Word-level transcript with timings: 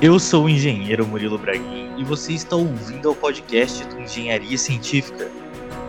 Eu 0.00 0.18
sou 0.18 0.46
o 0.46 0.48
engenheiro 0.48 1.06
Murilo 1.06 1.38
Braguin 1.38 1.92
e 1.96 2.04
você 2.04 2.32
está 2.32 2.56
ouvindo 2.56 3.08
ao 3.08 3.14
podcast 3.14 3.84
do 3.86 4.00
Engenharia 4.00 4.58
Científica. 4.58 5.30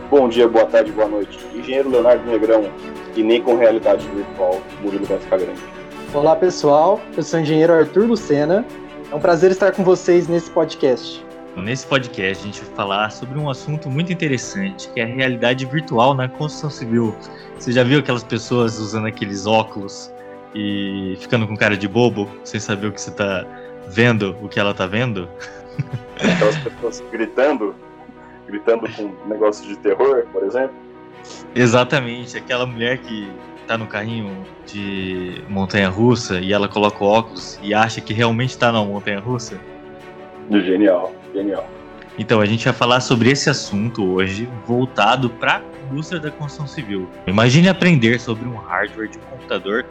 Bom 0.09 0.29
dia, 0.29 0.47
boa 0.47 0.65
tarde, 0.65 0.91
boa 0.91 1.07
noite. 1.07 1.39
Engenheiro 1.55 1.89
Leonardo 1.89 2.23
Negrão 2.29 2.69
e 3.15 3.23
nem 3.23 3.41
com 3.41 3.57
realidade 3.57 4.07
virtual 4.07 4.61
Murilo 4.81 5.05
vai 5.05 5.17
ficar 5.17 5.37
grande. 5.37 5.59
Olá 6.13 6.35
pessoal, 6.35 7.01
eu 7.17 7.23
sou 7.23 7.39
o 7.39 7.41
engenheiro 7.41 7.73
Arthur 7.73 8.05
Lucena. 8.05 8.63
É 9.11 9.15
um 9.15 9.19
prazer 9.19 9.49
estar 9.49 9.71
com 9.71 9.83
vocês 9.83 10.27
nesse 10.27 10.51
podcast. 10.51 11.25
Nesse 11.57 11.87
podcast 11.87 12.43
a 12.43 12.45
gente 12.45 12.63
vai 12.63 12.75
falar 12.75 13.11
sobre 13.11 13.39
um 13.39 13.49
assunto 13.49 13.89
muito 13.89 14.13
interessante, 14.13 14.87
que 14.89 14.99
é 14.99 15.03
a 15.03 15.07
realidade 15.07 15.65
virtual 15.65 16.13
na 16.13 16.27
construção 16.27 16.69
civil. 16.69 17.15
Você 17.57 17.71
já 17.71 17.83
viu 17.83 17.97
aquelas 17.97 18.23
pessoas 18.23 18.77
usando 18.77 19.07
aqueles 19.07 19.47
óculos 19.47 20.12
e 20.53 21.17
ficando 21.19 21.47
com 21.47 21.55
cara 21.55 21.75
de 21.75 21.87
bobo, 21.87 22.29
sem 22.43 22.59
saber 22.59 22.87
o 22.87 22.91
que 22.91 23.01
você 23.01 23.09
está 23.09 23.45
vendo 23.87 24.35
o 24.41 24.47
que 24.47 24.59
ela 24.59 24.73
tá 24.73 24.85
vendo? 24.85 25.27
Aquelas 26.17 26.57
pessoas 26.57 27.03
gritando, 27.11 27.75
gritando 28.47 28.87
com 28.91 29.27
negócio 29.27 29.67
de 29.67 29.75
terror, 29.77 30.25
por 30.31 30.43
exemplo? 30.43 30.75
Exatamente, 31.55 32.37
aquela 32.37 32.65
mulher 32.65 32.97
que 32.97 33.29
tá 33.65 33.77
no 33.77 33.87
carrinho 33.87 34.45
de 34.65 35.41
montanha 35.47 35.89
russa 35.89 36.39
e 36.39 36.51
ela 36.51 36.67
coloca 36.67 37.03
o 37.03 37.07
óculos 37.07 37.59
e 37.63 37.73
acha 37.73 38.01
que 38.01 38.13
realmente 38.13 38.57
tá 38.57 38.71
na 38.71 38.83
montanha 38.83 39.19
russa. 39.19 39.57
Genial, 40.51 41.13
genial. 41.33 41.65
Então, 42.17 42.41
a 42.41 42.45
gente 42.45 42.65
vai 42.65 42.73
falar 42.73 42.99
sobre 42.99 43.31
esse 43.31 43.49
assunto 43.49 44.05
hoje, 44.05 44.47
voltado 44.67 45.29
para 45.29 45.57
a 45.57 45.91
indústria 45.91 46.19
da 46.19 46.29
construção 46.29 46.67
civil. 46.67 47.09
Imagine 47.25 47.69
aprender 47.69 48.19
sobre 48.19 48.47
um 48.47 48.55
hardware 48.55 49.09
de 49.09 49.17
um 49.17 49.21
computador 49.21 49.85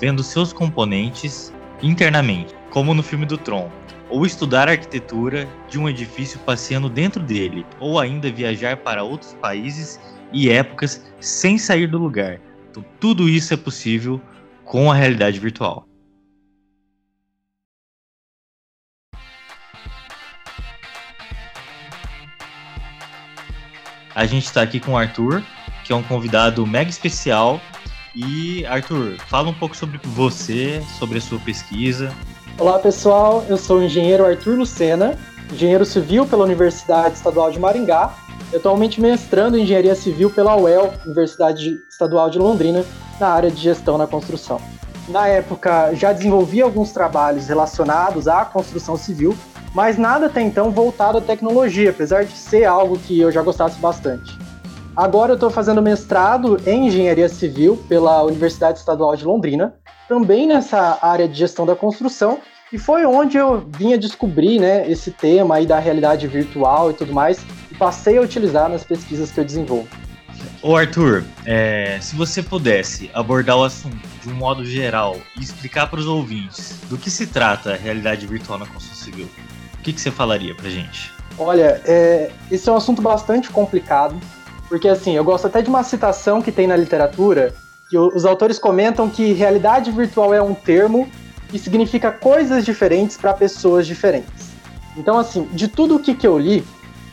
vendo 0.00 0.22
seus 0.22 0.52
componentes 0.52 1.52
internamente 1.82 2.54
como 2.70 2.94
no 2.94 3.02
filme 3.02 3.26
do 3.26 3.38
Tron, 3.38 3.70
ou 4.10 4.24
estudar 4.24 4.68
a 4.68 4.72
arquitetura 4.72 5.48
de 5.68 5.78
um 5.78 5.88
edifício 5.88 6.38
passeando 6.40 6.88
dentro 6.88 7.22
dele, 7.22 7.66
ou 7.80 7.98
ainda 7.98 8.30
viajar 8.30 8.76
para 8.76 9.02
outros 9.02 9.34
países 9.34 10.00
e 10.32 10.50
épocas 10.50 11.04
sem 11.20 11.58
sair 11.58 11.86
do 11.86 11.98
lugar. 11.98 12.40
Então, 12.70 12.84
tudo 13.00 13.28
isso 13.28 13.52
é 13.54 13.56
possível 13.56 14.20
com 14.64 14.90
a 14.90 14.94
realidade 14.94 15.40
virtual. 15.40 15.86
A 24.14 24.26
gente 24.26 24.46
está 24.46 24.62
aqui 24.62 24.80
com 24.80 24.92
o 24.92 24.96
Arthur, 24.96 25.42
que 25.84 25.92
é 25.92 25.96
um 25.96 26.02
convidado 26.02 26.66
mega 26.66 26.90
especial. 26.90 27.60
E 28.20 28.66
Arthur, 28.66 29.16
fala 29.28 29.48
um 29.48 29.54
pouco 29.54 29.76
sobre 29.76 30.00
você, 30.02 30.82
sobre 30.98 31.18
a 31.18 31.20
sua 31.20 31.38
pesquisa, 31.38 32.12
Olá 32.58 32.76
pessoal, 32.80 33.44
eu 33.48 33.56
sou 33.56 33.78
o 33.78 33.82
engenheiro 33.84 34.26
Arthur 34.26 34.58
Lucena, 34.58 35.16
engenheiro 35.52 35.84
civil 35.84 36.26
pela 36.26 36.42
Universidade 36.42 37.14
Estadual 37.14 37.52
de 37.52 37.60
Maringá, 37.60 38.12
atualmente 38.52 39.00
mestrando 39.00 39.56
em 39.56 39.62
engenharia 39.62 39.94
civil 39.94 40.28
pela 40.28 40.56
UEL, 40.56 40.92
Universidade 41.06 41.78
Estadual 41.88 42.28
de 42.28 42.36
Londrina, 42.36 42.84
na 43.20 43.28
área 43.28 43.48
de 43.48 43.62
gestão 43.62 43.96
na 43.96 44.08
construção. 44.08 44.60
Na 45.08 45.28
época, 45.28 45.94
já 45.94 46.12
desenvolvi 46.12 46.60
alguns 46.60 46.90
trabalhos 46.90 47.46
relacionados 47.46 48.26
à 48.26 48.44
construção 48.44 48.96
civil, 48.96 49.38
mas 49.72 49.96
nada 49.96 50.26
até 50.26 50.42
então 50.42 50.72
voltado 50.72 51.18
à 51.18 51.20
tecnologia, 51.20 51.90
apesar 51.90 52.24
de 52.24 52.36
ser 52.36 52.64
algo 52.64 52.98
que 52.98 53.20
eu 53.20 53.30
já 53.30 53.40
gostasse 53.40 53.78
bastante. 53.78 54.36
Agora 54.98 55.30
eu 55.30 55.34
estou 55.34 55.48
fazendo 55.48 55.80
mestrado 55.80 56.60
em 56.66 56.88
engenharia 56.88 57.28
civil 57.28 57.76
pela 57.88 58.24
Universidade 58.24 58.80
Estadual 58.80 59.14
de 59.14 59.24
Londrina, 59.24 59.76
também 60.08 60.44
nessa 60.44 60.98
área 61.00 61.28
de 61.28 61.38
gestão 61.38 61.64
da 61.64 61.76
construção, 61.76 62.40
e 62.72 62.78
foi 62.78 63.06
onde 63.06 63.36
eu 63.36 63.64
vinha 63.78 63.96
descobrir 63.96 64.58
né, 64.58 64.90
esse 64.90 65.12
tema 65.12 65.54
aí 65.54 65.66
da 65.66 65.78
realidade 65.78 66.26
virtual 66.26 66.90
e 66.90 66.94
tudo 66.94 67.12
mais, 67.12 67.38
e 67.70 67.76
passei 67.76 68.18
a 68.18 68.20
utilizar 68.20 68.68
nas 68.68 68.82
pesquisas 68.82 69.30
que 69.30 69.38
eu 69.38 69.44
desenvolvo. 69.44 69.86
Ô 70.60 70.74
Arthur, 70.74 71.22
é, 71.46 71.98
se 72.00 72.16
você 72.16 72.42
pudesse 72.42 73.08
abordar 73.14 73.56
o 73.56 73.62
assunto 73.62 74.04
de 74.20 74.28
um 74.28 74.34
modo 74.34 74.64
geral 74.64 75.16
e 75.38 75.44
explicar 75.44 75.88
para 75.88 76.00
os 76.00 76.08
ouvintes 76.08 76.76
do 76.90 76.98
que 76.98 77.08
se 77.08 77.28
trata 77.28 77.74
a 77.74 77.76
realidade 77.76 78.26
virtual 78.26 78.58
na 78.58 78.66
construção 78.66 79.04
civil, 79.04 79.28
o 79.74 79.82
que, 79.84 79.92
que 79.92 80.00
você 80.00 80.10
falaria 80.10 80.56
para 80.56 80.68
gente? 80.68 81.12
Olha, 81.38 81.80
é, 81.84 82.32
esse 82.50 82.68
é 82.68 82.72
um 82.72 82.76
assunto 82.76 83.00
bastante 83.00 83.48
complicado, 83.48 84.18
porque 84.68 84.88
assim, 84.88 85.16
eu 85.16 85.24
gosto 85.24 85.46
até 85.46 85.62
de 85.62 85.68
uma 85.68 85.82
citação 85.82 86.42
que 86.42 86.52
tem 86.52 86.66
na 86.66 86.76
literatura 86.76 87.54
que 87.88 87.96
os 87.96 88.24
autores 88.24 88.58
comentam 88.58 89.08
que 89.08 89.32
realidade 89.32 89.90
virtual 89.90 90.34
é 90.34 90.42
um 90.42 90.54
termo 90.54 91.08
que 91.48 91.58
significa 91.58 92.12
coisas 92.12 92.64
diferentes 92.64 93.16
para 93.16 93.32
pessoas 93.32 93.86
diferentes. 93.86 94.50
Então, 94.96 95.18
assim, 95.18 95.44
de 95.52 95.68
tudo 95.68 95.96
o 95.96 95.98
que, 95.98 96.14
que 96.14 96.26
eu 96.26 96.38
li, 96.38 96.62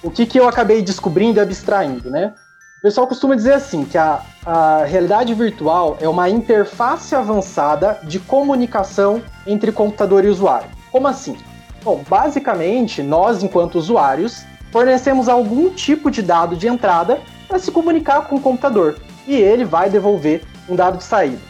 o 0.04 0.12
que, 0.12 0.26
que 0.26 0.38
eu 0.38 0.48
acabei 0.48 0.82
descobrindo 0.82 1.40
e 1.40 1.42
abstraindo, 1.42 2.10
né? 2.10 2.34
O 2.80 2.82
pessoal 2.82 3.08
costuma 3.08 3.36
dizer 3.36 3.54
assim, 3.54 3.86
que 3.86 3.98
a, 3.98 4.22
a 4.46 4.84
realidade 4.84 5.34
virtual 5.34 5.98
é 6.02 6.10
uma 6.10 6.30
interface 6.30 7.16
avançada 7.16 8.00
de 8.04 8.20
comunicação 8.20 9.24
entre 9.48 9.72
computador 9.72 10.26
e 10.26 10.28
usuário. 10.28 10.70
Como 10.92 11.08
assim? 11.08 11.38
Bom, 11.84 12.04
basicamente, 12.08 13.02
nós, 13.02 13.42
enquanto 13.42 13.76
usuários, 13.76 14.46
fornecemos 14.72 15.30
algum 15.30 15.70
tipo 15.70 16.12
de 16.12 16.22
dado 16.22 16.56
de 16.56 16.68
entrada 16.68 17.20
para 17.48 17.60
se 17.60 17.72
comunicar 17.72 18.28
com 18.28 18.36
o 18.36 18.42
computador 18.42 18.98
e 19.28 19.36
ele 19.36 19.66
vai 19.66 19.90
devolver 19.90 20.44
um 20.70 20.76
dado 20.76 20.98
de 20.98 21.04
saída. 21.04 21.42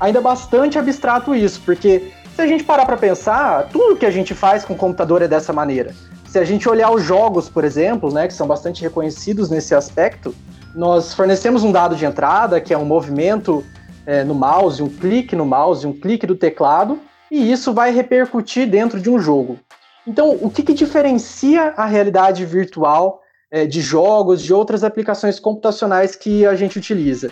Ainda 0.00 0.18
é 0.18 0.22
bastante 0.22 0.78
abstrato 0.78 1.34
isso, 1.34 1.60
porque 1.64 2.12
se 2.34 2.40
a 2.40 2.46
gente 2.46 2.64
parar 2.64 2.86
para 2.86 2.96
pensar, 2.96 3.68
tudo 3.68 3.96
que 3.96 4.06
a 4.06 4.10
gente 4.10 4.34
faz 4.34 4.64
com 4.64 4.74
o 4.74 4.76
computador 4.76 5.22
é 5.22 5.28
dessa 5.28 5.52
maneira. 5.52 5.94
Se 6.26 6.38
a 6.38 6.44
gente 6.44 6.68
olhar 6.68 6.90
os 6.90 7.02
jogos, 7.02 7.48
por 7.48 7.62
exemplo, 7.62 8.12
né, 8.12 8.26
que 8.26 8.32
são 8.32 8.46
bastante 8.46 8.82
reconhecidos 8.82 9.50
nesse 9.50 9.74
aspecto, 9.74 10.34
nós 10.74 11.12
fornecemos 11.12 11.62
um 11.62 11.70
dado 11.70 11.94
de 11.94 12.04
entrada, 12.06 12.60
que 12.60 12.72
é 12.72 12.78
um 12.78 12.84
movimento 12.84 13.64
é, 14.06 14.24
no 14.24 14.34
mouse, 14.34 14.82
um 14.82 14.88
clique 14.88 15.36
no 15.36 15.44
mouse, 15.44 15.86
um 15.86 15.92
clique 15.92 16.26
do 16.26 16.34
teclado, 16.34 16.98
e 17.30 17.52
isso 17.52 17.72
vai 17.72 17.92
repercutir 17.92 18.68
dentro 18.68 18.98
de 18.98 19.10
um 19.10 19.18
jogo. 19.18 19.58
Então, 20.06 20.36
o 20.40 20.50
que, 20.50 20.62
que 20.62 20.74
diferencia 20.74 21.74
a 21.76 21.86
realidade 21.86 22.44
virtual 22.44 23.21
é, 23.52 23.66
de 23.66 23.82
jogos, 23.82 24.42
de 24.42 24.52
outras 24.52 24.82
aplicações 24.82 25.38
computacionais 25.38 26.16
que 26.16 26.44
a 26.46 26.56
gente 26.56 26.78
utiliza? 26.78 27.30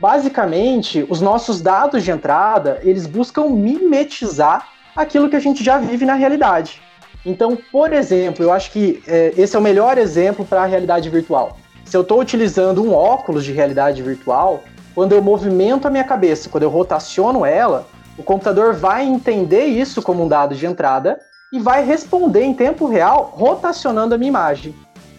Basicamente, 0.00 1.06
os 1.08 1.20
nossos 1.20 1.62
dados 1.62 2.02
de 2.02 2.10
entrada, 2.10 2.80
eles 2.82 3.06
buscam 3.06 3.48
mimetizar 3.48 4.68
aquilo 4.96 5.30
que 5.30 5.36
a 5.36 5.40
gente 5.40 5.62
já 5.62 5.78
vive 5.78 6.04
na 6.04 6.14
realidade. 6.14 6.82
Então, 7.24 7.56
por 7.70 7.92
exemplo, 7.92 8.44
eu 8.44 8.52
acho 8.52 8.72
que 8.72 9.00
é, 9.06 9.32
esse 9.36 9.54
é 9.54 9.58
o 9.58 9.62
melhor 9.62 9.96
exemplo 9.96 10.44
para 10.44 10.62
a 10.62 10.66
realidade 10.66 11.08
virtual. 11.08 11.56
Se 11.84 11.96
eu 11.96 12.02
estou 12.02 12.20
utilizando 12.20 12.82
um 12.82 12.92
óculos 12.92 13.44
de 13.44 13.52
realidade 13.52 14.02
virtual, 14.02 14.64
quando 14.94 15.12
eu 15.12 15.22
movimento 15.22 15.86
a 15.86 15.90
minha 15.90 16.04
cabeça, 16.04 16.48
quando 16.48 16.64
eu 16.64 16.70
rotaciono 16.70 17.46
ela, 17.46 17.86
o 18.18 18.22
computador 18.22 18.74
vai 18.74 19.04
entender 19.04 19.66
isso 19.66 20.02
como 20.02 20.24
um 20.24 20.28
dado 20.28 20.54
de 20.54 20.66
entrada 20.66 21.18
e 21.52 21.60
vai 21.60 21.84
responder 21.84 22.42
em 22.42 22.54
tempo 22.54 22.86
real 22.86 23.32
rotacionando 23.36 24.14
a 24.14 24.18
minha 24.18 24.28
imagem. 24.28 24.74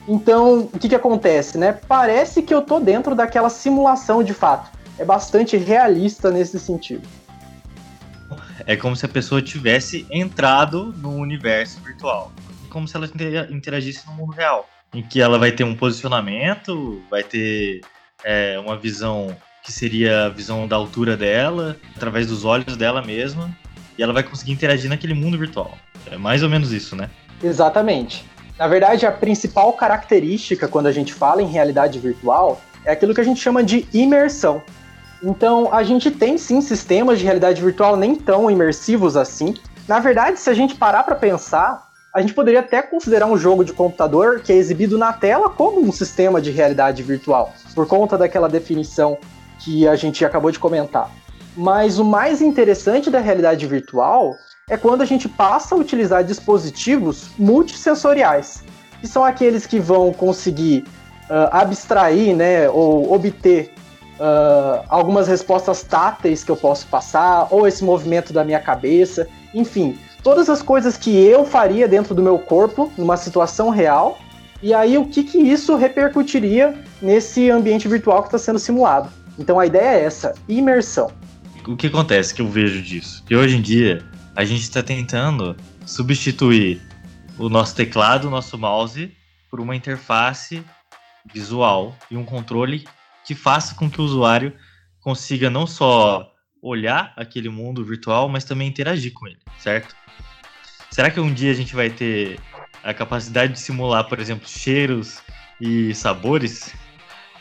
Então, 0.07 0.69
o 0.73 0.79
que, 0.79 0.89
que 0.89 0.95
acontece, 0.95 1.57
né? 1.57 1.73
Parece 1.87 2.41
que 2.41 2.53
eu 2.53 2.61
tô 2.61 2.79
dentro 2.79 3.15
daquela 3.15 3.49
simulação 3.49 4.23
de 4.23 4.33
fato. 4.33 4.69
É 4.97 5.05
bastante 5.05 5.57
realista 5.57 6.29
nesse 6.29 6.59
sentido. 6.59 7.07
É 8.65 8.75
como 8.75 8.95
se 8.95 9.05
a 9.05 9.09
pessoa 9.09 9.41
tivesse 9.41 10.05
entrado 10.11 10.93
no 10.97 11.15
universo 11.15 11.79
virtual. 11.81 12.31
Como 12.69 12.87
se 12.87 12.95
ela 12.95 13.09
interagisse 13.49 14.05
no 14.07 14.13
mundo 14.13 14.33
real. 14.33 14.67
Em 14.93 15.01
que 15.01 15.21
ela 15.21 15.39
vai 15.39 15.51
ter 15.51 15.63
um 15.63 15.75
posicionamento, 15.75 17.01
vai 17.09 17.23
ter 17.23 17.81
é, 18.23 18.59
uma 18.59 18.77
visão 18.77 19.35
que 19.63 19.71
seria 19.71 20.25
a 20.25 20.29
visão 20.29 20.67
da 20.67 20.75
altura 20.75 21.15
dela, 21.15 21.77
através 21.95 22.27
dos 22.27 22.43
olhos 22.43 22.75
dela 22.75 23.01
mesma, 23.01 23.49
e 23.97 24.03
ela 24.03 24.11
vai 24.11 24.21
conseguir 24.21 24.51
interagir 24.51 24.89
naquele 24.89 25.13
mundo 25.13 25.37
virtual. 25.37 25.77
É 26.11 26.17
mais 26.17 26.43
ou 26.43 26.49
menos 26.49 26.71
isso, 26.71 26.95
né? 26.95 27.09
Exatamente. 27.41 28.25
Na 28.57 28.67
verdade, 28.67 29.05
a 29.05 29.11
principal 29.11 29.73
característica 29.73 30.67
quando 30.67 30.87
a 30.87 30.91
gente 30.91 31.13
fala 31.13 31.41
em 31.41 31.47
realidade 31.47 31.99
virtual 31.99 32.61
é 32.85 32.91
aquilo 32.91 33.13
que 33.13 33.21
a 33.21 33.23
gente 33.23 33.41
chama 33.41 33.63
de 33.63 33.87
imersão. 33.93 34.61
Então, 35.23 35.73
a 35.73 35.83
gente 35.83 36.11
tem 36.11 36.37
sim 36.37 36.61
sistemas 36.61 37.17
de 37.17 37.25
realidade 37.25 37.61
virtual 37.61 37.95
nem 37.95 38.13
tão 38.13 38.51
imersivos 38.51 39.15
assim. 39.15 39.55
Na 39.87 39.99
verdade, 39.99 40.39
se 40.39 40.49
a 40.49 40.53
gente 40.53 40.75
parar 40.75 41.03
para 41.03 41.15
pensar, 41.15 41.87
a 42.13 42.21
gente 42.21 42.33
poderia 42.33 42.59
até 42.59 42.81
considerar 42.81 43.25
um 43.25 43.37
jogo 43.37 43.63
de 43.63 43.73
computador 43.73 44.41
que 44.41 44.51
é 44.51 44.55
exibido 44.55 44.97
na 44.97 45.11
tela 45.11 45.49
como 45.49 45.81
um 45.81 45.91
sistema 45.91 46.39
de 46.39 46.51
realidade 46.51 47.01
virtual, 47.01 47.53
por 47.73 47.87
conta 47.87 48.17
daquela 48.17 48.47
definição 48.47 49.17
que 49.59 49.87
a 49.87 49.95
gente 49.95 50.23
acabou 50.23 50.51
de 50.51 50.59
comentar. 50.59 51.09
Mas 51.55 51.97
o 51.97 52.05
mais 52.05 52.41
interessante 52.41 53.09
da 53.09 53.19
realidade 53.19 53.65
virtual 53.65 54.35
é 54.69 54.77
quando 54.77 55.01
a 55.01 55.05
gente 55.05 55.27
passa 55.27 55.75
a 55.75 55.77
utilizar 55.77 56.23
dispositivos 56.23 57.29
multissensoriais, 57.37 58.63
que 59.01 59.07
são 59.07 59.23
aqueles 59.23 59.65
que 59.65 59.79
vão 59.79 60.13
conseguir 60.13 60.85
uh, 61.29 61.49
abstrair 61.51 62.35
né, 62.35 62.69
ou 62.69 63.13
obter 63.13 63.73
uh, 64.15 64.85
algumas 64.87 65.27
respostas 65.27 65.83
táteis 65.83 66.43
que 66.43 66.51
eu 66.51 66.55
posso 66.55 66.87
passar, 66.87 67.47
ou 67.51 67.67
esse 67.67 67.83
movimento 67.83 68.31
da 68.31 68.43
minha 68.45 68.59
cabeça, 68.59 69.27
enfim, 69.53 69.97
todas 70.23 70.49
as 70.49 70.61
coisas 70.61 70.95
que 70.95 71.13
eu 71.13 71.45
faria 71.45 71.87
dentro 71.87 72.15
do 72.15 72.23
meu 72.23 72.39
corpo, 72.39 72.91
numa 72.97 73.17
situação 73.17 73.69
real, 73.69 74.17
e 74.61 74.73
aí 74.73 74.97
o 74.97 75.05
que, 75.05 75.23
que 75.23 75.37
isso 75.37 75.75
repercutiria 75.75 76.73
nesse 77.01 77.49
ambiente 77.49 77.85
virtual 77.89 78.21
que 78.21 78.29
está 78.29 78.37
sendo 78.37 78.59
simulado. 78.59 79.09
Então 79.37 79.59
a 79.59 79.65
ideia 79.65 79.99
é 79.99 80.05
essa, 80.05 80.33
imersão. 80.47 81.11
O 81.67 81.75
que 81.75 81.87
acontece 81.87 82.33
que 82.33 82.41
eu 82.41 82.47
vejo 82.47 82.81
disso? 82.81 83.23
Que 83.25 83.35
hoje 83.35 83.57
em 83.57 83.61
dia 83.61 84.12
a 84.35 84.43
gente 84.43 84.61
está 84.61 84.81
tentando 84.81 85.55
substituir 85.85 86.81
o 87.37 87.49
nosso 87.49 87.75
teclado, 87.75 88.27
o 88.27 88.31
nosso 88.31 88.57
mouse, 88.57 89.15
por 89.49 89.59
uma 89.59 89.75
interface 89.75 90.63
visual 91.31 91.95
e 92.09 92.17
um 92.17 92.25
controle 92.25 92.85
que 93.25 93.35
faça 93.35 93.75
com 93.75 93.89
que 93.89 94.01
o 94.01 94.03
usuário 94.03 94.53
consiga 94.99 95.49
não 95.49 95.67
só 95.67 96.31
olhar 96.61 97.13
aquele 97.15 97.49
mundo 97.49 97.83
virtual, 97.83 98.27
mas 98.27 98.43
também 98.43 98.67
interagir 98.67 99.13
com 99.13 99.27
ele, 99.27 99.39
certo? 99.59 99.95
Será 100.89 101.11
que 101.11 101.19
um 101.19 101.33
dia 101.33 101.51
a 101.51 101.55
gente 101.55 101.75
vai 101.75 101.89
ter 101.89 102.39
a 102.83 102.93
capacidade 102.93 103.53
de 103.53 103.59
simular, 103.59 104.07
por 104.07 104.19
exemplo, 104.19 104.47
cheiros 104.47 105.21
e 105.59 105.93
sabores? 105.93 106.73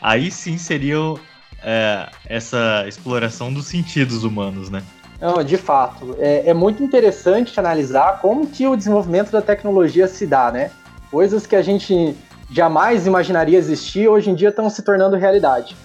Aí 0.01 0.29
sim 0.29 0.57
seriam 0.57 1.19
é, 1.61 2.09
essa 2.25 2.85
exploração 2.87 3.53
dos 3.53 3.67
sentidos 3.67 4.23
humanos, 4.23 4.69
né? 4.69 4.83
Não, 5.23 5.41
de 5.41 5.55
fato. 5.55 6.17
É, 6.19 6.49
é, 6.49 6.53
muito 6.53 6.83
interessante 6.83 7.57
analisar 7.57 8.19
como 8.19 8.45
que 8.45 8.67
o 8.67 8.75
desenvolvimento 8.75 9.31
da 9.31 9.41
tecnologia 9.41 10.05
se 10.05 10.27
dá, 10.27 10.51
né? 10.51 10.69
Coisas 11.09 11.47
que 11.47 11.55
a 11.55 11.61
gente 11.61 12.13
jamais 12.51 13.07
imaginaria 13.07 13.57
existir, 13.57 14.05
hoje 14.09 14.29
em 14.29 14.35
dia 14.35 14.49
estão 14.49 14.69
se 14.69 14.81
tornando 14.81 15.15
realidade. 15.15 15.77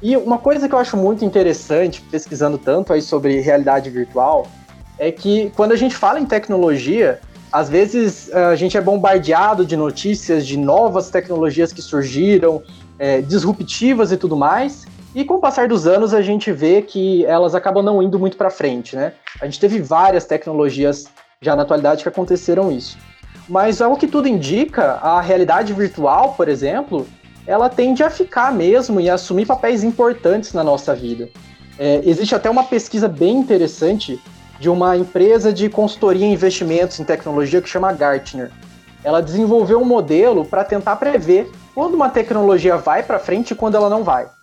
E 0.00 0.16
uma 0.16 0.38
coisa 0.38 0.66
que 0.66 0.74
eu 0.74 0.78
acho 0.78 0.96
muito 0.96 1.22
interessante, 1.22 2.00
pesquisando 2.00 2.56
tanto 2.56 2.94
aí 2.94 3.02
sobre 3.02 3.38
realidade 3.40 3.90
virtual, 3.90 4.46
é 4.98 5.12
que 5.12 5.52
quando 5.54 5.72
a 5.72 5.76
gente 5.76 5.94
fala 5.94 6.18
em 6.18 6.24
tecnologia, 6.24 7.20
às 7.52 7.68
vezes 7.68 8.32
a 8.32 8.56
gente 8.56 8.74
é 8.74 8.80
bombardeado 8.80 9.66
de 9.66 9.76
notícias 9.76 10.46
de 10.46 10.56
novas 10.56 11.10
tecnologias 11.10 11.74
que 11.74 11.82
surgiram, 11.82 12.62
é, 12.98 13.20
disruptivas 13.20 14.12
e 14.12 14.16
tudo 14.16 14.34
mais, 14.34 14.86
e 15.18 15.24
com 15.24 15.34
o 15.34 15.40
passar 15.40 15.66
dos 15.66 15.84
anos 15.84 16.14
a 16.14 16.22
gente 16.22 16.52
vê 16.52 16.80
que 16.80 17.24
elas 17.24 17.52
acabam 17.52 17.82
não 17.82 18.00
indo 18.00 18.20
muito 18.20 18.36
para 18.36 18.50
frente, 18.50 18.94
né? 18.94 19.14
A 19.40 19.46
gente 19.46 19.58
teve 19.58 19.80
várias 19.80 20.24
tecnologias 20.24 21.06
já 21.42 21.56
na 21.56 21.62
atualidade 21.62 22.04
que 22.04 22.08
aconteceram 22.08 22.70
isso. 22.70 22.96
Mas 23.48 23.82
ao 23.82 23.96
que 23.96 24.06
tudo 24.06 24.28
indica, 24.28 24.92
a 25.02 25.20
realidade 25.20 25.72
virtual, 25.72 26.34
por 26.34 26.48
exemplo, 26.48 27.04
ela 27.48 27.68
tende 27.68 28.04
a 28.04 28.10
ficar 28.10 28.52
mesmo 28.52 29.00
e 29.00 29.10
a 29.10 29.14
assumir 29.14 29.44
papéis 29.44 29.82
importantes 29.82 30.52
na 30.52 30.62
nossa 30.62 30.94
vida. 30.94 31.28
É, 31.76 32.00
existe 32.04 32.36
até 32.36 32.48
uma 32.48 32.62
pesquisa 32.62 33.08
bem 33.08 33.38
interessante 33.38 34.22
de 34.60 34.70
uma 34.70 34.96
empresa 34.96 35.52
de 35.52 35.68
consultoria 35.68 36.28
e 36.28 36.32
investimentos 36.32 37.00
em 37.00 37.04
tecnologia 37.04 37.60
que 37.60 37.68
chama 37.68 37.92
Gartner. 37.92 38.52
Ela 39.02 39.20
desenvolveu 39.20 39.82
um 39.82 39.84
modelo 39.84 40.44
para 40.44 40.62
tentar 40.62 40.94
prever 40.94 41.50
quando 41.74 41.94
uma 41.94 42.08
tecnologia 42.08 42.76
vai 42.76 43.02
para 43.02 43.18
frente 43.18 43.50
e 43.50 43.56
quando 43.56 43.74
ela 43.74 43.90
não 43.90 44.04
vai. 44.04 44.37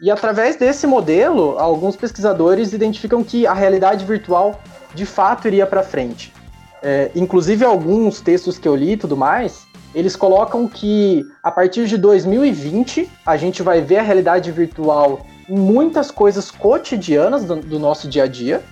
E 0.00 0.10
através 0.10 0.56
desse 0.56 0.86
modelo, 0.86 1.58
alguns 1.58 1.94
pesquisadores 1.94 2.72
identificam 2.72 3.22
que 3.22 3.46
a 3.46 3.52
realidade 3.52 4.04
virtual 4.04 4.60
de 4.94 5.04
fato 5.04 5.46
iria 5.46 5.66
para 5.66 5.82
frente. 5.82 6.32
É, 6.82 7.10
inclusive, 7.14 7.64
alguns 7.64 8.20
textos 8.20 8.58
que 8.58 8.66
eu 8.66 8.74
li 8.74 8.92
e 8.92 8.96
tudo 8.96 9.14
mais, 9.14 9.66
eles 9.94 10.16
colocam 10.16 10.66
que 10.66 11.26
a 11.42 11.50
partir 11.50 11.86
de 11.86 11.98
2020 11.98 13.10
a 13.26 13.36
gente 13.36 13.62
vai 13.62 13.82
ver 13.82 13.98
a 13.98 14.02
realidade 14.02 14.50
virtual 14.50 15.26
em 15.48 15.58
muitas 15.58 16.10
coisas 16.10 16.50
cotidianas 16.50 17.44
do, 17.44 17.56
do 17.56 17.78
nosso 17.78 18.08
dia 18.08 18.24
a 18.24 18.26
dia. 18.26 18.62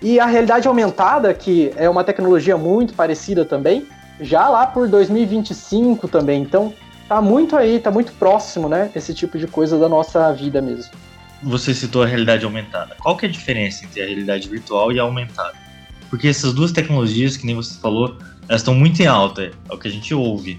E 0.00 0.18
a 0.18 0.26
realidade 0.26 0.66
aumentada, 0.66 1.32
que 1.32 1.72
é 1.76 1.88
uma 1.88 2.02
tecnologia 2.02 2.56
muito 2.56 2.94
parecida 2.94 3.44
também, 3.44 3.86
já 4.20 4.48
lá 4.48 4.66
por 4.66 4.88
2025 4.88 6.08
também. 6.08 6.42
Então, 6.42 6.74
tá 7.12 7.20
muito 7.20 7.56
aí, 7.56 7.78
tá 7.78 7.90
muito 7.90 8.12
próximo, 8.12 8.70
né? 8.70 8.90
Esse 8.96 9.12
tipo 9.12 9.38
de 9.38 9.46
coisa 9.46 9.78
da 9.78 9.86
nossa 9.86 10.32
vida 10.32 10.62
mesmo. 10.62 10.92
Você 11.42 11.74
citou 11.74 12.02
a 12.02 12.06
realidade 12.06 12.42
aumentada. 12.44 12.96
Qual 13.02 13.16
que 13.18 13.26
é 13.26 13.28
a 13.28 13.32
diferença 13.32 13.84
entre 13.84 14.00
a 14.00 14.06
realidade 14.06 14.48
virtual 14.48 14.90
e 14.92 14.98
a 14.98 15.02
aumentada? 15.02 15.52
Porque 16.08 16.28
essas 16.28 16.54
duas 16.54 16.72
tecnologias, 16.72 17.36
que 17.36 17.44
nem 17.44 17.54
você 17.54 17.78
falou, 17.78 18.16
elas 18.48 18.62
estão 18.62 18.74
muito 18.74 19.02
em 19.02 19.06
alta, 19.06 19.50
é 19.68 19.74
o 19.74 19.76
que 19.76 19.88
a 19.88 19.90
gente 19.90 20.14
ouve. 20.14 20.58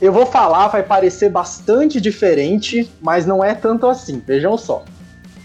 Eu 0.00 0.12
vou 0.12 0.24
falar, 0.24 0.68
vai 0.68 0.82
parecer 0.82 1.28
bastante 1.28 2.00
diferente, 2.00 2.90
mas 3.02 3.26
não 3.26 3.44
é 3.44 3.54
tanto 3.54 3.86
assim. 3.86 4.22
Vejam 4.26 4.56
só. 4.56 4.84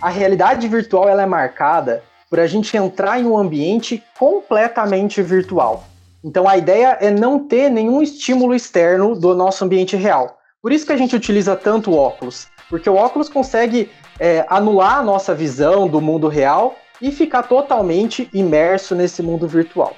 A 0.02 0.10
realidade 0.10 0.66
virtual 0.70 1.10
ela 1.10 1.24
é 1.24 1.26
marcada 1.26 2.02
por 2.30 2.40
a 2.40 2.48
gente 2.48 2.76
entrar 2.78 3.20
em 3.20 3.26
um 3.26 3.38
ambiente 3.38 4.02
completamente 4.18 5.22
virtual. 5.22 5.86
Então 6.24 6.48
a 6.48 6.58
ideia 6.58 6.98
é 7.02 7.12
não 7.12 7.48
ter 7.48 7.70
nenhum 7.70 8.02
estímulo 8.02 8.56
externo 8.56 9.14
do 9.14 9.36
nosso 9.36 9.66
ambiente 9.66 9.96
real. 9.98 10.37
Por 10.68 10.74
isso 10.74 10.86
que 10.86 10.92
a 10.92 10.98
gente 10.98 11.16
utiliza 11.16 11.56
tanto 11.56 11.92
o 11.92 11.96
óculos, 11.96 12.50
porque 12.70 12.90
o 12.90 12.96
óculos 12.96 13.30
consegue 13.30 13.90
é, 14.20 14.46
anular 14.50 14.98
a 14.98 15.02
nossa 15.02 15.34
visão 15.34 15.88
do 15.88 16.02
mundo 16.02 16.28
real 16.28 16.76
e 17.02 17.10
ficar 17.10 17.44
totalmente 17.44 18.30
imerso 18.34 18.94
nesse 18.94 19.24
mundo 19.24 19.48
virtual. 19.48 19.96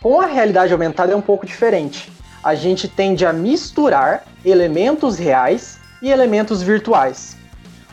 Com 0.00 0.20
a 0.20 0.26
realidade 0.26 0.72
aumentada 0.72 1.12
é 1.12 1.16
um 1.16 1.20
pouco 1.20 1.44
diferente. 1.44 2.12
A 2.44 2.54
gente 2.54 2.86
tende 2.86 3.26
a 3.26 3.32
misturar 3.32 4.22
elementos 4.44 5.18
reais 5.18 5.80
e 6.00 6.12
elementos 6.12 6.62
virtuais. 6.62 7.36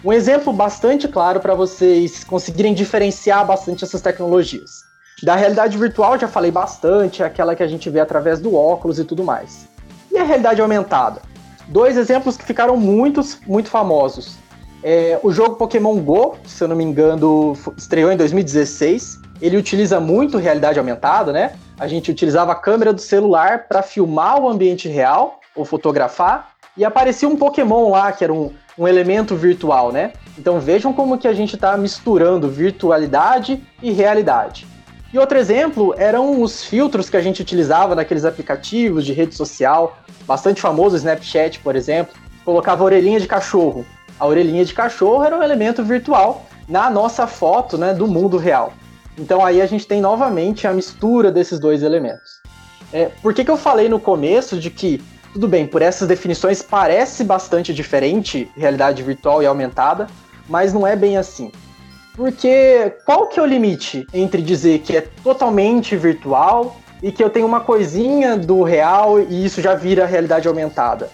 Um 0.04 0.14
exemplo 0.14 0.54
bastante 0.54 1.08
claro 1.08 1.40
para 1.40 1.56
vocês 1.56 2.24
conseguirem 2.24 2.76
diferenciar 2.76 3.44
bastante 3.48 3.84
essas 3.84 4.02
tecnologias. 4.04 4.84
Da 5.24 5.36
realidade 5.36 5.76
virtual 5.76 6.20
já 6.20 6.28
falei 6.28 6.52
bastante, 6.52 7.24
é 7.24 7.26
aquela 7.26 7.56
que 7.56 7.64
a 7.64 7.68
gente 7.68 7.90
vê 7.90 8.00
através 8.00 8.40
do 8.40 8.54
óculos 8.54 9.00
e 9.00 9.04
tudo 9.04 9.24
mais. 9.24 9.68
E 10.12 10.20
a 10.20 10.24
realidade 10.24 10.62
aumentada? 10.62 11.34
Dois 11.68 11.98
exemplos 11.98 12.38
que 12.38 12.46
ficaram 12.46 12.78
muito, 12.78 13.22
muito 13.48 13.70
famosos. 13.70 14.38
É, 14.84 15.20
o 15.24 15.32
jogo 15.32 15.56
Pokémon 15.56 15.98
Go, 16.00 16.36
se 16.46 16.64
eu 16.64 16.68
não 16.68 16.76
me 16.76 16.84
engano, 16.84 17.54
estreou 17.76 18.12
em 18.12 18.18
2016. 18.18 19.20
Ele 19.42 19.58
utiliza 19.58 20.00
muito 20.00 20.38
realidade 20.38 20.78
aumentada, 20.78 21.34
né? 21.34 21.56
A 21.80 21.88
gente 21.88 22.12
utilizava 22.12 22.52
a 22.52 22.56
câmera 22.56 22.94
do 22.94 23.02
celular 23.02 23.68
para 23.68 23.82
filmar 23.82 24.40
o 24.40 24.48
ambiente 24.48 24.88
real 24.88 25.40
ou 25.56 25.66
fotografar 25.66 26.52
e 26.78 26.86
aparecia 26.86 27.28
um 27.28 27.36
Pokémon 27.36 27.90
lá 27.90 28.12
que 28.12 28.24
era 28.24 28.32
um, 28.32 28.52
um 28.78 28.88
elemento 28.88 29.36
virtual, 29.36 29.92
né? 29.92 30.14
Então 30.38 30.60
vejam 30.60 30.94
como 30.94 31.18
que 31.18 31.28
a 31.28 31.34
gente 31.34 31.56
está 31.56 31.76
misturando 31.76 32.48
virtualidade 32.48 33.62
e 33.82 33.92
realidade. 33.92 34.68
E 35.14 35.20
outro 35.20 35.38
exemplo 35.38 35.94
eram 35.98 36.42
os 36.42 36.64
filtros 36.64 37.10
que 37.10 37.18
a 37.18 37.22
gente 37.22 37.42
utilizava 37.42 37.96
naqueles 37.96 38.26
aplicativos 38.26 39.06
de 39.06 39.14
rede 39.14 39.36
social, 39.36 39.98
bastante 40.28 40.62
famoso 40.62 40.96
Snapchat, 40.96 41.60
por 41.60 41.76
exemplo, 41.76 42.14
colocava 42.44 42.84
orelhinha 42.84 43.20
de 43.20 43.28
cachorro 43.28 43.86
a 44.20 44.26
orelhinha 44.26 44.64
de 44.64 44.74
cachorro 44.74 45.24
era 45.24 45.38
um 45.38 45.44
elemento 45.44 45.84
virtual 45.84 46.46
na 46.68 46.90
nossa 46.90 47.28
foto 47.28 47.78
né, 47.78 47.94
do 47.94 48.08
mundo 48.08 48.38
real. 48.38 48.74
Então 49.18 49.44
aí 49.44 49.62
a 49.62 49.66
gente 49.66 49.88
tem 49.88 50.02
novamente 50.02 50.68
a 50.68 50.74
mistura 50.74 51.32
desses 51.32 51.60
dois 51.60 51.84
elementos. 51.84 52.42
É, 52.94 53.10
por 53.22 53.34
que, 53.34 53.44
que 53.44 53.52
eu 53.52 53.58
falei 53.58 53.90
no 53.90 54.00
começo 54.00 54.58
de 54.58 54.70
que, 54.70 55.02
tudo 55.34 55.48
bem, 55.48 55.68
por 55.68 55.82
essas 55.82 56.08
definições 56.08 56.62
parece 56.62 57.24
bastante 57.24 57.74
diferente 57.74 58.50
realidade 58.56 59.04
virtual 59.04 59.44
e 59.44 59.46
aumentada, 59.46 60.08
mas 60.48 60.74
não 60.74 60.88
é 60.88 60.96
bem 60.96 61.18
assim. 61.18 61.52
Porque 62.16 62.94
qual 63.06 63.28
que 63.28 63.40
é 63.40 63.44
o 63.44 63.46
limite 63.46 64.08
entre 64.14 64.42
dizer 64.42 64.80
que 64.80 64.96
é 64.96 65.02
totalmente 65.02 65.98
virtual 65.98 66.78
e 67.04 67.12
que 67.12 67.22
eu 67.22 67.30
tenho 67.30 67.46
uma 67.46 67.60
coisinha 67.60 68.38
do 68.38 68.64
real 68.64 69.20
e 69.20 69.46
isso 69.46 69.62
já 69.62 69.76
vira 69.76 70.06
realidade 70.06 70.48
aumentada? 70.48 71.10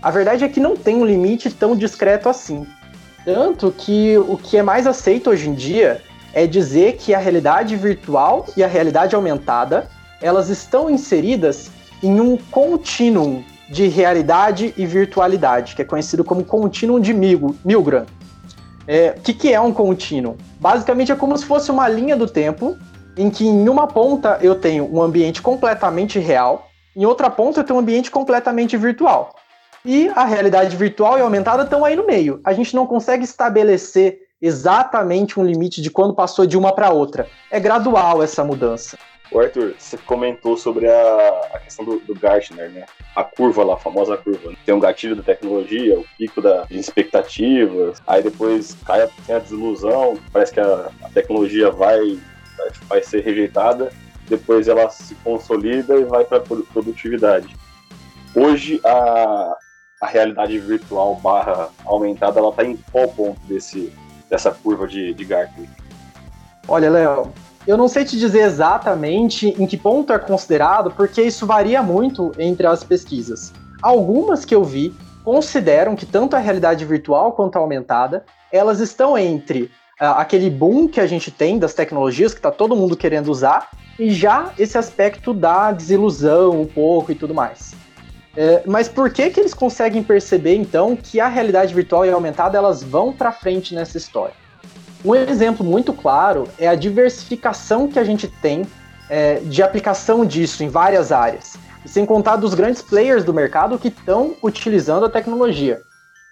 A 0.00 0.10
verdade 0.10 0.44
é 0.44 0.48
que 0.48 0.60
não 0.60 0.76
tem 0.76 0.96
um 0.96 1.04
limite 1.04 1.50
tão 1.50 1.74
discreto 1.74 2.28
assim. 2.28 2.64
Tanto 3.24 3.74
que 3.76 4.16
o 4.16 4.36
que 4.36 4.56
é 4.56 4.62
mais 4.62 4.86
aceito 4.86 5.30
hoje 5.30 5.48
em 5.48 5.54
dia 5.54 6.00
é 6.32 6.46
dizer 6.46 6.96
que 6.96 7.12
a 7.12 7.18
realidade 7.18 7.74
virtual 7.74 8.46
e 8.56 8.62
a 8.62 8.68
realidade 8.68 9.16
aumentada 9.16 9.88
elas 10.22 10.48
estão 10.48 10.88
inseridas 10.88 11.70
em 12.00 12.20
um 12.20 12.36
contínuo 12.36 13.42
de 13.68 13.88
realidade 13.88 14.72
e 14.76 14.86
virtualidade, 14.86 15.74
que 15.74 15.82
é 15.82 15.84
conhecido 15.84 16.22
como 16.22 16.44
contínuo 16.44 17.00
de 17.00 17.12
Milgram. 17.12 18.06
É, 18.88 19.14
o 19.16 19.20
que, 19.20 19.32
que 19.32 19.52
é 19.52 19.60
um 19.60 19.72
contínuo? 19.72 20.36
Basicamente 20.60 21.10
é 21.10 21.16
como 21.16 21.36
se 21.36 21.44
fosse 21.44 21.70
uma 21.70 21.88
linha 21.88 22.16
do 22.16 22.26
tempo 22.26 22.76
em 23.16 23.30
que 23.30 23.46
em 23.46 23.68
uma 23.68 23.86
ponta 23.86 24.38
eu 24.42 24.54
tenho 24.54 24.88
um 24.92 25.02
ambiente 25.02 25.40
completamente 25.40 26.18
real, 26.18 26.68
em 26.94 27.04
outra 27.04 27.30
ponta 27.30 27.60
eu 27.60 27.64
tenho 27.64 27.78
um 27.78 27.82
ambiente 27.82 28.10
completamente 28.10 28.76
virtual 28.76 29.34
e 29.86 30.10
a 30.14 30.24
realidade 30.24 30.76
virtual 30.76 31.16
e 31.16 31.22
aumentada 31.22 31.62
estão 31.62 31.84
aí 31.84 31.94
no 31.94 32.04
meio. 32.04 32.40
A 32.44 32.52
gente 32.52 32.74
não 32.74 32.86
consegue 32.86 33.24
estabelecer 33.24 34.18
exatamente 34.42 35.38
um 35.38 35.44
limite 35.44 35.80
de 35.80 35.90
quando 35.90 36.14
passou 36.14 36.44
de 36.44 36.58
uma 36.58 36.72
para 36.72 36.90
outra. 36.90 37.26
É 37.50 37.60
gradual 37.60 38.22
essa 38.22 38.44
mudança. 38.44 38.98
O 39.30 39.40
Arthur, 39.40 39.74
você 39.76 39.96
comentou 39.98 40.56
sobre 40.56 40.88
a, 40.88 41.28
a 41.52 41.58
questão 41.58 41.84
do, 41.84 41.98
do, 42.00 42.14
Gartner, 42.14 42.70
né? 42.70 42.86
A 43.14 43.24
curva 43.24 43.64
lá, 43.64 43.74
a 43.74 43.78
famosa 43.78 44.16
curva. 44.16 44.52
Tem 44.64 44.74
um 44.74 44.80
gatilho 44.80 45.16
da 45.16 45.22
tecnologia, 45.22 45.98
o 45.98 46.06
pico 46.16 46.40
da, 46.40 46.62
de 46.64 46.78
expectativas, 46.78 48.00
aí 48.06 48.22
depois 48.22 48.76
cai 48.84 49.02
a, 49.02 49.08
a 49.34 49.38
desilusão, 49.38 50.16
parece 50.32 50.52
que 50.52 50.60
a, 50.60 50.90
a 51.02 51.08
tecnologia 51.10 51.70
vai, 51.70 51.98
vai, 52.56 52.70
vai 52.88 53.02
ser 53.02 53.22
rejeitada 53.22 53.90
depois 54.28 54.68
ela 54.68 54.88
se 54.90 55.14
consolida 55.16 55.96
e 55.96 56.04
vai 56.04 56.24
para 56.24 56.40
produtividade. 56.40 57.56
Hoje 58.34 58.80
a, 58.84 59.56
a 60.02 60.06
realidade 60.06 60.58
virtual 60.58 61.16
barra 61.16 61.68
aumentada, 61.84 62.38
ela 62.38 62.50
está 62.50 62.64
em 62.64 62.76
qual 62.90 63.08
ponto 63.08 63.40
desse, 63.46 63.92
dessa 64.28 64.50
curva 64.50 64.86
de, 64.86 65.14
de 65.14 65.24
Gartner? 65.24 65.68
Olha, 66.68 66.90
Léo, 66.90 67.32
eu 67.66 67.76
não 67.76 67.88
sei 67.88 68.04
te 68.04 68.18
dizer 68.18 68.42
exatamente 68.42 69.48
em 69.60 69.66
que 69.66 69.76
ponto 69.76 70.12
é 70.12 70.18
considerado, 70.18 70.90
porque 70.92 71.20
isso 71.22 71.44
varia 71.46 71.82
muito 71.82 72.32
entre 72.38 72.66
as 72.66 72.84
pesquisas. 72.84 73.52
Algumas 73.82 74.44
que 74.44 74.54
eu 74.54 74.62
vi 74.62 74.94
consideram 75.24 75.96
que 75.96 76.06
tanto 76.06 76.36
a 76.36 76.38
realidade 76.38 76.84
virtual 76.84 77.32
quanto 77.32 77.56
a 77.56 77.58
aumentada, 77.58 78.24
elas 78.52 78.78
estão 78.78 79.18
entre 79.18 79.64
uh, 80.00 80.14
aquele 80.16 80.48
boom 80.48 80.86
que 80.86 81.00
a 81.00 81.06
gente 81.06 81.32
tem 81.32 81.58
das 81.58 81.74
tecnologias, 81.74 82.32
que 82.32 82.38
está 82.38 82.52
todo 82.52 82.76
mundo 82.76 82.96
querendo 82.96 83.28
usar, 83.28 83.68
e 83.98 84.10
já 84.10 84.52
esse 84.56 84.78
aspecto 84.78 85.34
da 85.34 85.72
desilusão 85.72 86.60
um 86.60 86.66
pouco 86.66 87.10
e 87.10 87.14
tudo 87.16 87.34
mais. 87.34 87.74
É, 88.36 88.62
mas 88.66 88.86
por 88.86 89.10
que 89.10 89.30
que 89.30 89.40
eles 89.40 89.54
conseguem 89.54 90.02
perceber 90.02 90.54
então 90.54 90.94
que 90.94 91.18
a 91.18 91.26
realidade 91.26 91.74
virtual 91.74 92.04
e 92.04 92.10
aumentada 92.10 92.56
elas 92.56 92.82
vão 92.82 93.12
para 93.12 93.32
frente 93.32 93.74
nessa 93.74 93.96
história? 93.96 94.34
Um 95.06 95.14
exemplo 95.14 95.64
muito 95.64 95.92
claro 95.92 96.48
é 96.58 96.66
a 96.66 96.74
diversificação 96.74 97.86
que 97.86 97.96
a 97.96 98.02
gente 98.02 98.26
tem 98.26 98.66
é, 99.08 99.36
de 99.36 99.62
aplicação 99.62 100.26
disso 100.26 100.64
em 100.64 100.68
várias 100.68 101.12
áreas, 101.12 101.56
e 101.84 101.88
sem 101.88 102.04
contar 102.04 102.34
dos 102.34 102.54
grandes 102.54 102.82
players 102.82 103.22
do 103.22 103.32
mercado 103.32 103.78
que 103.78 103.86
estão 103.86 104.34
utilizando 104.42 105.06
a 105.06 105.08
tecnologia. 105.08 105.80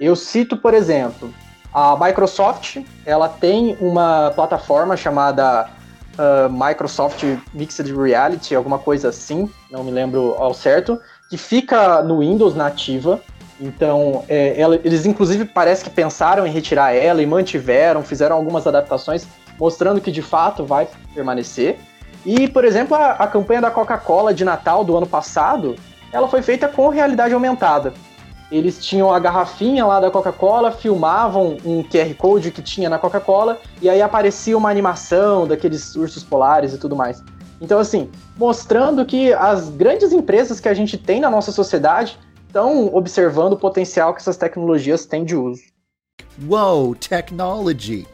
Eu 0.00 0.16
cito, 0.16 0.56
por 0.56 0.74
exemplo, 0.74 1.32
a 1.72 1.96
Microsoft, 1.96 2.78
ela 3.06 3.28
tem 3.28 3.76
uma 3.80 4.32
plataforma 4.34 4.96
chamada 4.96 5.70
uh, 6.18 6.50
Microsoft 6.50 7.22
Mixed 7.52 7.94
Reality, 7.94 8.56
alguma 8.56 8.80
coisa 8.80 9.10
assim, 9.10 9.48
não 9.70 9.84
me 9.84 9.92
lembro 9.92 10.34
ao 10.36 10.52
certo, 10.52 11.00
que 11.30 11.36
fica 11.36 12.02
no 12.02 12.18
Windows 12.18 12.56
nativa. 12.56 13.20
Então, 13.60 14.24
é, 14.28 14.60
ela, 14.60 14.76
eles 14.84 15.06
inclusive 15.06 15.44
parece 15.44 15.84
que 15.84 15.90
pensaram 15.90 16.46
em 16.46 16.50
retirar 16.50 16.92
ela 16.92 17.22
e 17.22 17.26
mantiveram, 17.26 18.02
fizeram 18.02 18.36
algumas 18.36 18.66
adaptações, 18.66 19.26
mostrando 19.58 20.00
que 20.00 20.10
de 20.10 20.22
fato 20.22 20.64
vai 20.64 20.88
permanecer. 21.14 21.78
E, 22.26 22.48
por 22.48 22.64
exemplo, 22.64 22.96
a, 22.96 23.12
a 23.12 23.26
campanha 23.26 23.60
da 23.60 23.70
Coca-Cola 23.70 24.34
de 24.34 24.44
Natal 24.44 24.82
do 24.82 24.96
ano 24.96 25.06
passado, 25.06 25.76
ela 26.12 26.28
foi 26.28 26.42
feita 26.42 26.66
com 26.68 26.88
realidade 26.88 27.34
aumentada. 27.34 27.92
Eles 28.50 28.84
tinham 28.84 29.12
a 29.12 29.18
garrafinha 29.18 29.86
lá 29.86 30.00
da 30.00 30.10
Coca-Cola, 30.10 30.70
filmavam 30.70 31.56
um 31.64 31.82
QR 31.82 32.12
Code 32.14 32.50
que 32.50 32.62
tinha 32.62 32.88
na 32.88 32.98
Coca-Cola, 32.98 33.58
e 33.80 33.88
aí 33.88 34.02
aparecia 34.02 34.56
uma 34.56 34.70
animação 34.70 35.46
daqueles 35.46 35.94
ursos 35.96 36.22
polares 36.22 36.74
e 36.74 36.78
tudo 36.78 36.94
mais. 36.94 37.22
Então, 37.60 37.78
assim, 37.78 38.10
mostrando 38.36 39.04
que 39.04 39.32
as 39.32 39.70
grandes 39.70 40.12
empresas 40.12 40.60
que 40.60 40.68
a 40.68 40.74
gente 40.74 40.98
tem 40.98 41.20
na 41.20 41.30
nossa 41.30 41.50
sociedade 41.50 42.18
estão 42.54 42.86
observando 42.94 43.54
o 43.54 43.58
potencial 43.58 44.14
que 44.14 44.20
essas 44.20 44.36
tecnologias 44.36 45.04
têm 45.04 45.24
de 45.24 45.34
uso. 45.34 45.64
Wow, 46.46 46.94
technology! 46.94 48.06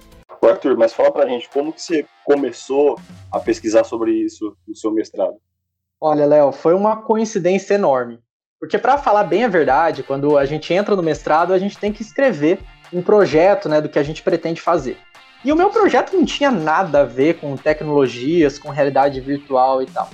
Arthur, 0.42 0.78
mas 0.78 0.94
fala 0.94 1.12
pra 1.12 1.28
gente, 1.28 1.50
como 1.50 1.70
que 1.70 1.82
você 1.82 2.06
começou 2.24 2.98
a 3.30 3.38
pesquisar 3.38 3.84
sobre 3.84 4.12
isso 4.12 4.56
no 4.66 4.74
seu 4.74 4.90
mestrado? 4.90 5.36
Olha, 6.00 6.24
Léo, 6.24 6.52
foi 6.52 6.72
uma 6.72 7.02
coincidência 7.02 7.74
enorme. 7.74 8.18
Porque 8.58 8.78
para 8.78 8.96
falar 8.96 9.24
bem 9.24 9.44
a 9.44 9.48
verdade, 9.48 10.02
quando 10.02 10.38
a 10.38 10.46
gente 10.46 10.72
entra 10.72 10.96
no 10.96 11.02
mestrado, 11.02 11.52
a 11.52 11.58
gente 11.58 11.76
tem 11.76 11.92
que 11.92 12.00
escrever 12.00 12.60
um 12.90 13.02
projeto, 13.02 13.68
né, 13.68 13.78
do 13.82 13.90
que 13.90 13.98
a 13.98 14.02
gente 14.02 14.22
pretende 14.22 14.62
fazer. 14.62 14.96
E 15.44 15.52
o 15.52 15.56
meu 15.56 15.68
projeto 15.68 16.16
não 16.16 16.24
tinha 16.24 16.50
nada 16.50 17.02
a 17.02 17.04
ver 17.04 17.34
com 17.34 17.54
tecnologias, 17.56 18.58
com 18.58 18.70
realidade 18.70 19.20
virtual 19.20 19.82
e 19.82 19.86
tal. 19.86 20.08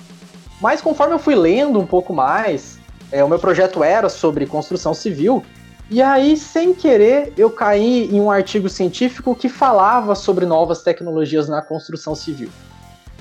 Mas 0.60 0.82
conforme 0.82 1.14
eu 1.14 1.18
fui 1.18 1.36
lendo 1.36 1.78
um 1.78 1.86
pouco 1.86 2.12
mais, 2.12 2.80
é, 3.16 3.24
o 3.24 3.28
meu 3.28 3.38
projeto 3.38 3.82
era 3.82 4.10
sobre 4.10 4.44
construção 4.44 4.92
civil, 4.92 5.42
e 5.88 6.02
aí, 6.02 6.36
sem 6.36 6.74
querer, 6.74 7.32
eu 7.38 7.48
caí 7.48 8.10
em 8.12 8.20
um 8.20 8.30
artigo 8.30 8.68
científico 8.68 9.34
que 9.34 9.48
falava 9.48 10.14
sobre 10.14 10.44
novas 10.44 10.82
tecnologias 10.82 11.48
na 11.48 11.62
construção 11.62 12.14
civil. 12.14 12.50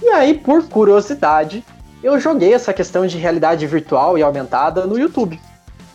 E 0.02 0.10
aí, 0.10 0.34
por 0.34 0.68
curiosidade, 0.68 1.64
eu 2.04 2.20
joguei 2.20 2.54
essa 2.54 2.74
questão 2.74 3.08
de 3.08 3.18
realidade 3.18 3.66
virtual 3.68 4.18
e 4.18 4.24
aumentada 4.24 4.86
no 4.86 5.00
YouTube. 5.00 5.40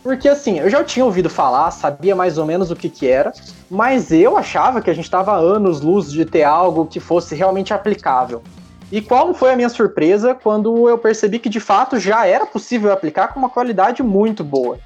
Porque 0.03 0.29
assim, 0.29 0.61
eu 0.61 0.71
já 0.71 0.83
tinha 0.83 1.05
ouvido 1.05 1.29
falar, 1.29 1.71
sabia 1.71 2.17
mais 2.17 2.39
ou 2.39 2.47
menos 2.47 2.71
o 2.71 2.77
que 2.77 2.89
que 2.89 3.07
era, 3.07 3.33
mas 3.71 4.11
eu 4.11 4.39
achava 4.39 4.81
que 4.81 4.89
a 4.89 4.95
gente 4.95 5.05
estava 5.05 5.37
anos 5.37 5.83
luz 5.83 6.11
de 6.11 6.25
ter 6.25 6.45
algo 6.45 6.87
que 6.87 6.99
fosse 6.99 7.35
realmente 7.35 7.75
aplicável. 7.75 8.43
E 8.91 9.01
qual 9.01 9.33
foi 9.33 9.53
a 9.53 9.57
minha 9.57 9.69
surpresa 9.69 10.35
quando 10.35 10.89
eu 10.89 10.99
percebi 10.99 11.39
que 11.39 11.49
de 11.49 11.61
fato 11.61 11.99
já 11.99 12.27
era 12.27 12.45
possível 12.45 12.93
aplicar 12.93 13.29
com 13.29 13.39
uma 13.39 13.49
qualidade 13.49 14.03
muito 14.03 14.43
boa. 14.43 14.79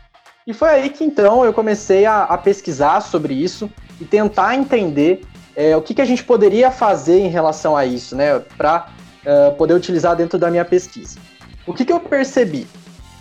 E 0.47 0.53
foi 0.53 0.69
aí 0.69 0.91
que 0.91 1.05
então 1.05 1.45
eu 1.45 1.55
comecei 1.55 2.05
a, 2.05 2.25
a 2.25 2.37
pesquisar 2.37 3.01
sobre 3.01 3.33
isso 3.33 3.71
e 3.99 4.05
tentar 4.05 4.55
entender 4.55 5.23
é, 5.57 5.75
o 5.77 5.81
que, 5.81 5.95
que 5.95 6.03
a 6.03 6.05
gente 6.05 6.23
poderia 6.23 6.71
fazer 6.71 7.19
em 7.19 7.29
relação 7.29 7.77
a 7.77 7.87
isso, 7.87 8.15
né, 8.15 8.41
para 8.57 8.89
uh, 9.25 9.29
é, 9.29 9.51
poder 9.53 9.73
utilizar 9.73 10.15
dentro 10.17 10.39
da 10.39 10.51
minha 10.51 10.65
pesquisa. 10.65 11.19
O 11.67 11.73
que, 11.73 11.85
que 11.85 11.93
eu 11.93 12.01
percebi? 12.01 12.67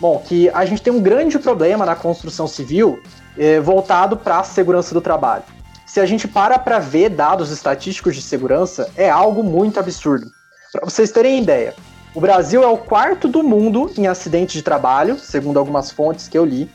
Bom, 0.01 0.19
que 0.19 0.49
a 0.49 0.65
gente 0.65 0.81
tem 0.81 0.91
um 0.91 0.99
grande 0.99 1.39
problema 1.39 1.85
na 1.85 1.95
construção 1.95 2.45
civil 2.45 3.01
eh, 3.37 3.61
voltado 3.61 4.17
para 4.17 4.39
a 4.39 4.43
segurança 4.43 4.93
do 4.93 4.99
trabalho. 4.99 5.43
Se 5.85 6.01
a 6.01 6.05
gente 6.05 6.27
para 6.27 6.59
para 6.59 6.77
ver 6.77 7.09
dados 7.09 7.51
estatísticos 7.51 8.13
de 8.15 8.21
segurança, 8.21 8.91
é 8.97 9.09
algo 9.09 9.41
muito 9.43 9.79
absurdo. 9.79 10.25
Para 10.73 10.89
vocês 10.89 11.11
terem 11.11 11.37
ideia, 11.37 11.75
o 12.15 12.19
Brasil 12.19 12.63
é 12.63 12.67
o 12.67 12.79
quarto 12.79 13.27
do 13.27 13.43
mundo 13.43 13.91
em 13.95 14.07
acidentes 14.07 14.55
de 14.55 14.63
trabalho, 14.63 15.19
segundo 15.19 15.59
algumas 15.59 15.91
fontes 15.91 16.27
que 16.27 16.35
eu 16.35 16.43
li, 16.43 16.67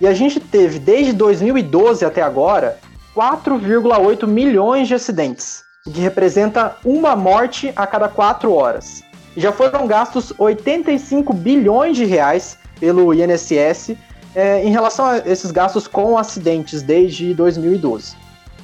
e 0.00 0.08
a 0.08 0.12
gente 0.12 0.40
teve 0.40 0.80
desde 0.80 1.12
2012 1.12 2.04
até 2.04 2.20
agora 2.20 2.80
4,8 3.14 4.26
milhões 4.26 4.88
de 4.88 4.94
acidentes, 4.94 5.62
o 5.86 5.92
que 5.92 6.00
representa 6.00 6.76
uma 6.84 7.14
morte 7.14 7.72
a 7.76 7.86
cada 7.86 8.08
quatro 8.08 8.52
horas. 8.52 9.04
E 9.36 9.40
já 9.40 9.52
foram 9.52 9.86
gastos 9.86 10.32
85 10.36 11.32
bilhões 11.32 11.96
de 11.96 12.04
reais 12.04 12.58
pelo 12.80 13.14
INSS 13.14 13.92
é, 14.34 14.64
em 14.64 14.72
relação 14.72 15.06
a 15.06 15.18
esses 15.18 15.52
gastos 15.52 15.86
com 15.86 16.18
acidentes 16.18 16.82
desde 16.82 17.32
2012. 17.34 18.16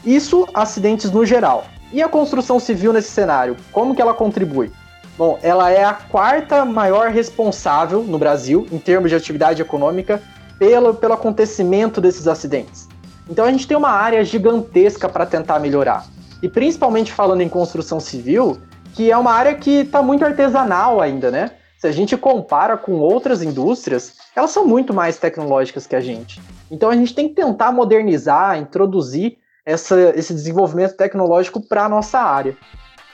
Isso, 0.05 0.49
acidentes 0.53 1.13
no 1.13 1.25
geral. 1.25 1.65
E 1.93 2.03
a 2.03 2.09
construção 2.09 2.59
civil 2.59 2.93
nesse 2.93 3.11
cenário, 3.11 3.57
como 3.71 3.95
que 3.95 4.03
ela 4.03 4.15
contribui? 4.15 4.73
Bom, 5.21 5.39
ela 5.43 5.71
é 5.71 5.85
a 5.85 5.93
quarta 5.93 6.65
maior 6.65 7.11
responsável 7.11 8.03
no 8.03 8.19
Brasil, 8.19 8.67
em 8.73 8.79
termos 8.79 9.11
de 9.11 9.17
atividade 9.17 9.61
econômica, 9.61 10.19
pelo, 10.59 10.95
pelo 10.95 11.13
acontecimento 11.13 12.01
desses 12.01 12.27
acidentes. 12.27 12.89
Então 13.29 13.45
a 13.45 13.51
gente 13.51 13.69
tem 13.69 13.77
uma 13.77 13.91
área 13.91 14.25
gigantesca 14.25 15.11
para 15.11 15.27
tentar 15.27 15.59
melhorar. 15.59 16.07
E 16.43 16.49
principalmente 16.49 17.13
falando 17.13 17.43
em 17.43 17.51
construção 17.51 18.01
civil, 18.01 18.63
que 18.95 19.11
é 19.11 19.19
uma 19.19 19.33
área 19.33 19.55
que 19.55 19.81
está 19.81 20.03
muito 20.03 20.25
artesanal 20.25 21.03
ainda, 21.03 21.31
né? 21.31 21.51
se 21.79 21.87
a 21.87 21.93
gente 21.93 22.17
compara 22.17 22.79
com 22.79 22.93
outras 22.93 23.43
indústrias, 23.43 24.15
elas 24.35 24.51
são 24.53 24.67
muito 24.67 24.95
mais 24.95 25.19
tecnológicas 25.19 25.87
que 25.87 25.97
a 25.97 26.01
gente. 26.01 26.41
Então 26.71 26.89
a 26.89 26.97
gente 26.97 27.15
tem 27.15 27.29
que 27.29 27.35
tentar 27.35 27.73
modernizar, 27.73 28.59
introduzir 28.59 29.37
essa, 29.67 30.01
esse 30.17 30.33
desenvolvimento 30.33 30.97
tecnológico 30.97 31.61
para 31.61 31.85
a 31.85 31.89
nossa 31.91 32.19
área. 32.19 32.57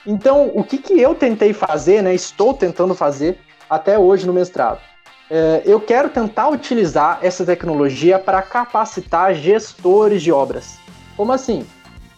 Então, 0.07 0.49
o 0.55 0.63
que, 0.63 0.77
que 0.77 0.97
eu 0.99 1.13
tentei 1.13 1.51
fazer, 1.51 2.01
né, 2.01 2.15
estou 2.15 2.53
tentando 2.53 2.95
fazer 2.95 3.37
até 3.69 3.99
hoje 3.99 4.25
no 4.25 4.31
mestrado? 4.31 4.79
É, 5.29 5.61
eu 5.65 5.81
quero 5.81 6.07
tentar 6.07 6.47
utilizar 6.47 7.19
essa 7.21 7.45
tecnologia 7.45 8.17
para 8.17 8.41
capacitar 8.41 9.35
gestores 9.35 10.21
de 10.23 10.31
obras. 10.31 10.77
Como 11.17 11.33
assim? 11.33 11.65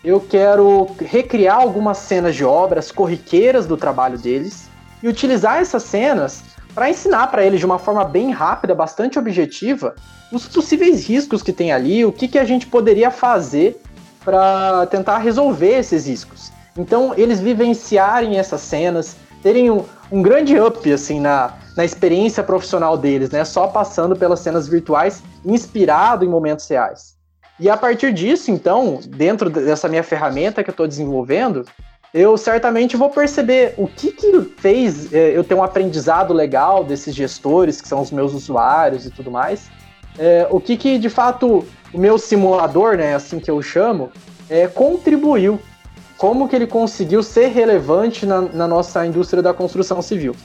Eu 0.03 0.21
quero 0.21 0.87
recriar 0.99 1.57
algumas 1.57 1.97
cenas 1.97 2.35
de 2.35 2.45
obras 2.45 2.91
corriqueiras 2.91 3.65
do 3.65 3.75
trabalho 3.75 4.19
deles 4.19 4.69
e 5.01 5.07
utilizar 5.07 5.59
essas 5.59 5.81
cenas 5.81 6.43
para 6.75 6.91
ensinar 6.91 7.25
para 7.31 7.43
eles 7.43 7.59
de 7.59 7.65
uma 7.65 7.79
forma 7.79 8.05
bem 8.05 8.29
rápida, 8.29 8.75
bastante 8.75 9.17
objetiva, 9.17 9.95
os 10.31 10.47
possíveis 10.47 11.07
riscos 11.07 11.41
que 11.41 11.51
tem 11.51 11.71
ali, 11.71 12.05
o 12.05 12.11
que, 12.11 12.27
que 12.27 12.37
a 12.37 12.45
gente 12.45 12.67
poderia 12.67 13.09
fazer 13.09 13.81
para 14.23 14.85
tentar 14.85 15.17
resolver 15.17 15.79
esses 15.79 16.05
riscos. 16.05 16.51
Então, 16.79 17.13
eles 17.17 17.41
vivenciarem 17.41 18.39
essas 18.39 18.61
cenas, 18.61 19.17
terem 19.43 19.69
um, 19.69 19.83
um 20.09 20.21
grande 20.21 20.57
up 20.57 20.91
assim 20.91 21.19
na, 21.19 21.53
na 21.75 21.83
experiência 21.83 22.41
profissional 22.41 22.97
deles, 22.97 23.29
né? 23.31 23.43
Só 23.43 23.67
passando 23.67 24.15
pelas 24.15 24.39
cenas 24.39 24.65
virtuais, 24.65 25.21
inspirado 25.45 26.23
em 26.23 26.29
momentos 26.29 26.65
reais. 26.69 27.17
E 27.59 27.69
a 27.69 27.75
partir 27.75 28.13
disso, 28.13 28.49
então, 28.49 29.01
dentro 29.05 29.49
dessa 29.49 29.89
minha 29.89 30.03
ferramenta 30.03 30.63
que 30.63 30.69
eu 30.69 30.71
estou 30.71 30.87
desenvolvendo, 30.87 31.65
eu 32.13 32.37
certamente 32.37 32.95
vou 32.95 33.09
perceber 33.09 33.73
o 33.77 33.85
que, 33.85 34.13
que 34.13 34.41
fez 34.57 35.13
é, 35.13 35.37
eu 35.37 35.43
ter 35.43 35.55
um 35.55 35.63
aprendizado 35.63 36.33
legal 36.33 36.85
desses 36.85 37.13
gestores, 37.13 37.81
que 37.81 37.89
são 37.89 38.01
os 38.01 38.09
meus 38.09 38.33
usuários 38.33 39.05
e 39.05 39.09
tudo 39.09 39.29
mais. 39.29 39.69
É, 40.17 40.47
o 40.49 40.61
que, 40.61 40.77
que 40.77 40.97
de 40.97 41.09
fato 41.09 41.65
o 41.93 41.99
meu 41.99 42.17
simulador, 42.17 42.95
né, 42.95 43.15
assim 43.15 43.37
que 43.37 43.51
eu 43.51 43.61
chamo, 43.61 44.09
é, 44.49 44.65
contribuiu. 44.65 45.59
Como 46.19 46.49
que 46.49 46.55
ele 46.55 46.67
conseguiu 46.67 47.23
ser 47.23 47.47
relevante 47.47 48.25
na, 48.25 48.41
na 48.41 48.67
nossa 48.67 49.05
indústria 49.05 49.41
da 49.41 49.53
construção 49.53 50.01
civil. 50.01 50.35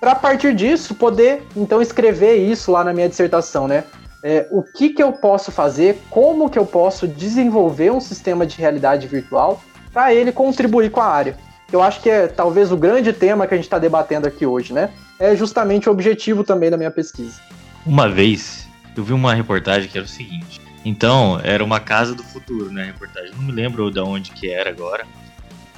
para 0.00 0.14
partir 0.14 0.54
disso 0.54 0.94
poder 0.94 1.42
então 1.56 1.82
escrever 1.82 2.36
isso 2.36 2.70
lá 2.70 2.84
na 2.84 2.92
minha 2.92 3.08
dissertação, 3.08 3.66
né? 3.66 3.82
É, 4.22 4.46
o 4.50 4.62
que, 4.62 4.90
que 4.90 5.02
eu 5.02 5.12
posso 5.12 5.50
fazer, 5.50 6.00
como 6.08 6.48
que 6.48 6.58
eu 6.58 6.64
posso 6.64 7.08
desenvolver 7.08 7.90
um 7.90 8.00
sistema 8.00 8.46
de 8.46 8.56
realidade 8.56 9.08
virtual 9.08 9.60
para 9.92 10.14
ele 10.14 10.30
contribuir 10.30 10.90
com 10.90 11.00
a 11.00 11.06
área. 11.06 11.36
Eu 11.72 11.82
acho 11.82 12.00
que 12.00 12.08
é 12.08 12.28
talvez 12.28 12.70
o 12.70 12.76
grande 12.76 13.12
tema 13.12 13.46
que 13.46 13.54
a 13.54 13.56
gente 13.56 13.66
está 13.66 13.78
debatendo 13.78 14.28
aqui 14.28 14.46
hoje, 14.46 14.72
né? 14.72 14.90
É 15.18 15.34
justamente 15.34 15.88
o 15.88 15.92
objetivo 15.92 16.44
também 16.44 16.70
da 16.70 16.76
minha 16.76 16.92
pesquisa. 16.92 17.40
Uma 17.84 18.08
vez 18.08 18.68
eu 18.96 19.02
vi 19.02 19.12
uma 19.12 19.34
reportagem 19.34 19.90
que 19.90 19.98
era 19.98 20.04
o 20.04 20.08
seguinte. 20.08 20.60
Então, 20.84 21.40
era 21.42 21.62
uma 21.62 21.80
casa 21.80 22.14
do 22.14 22.22
futuro, 22.22 22.70
né? 22.70 22.82
A 22.82 22.86
reportagem. 22.86 23.32
Não 23.36 23.42
me 23.42 23.52
lembro 23.52 23.90
de 23.90 24.00
onde 24.00 24.30
que 24.30 24.48
era 24.50 24.70
agora. 24.70 25.06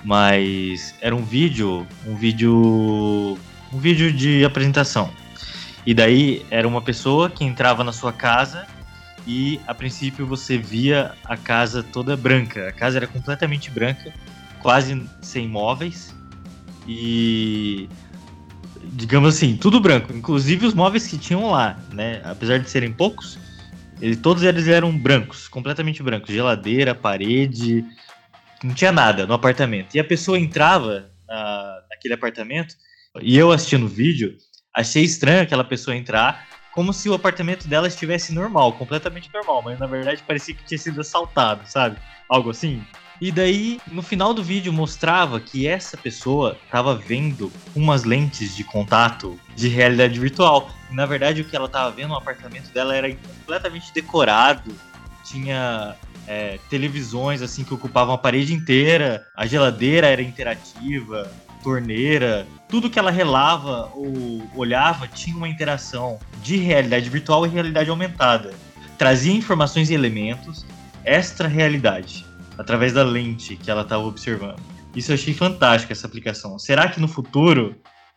Mas 0.04 0.94
era 1.00 1.14
um 1.14 1.24
vídeo, 1.24 1.86
um 2.06 2.14
vídeo. 2.14 3.38
Um 3.72 3.78
vídeo 3.78 4.12
de 4.12 4.44
apresentação. 4.44 5.10
E 5.86 5.94
daí 5.94 6.44
era 6.50 6.66
uma 6.66 6.82
pessoa 6.82 7.30
que 7.30 7.44
entrava 7.44 7.84
na 7.84 7.92
sua 7.92 8.12
casa 8.12 8.66
e 9.26 9.60
a 9.66 9.74
princípio 9.74 10.26
você 10.26 10.58
via 10.58 11.12
a 11.24 11.36
casa 11.36 11.82
toda 11.82 12.16
branca. 12.16 12.68
A 12.68 12.72
casa 12.72 12.98
era 12.98 13.06
completamente 13.06 13.70
branca, 13.70 14.12
quase 14.60 15.02
sem 15.22 15.48
móveis. 15.48 16.14
E 16.86 17.88
digamos 18.92 19.36
assim, 19.36 19.56
tudo 19.56 19.80
branco, 19.80 20.12
inclusive 20.12 20.66
os 20.66 20.74
móveis 20.74 21.06
que 21.06 21.16
tinham 21.18 21.50
lá, 21.50 21.78
né? 21.92 22.20
Apesar 22.24 22.58
de 22.58 22.68
serem 22.68 22.92
poucos, 22.92 23.38
eles, 24.00 24.18
todos 24.18 24.42
eles 24.42 24.68
eram 24.68 24.96
brancos, 24.96 25.48
completamente 25.48 26.02
brancos, 26.02 26.30
geladeira, 26.30 26.94
parede, 26.94 27.84
não 28.62 28.74
tinha 28.74 28.92
nada 28.92 29.26
no 29.26 29.34
apartamento. 29.34 29.94
E 29.94 30.00
a 30.00 30.04
pessoa 30.04 30.38
entrava 30.38 31.10
na, 31.28 31.82
naquele 31.90 32.14
apartamento 32.14 32.74
e 33.20 33.36
eu 33.36 33.50
assistindo 33.50 33.86
o 33.86 33.88
vídeo, 33.88 34.36
achei 34.74 35.02
estranho 35.02 35.42
aquela 35.42 35.64
pessoa 35.64 35.96
entrar 35.96 36.48
como 36.72 36.92
se 36.92 37.08
o 37.08 37.14
apartamento 37.14 37.66
dela 37.66 37.88
estivesse 37.88 38.32
normal, 38.32 38.72
completamente 38.74 39.28
normal, 39.34 39.62
mas 39.62 39.78
na 39.78 39.86
verdade 39.86 40.22
parecia 40.26 40.54
que 40.54 40.64
tinha 40.64 40.78
sido 40.78 41.00
assaltado, 41.00 41.62
sabe? 41.66 41.96
Algo 42.28 42.50
assim. 42.50 42.82
E 43.20 43.30
daí, 43.30 43.78
no 43.92 44.00
final 44.00 44.32
do 44.32 44.42
vídeo, 44.42 44.72
mostrava 44.72 45.38
que 45.38 45.68
essa 45.68 45.94
pessoa 45.94 46.56
estava 46.64 46.94
vendo 46.94 47.52
umas 47.76 48.04
lentes 48.04 48.56
de 48.56 48.64
contato 48.64 49.38
de 49.54 49.68
realidade 49.68 50.18
virtual. 50.18 50.70
E, 50.90 50.94
na 50.94 51.04
verdade, 51.04 51.42
o 51.42 51.44
que 51.44 51.54
ela 51.54 51.66
estava 51.66 51.90
vendo 51.90 52.08
no 52.08 52.16
apartamento 52.16 52.72
dela 52.72 52.96
era 52.96 53.14
completamente 53.14 53.92
decorado. 53.92 54.74
Tinha 55.22 55.96
é, 56.26 56.58
televisões 56.70 57.42
assim 57.42 57.62
que 57.62 57.74
ocupavam 57.74 58.14
a 58.14 58.18
parede 58.18 58.54
inteira, 58.54 59.26
a 59.36 59.44
geladeira 59.44 60.06
era 60.06 60.22
interativa, 60.22 61.30
torneira, 61.62 62.46
tudo 62.70 62.88
que 62.88 62.98
ela 62.98 63.10
relava 63.10 63.90
ou 63.94 64.50
olhava 64.56 65.06
tinha 65.06 65.36
uma 65.36 65.48
interação 65.48 66.18
de 66.42 66.56
realidade 66.56 67.10
virtual 67.10 67.44
e 67.46 67.50
realidade 67.50 67.90
aumentada. 67.90 68.54
Trazia 68.96 69.34
informações 69.34 69.90
e 69.90 69.94
elementos 69.94 70.64
extra 71.04 71.46
realidade 71.46 72.29
através 72.60 72.92
da 72.92 73.02
lente 73.02 73.56
que 73.56 73.70
ela 73.70 73.80
estava 73.80 74.04
observando. 74.04 74.60
Isso 74.94 75.10
eu 75.10 75.14
achei 75.14 75.32
fantástico, 75.32 75.92
essa 75.92 76.06
aplicação. 76.06 76.58
Será 76.58 76.88
que 76.88 77.00
no 77.00 77.08
futuro 77.08 77.74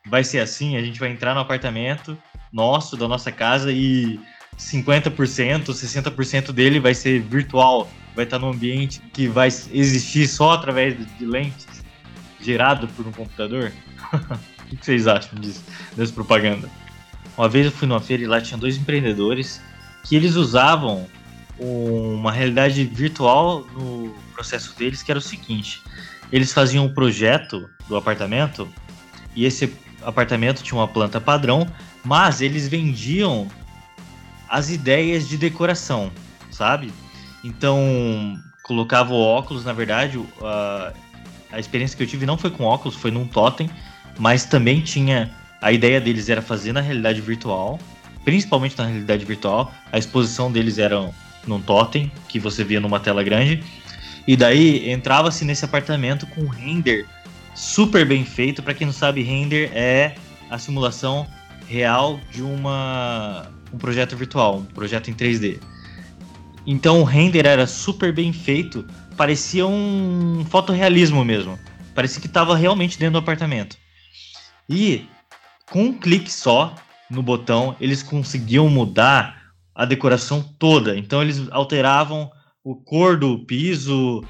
vai 0.08 0.22
ser 0.22 0.40
assim? 0.40 0.76
A 0.76 0.82
gente 0.82 1.00
vai 1.00 1.10
entrar 1.10 1.34
no 1.34 1.40
apartamento 1.40 2.18
nosso, 2.52 2.98
da 2.98 3.08
nossa 3.08 3.32
casa, 3.32 3.72
e 3.72 4.20
50%, 4.58 5.68
60% 5.68 6.52
dele 6.52 6.80
vai 6.80 6.94
ser 6.94 7.22
virtual, 7.22 7.90
vai 8.14 8.26
estar 8.26 8.38
no 8.38 8.50
ambiente 8.50 9.02
que 9.14 9.28
vai 9.28 9.48
existir 9.48 10.28
só 10.28 10.52
através 10.52 10.96
de 11.18 11.26
lentes 11.26 11.82
gerado 12.42 12.88
por 12.90 13.08
um 13.08 13.12
computador? 13.14 13.72
o 14.14 14.76
que 14.76 14.86
vocês 14.86 15.08
acham 15.08 15.40
disso, 15.40 15.64
dessa 15.96 16.12
propaganda? 16.12 16.70
Uma 17.38 17.48
vez 17.48 17.66
eu 17.66 17.72
fui 17.72 17.88
numa 17.88 18.02
feira 18.02 18.24
e 18.24 18.28
lá 18.28 18.42
tinha 18.42 18.58
dois 18.58 18.76
empreendedores 18.76 19.62
que 20.04 20.18
eles 20.18 20.36
usavam 20.36 21.08
uma 21.60 22.32
realidade 22.32 22.84
virtual 22.84 23.66
no 23.74 23.93
processo 24.44 24.78
deles, 24.78 25.02
que 25.02 25.12
era 25.12 25.18
o 25.18 25.22
seguinte: 25.22 25.82
eles 26.32 26.52
faziam 26.52 26.86
um 26.86 26.94
projeto 26.94 27.70
do 27.88 27.96
apartamento 27.96 28.68
e 29.36 29.46
esse 29.46 29.74
apartamento 30.04 30.62
tinha 30.62 30.78
uma 30.78 30.88
planta 30.88 31.20
padrão, 31.20 31.66
mas 32.04 32.42
eles 32.42 32.68
vendiam 32.68 33.48
as 34.50 34.70
ideias 34.70 35.28
de 35.28 35.38
decoração, 35.38 36.12
sabe? 36.52 36.92
Então 37.44 38.38
colocava 38.62 39.14
o 39.14 39.20
óculos, 39.20 39.66
na 39.66 39.74
verdade, 39.74 40.24
a, 40.42 40.94
a 41.52 41.60
experiência 41.60 41.98
que 41.98 42.04
eu 42.04 42.08
tive 42.08 42.26
não 42.26 42.38
foi 42.38 42.52
com 42.52 42.64
óculos, 42.64 42.96
foi 42.96 43.12
num 43.12 43.26
totem, 43.26 43.70
mas 44.20 44.46
também 44.46 44.82
tinha 44.82 45.32
a 45.62 45.72
ideia 45.72 46.00
deles 46.00 46.30
era 46.30 46.42
fazer 46.42 46.74
na 46.74 46.82
realidade 46.82 47.22
virtual, 47.22 47.80
principalmente 48.24 48.78
na 48.78 48.86
realidade 48.86 49.26
virtual. 49.26 49.74
A 49.92 49.98
exposição 49.98 50.52
deles 50.52 50.78
era 50.78 51.10
num 51.48 51.62
totem 51.62 52.12
que 52.28 52.40
você 52.40 52.64
via 52.64 52.80
numa 52.80 53.00
tela 53.00 53.24
grande 53.24 53.64
e 54.28 54.36
daí 54.36 54.90
entrava-se 54.90 55.44
nesse 55.44 55.66
apartamento 55.66 56.26
com 56.28 56.42
um 56.42 56.48
render 56.48 57.06
super 57.54 58.06
bem 58.06 58.24
feito. 58.26 58.64
Para 58.64 58.74
quem 58.74 58.88
não 58.88 58.94
sabe, 58.94 59.22
render 59.22 59.72
é 59.74 60.16
a 60.50 60.58
simulação 60.58 61.28
real 61.68 62.20
de 62.32 62.42
uma 62.42 63.50
um 63.74 63.78
projeto 63.78 64.16
virtual, 64.16 64.58
um 64.58 64.66
projeto 64.66 65.10
em 65.10 65.14
3D. 65.14 65.60
Então 66.66 67.02
o 67.02 67.04
render 67.04 67.46
era 67.46 67.66
super 67.66 68.14
bem 68.14 68.32
feito, 68.32 68.86
parecia 69.18 69.66
um 69.66 70.46
fotorrealismo 70.50 71.26
mesmo. 71.26 71.60
Parecia 71.96 72.22
que 72.22 72.28
estava 72.28 72.56
realmente 72.56 72.98
dentro 72.98 73.14
do 73.14 73.20
apartamento. 73.20 73.78
E 74.70 75.06
com 75.70 75.86
um 75.86 75.94
clique 75.94 76.32
só 76.32 76.74
no 77.10 77.22
botão, 77.22 77.76
eles 77.80 78.02
conseguiam 78.02 78.70
mudar 78.70 79.42
a 79.76 79.86
decoração 79.86 80.42
toda. 80.58 80.98
Então 80.98 81.22
eles 81.22 81.48
alteravam 81.52 82.32
o 82.64 82.76
cor 82.76 83.18
do 83.18 83.40
piso, 83.40 84.24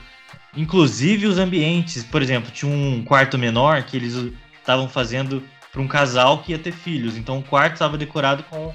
inclusive 0.55 1.27
os 1.27 1.37
ambientes. 1.37 2.03
Por 2.03 2.21
exemplo, 2.21 2.51
tinha 2.51 2.71
um 2.71 3.03
quarto 3.03 3.37
menor 3.37 3.83
que 3.83 3.97
eles 3.97 4.15
estavam 4.59 4.89
fazendo 4.89 5.43
para 5.71 5.81
um 5.81 5.87
casal 5.87 6.41
que 6.41 6.51
ia 6.51 6.59
ter 6.59 6.71
filhos. 6.71 7.17
Então 7.17 7.39
o 7.39 7.43
quarto 7.43 7.73
estava 7.73 7.97
decorado 7.97 8.43
com 8.43 8.73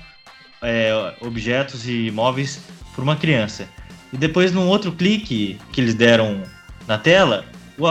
é, 0.63 1.15
objetos 1.21 1.89
e 1.89 2.11
móveis 2.11 2.61
para 2.95 3.03
uma 3.03 3.17
criança. 3.17 3.69
E 4.13 4.17
depois, 4.17 4.53
num 4.53 4.67
outro 4.67 4.93
clique 4.93 5.59
que 5.73 5.81
eles 5.81 5.95
deram 5.95 6.43
na 6.87 6.97
tela, 6.97 7.45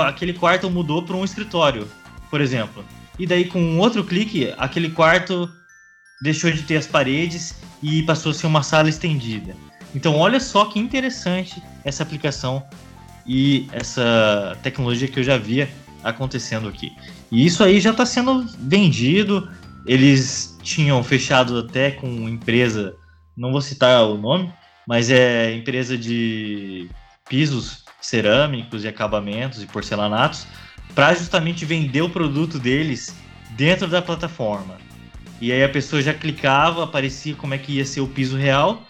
aquele 0.05 0.33
quarto 0.33 0.69
mudou 0.69 1.03
para 1.03 1.15
um 1.15 1.23
escritório, 1.23 1.87
por 2.29 2.41
exemplo. 2.41 2.83
E 3.19 3.25
daí, 3.25 3.45
com 3.45 3.61
um 3.61 3.79
outro 3.79 4.03
clique, 4.03 4.53
aquele 4.57 4.89
quarto 4.89 5.49
deixou 6.21 6.51
de 6.51 6.63
ter 6.63 6.77
as 6.77 6.87
paredes 6.87 7.55
e 7.81 8.01
passou 8.03 8.31
a 8.31 8.35
ser 8.35 8.47
uma 8.47 8.63
sala 8.63 8.89
estendida. 8.89 9.55
Então, 9.97 10.15
olha 10.15 10.39
só 10.39 10.65
que 10.65 10.77
interessante 10.77 11.59
essa 11.83 12.03
aplicação 12.03 12.63
e 13.25 13.67
essa 13.71 14.55
tecnologia 14.61 15.07
que 15.07 15.19
eu 15.19 15.23
já 15.23 15.39
via 15.39 15.67
acontecendo 16.03 16.67
aqui. 16.69 16.95
E 17.31 17.43
isso 17.43 17.63
aí 17.63 17.79
já 17.79 17.89
está 17.89 18.05
sendo 18.05 18.45
vendido. 18.59 19.49
Eles 19.87 20.55
tinham 20.61 21.03
fechado 21.03 21.57
até 21.57 21.89
com 21.89 22.29
empresa, 22.29 22.95
não 23.35 23.51
vou 23.51 23.59
citar 23.59 24.03
o 24.03 24.19
nome, 24.19 24.53
mas 24.87 25.09
é 25.09 25.55
empresa 25.55 25.97
de 25.97 26.87
pisos 27.27 27.83
cerâmicos 27.99 28.83
e 28.83 28.87
acabamentos 28.87 29.63
e 29.63 29.65
porcelanatos 29.65 30.45
para 30.93 31.11
justamente 31.15 31.65
vender 31.65 32.03
o 32.03 32.09
produto 32.09 32.59
deles 32.59 33.15
dentro 33.55 33.87
da 33.87 33.99
plataforma. 33.99 34.77
E 35.41 35.51
aí 35.51 35.63
a 35.63 35.69
pessoa 35.69 36.03
já 36.03 36.13
clicava, 36.13 36.83
aparecia 36.83 37.33
como 37.33 37.55
é 37.55 37.57
que 37.57 37.71
ia 37.71 37.85
ser 37.85 38.01
o 38.01 38.07
piso 38.07 38.37
real 38.37 38.85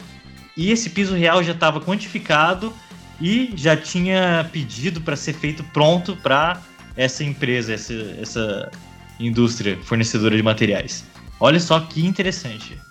e 0.58 0.72
esse 0.72 0.90
piso 0.90 1.16
real 1.16 1.44
já 1.44 1.54
estava 1.54 1.80
quantificado 1.80 2.74
e 3.22 3.54
já 3.56 3.78
tinha 3.78 4.50
pedido 4.52 5.00
para 5.00 5.16
ser 5.16 5.34
feito 5.34 5.64
pronto 5.66 6.16
para 6.16 6.60
essa 6.96 7.24
empresa, 7.24 7.74
essa, 7.74 7.94
essa 8.20 8.72
indústria 9.20 9.78
fornecedora 9.84 10.36
de 10.36 10.42
materiais. 10.42 11.06
Olha 11.40 11.60
só 11.60 11.80
que 11.80 12.06
interessante. 12.06 12.82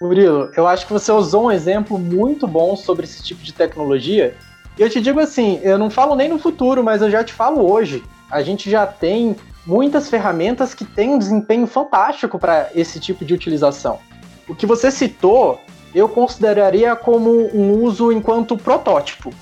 Murilo, 0.00 0.50
eu 0.54 0.66
acho 0.66 0.86
que 0.86 0.92
você 0.92 1.10
usou 1.10 1.46
um 1.46 1.50
exemplo 1.50 1.98
muito 1.98 2.46
bom 2.46 2.76
sobre 2.76 3.04
esse 3.04 3.22
tipo 3.22 3.42
de 3.42 3.52
tecnologia. 3.54 4.36
E 4.78 4.82
eu 4.82 4.90
te 4.90 5.00
digo 5.00 5.18
assim, 5.18 5.58
eu 5.62 5.78
não 5.78 5.88
falo 5.88 6.14
nem 6.14 6.28
no 6.28 6.38
futuro, 6.38 6.84
mas 6.84 7.00
eu 7.00 7.10
já 7.10 7.24
te 7.24 7.32
falo 7.32 7.70
hoje. 7.70 8.04
A 8.30 8.42
gente 8.42 8.70
já 8.70 8.86
tem 8.86 9.34
muitas 9.66 10.10
ferramentas 10.10 10.74
que 10.74 10.84
têm 10.84 11.14
um 11.14 11.18
desempenho 11.18 11.66
fantástico 11.66 12.38
para 12.38 12.68
esse 12.74 13.00
tipo 13.00 13.24
de 13.24 13.32
utilização. 13.32 13.98
O 14.46 14.54
que 14.54 14.66
você 14.66 14.90
citou 14.90 15.58
eu 15.96 16.08
consideraria 16.10 16.94
como 16.94 17.30
um 17.54 17.82
uso 17.82 18.12
enquanto 18.12 18.54
protótipo. 18.56 19.32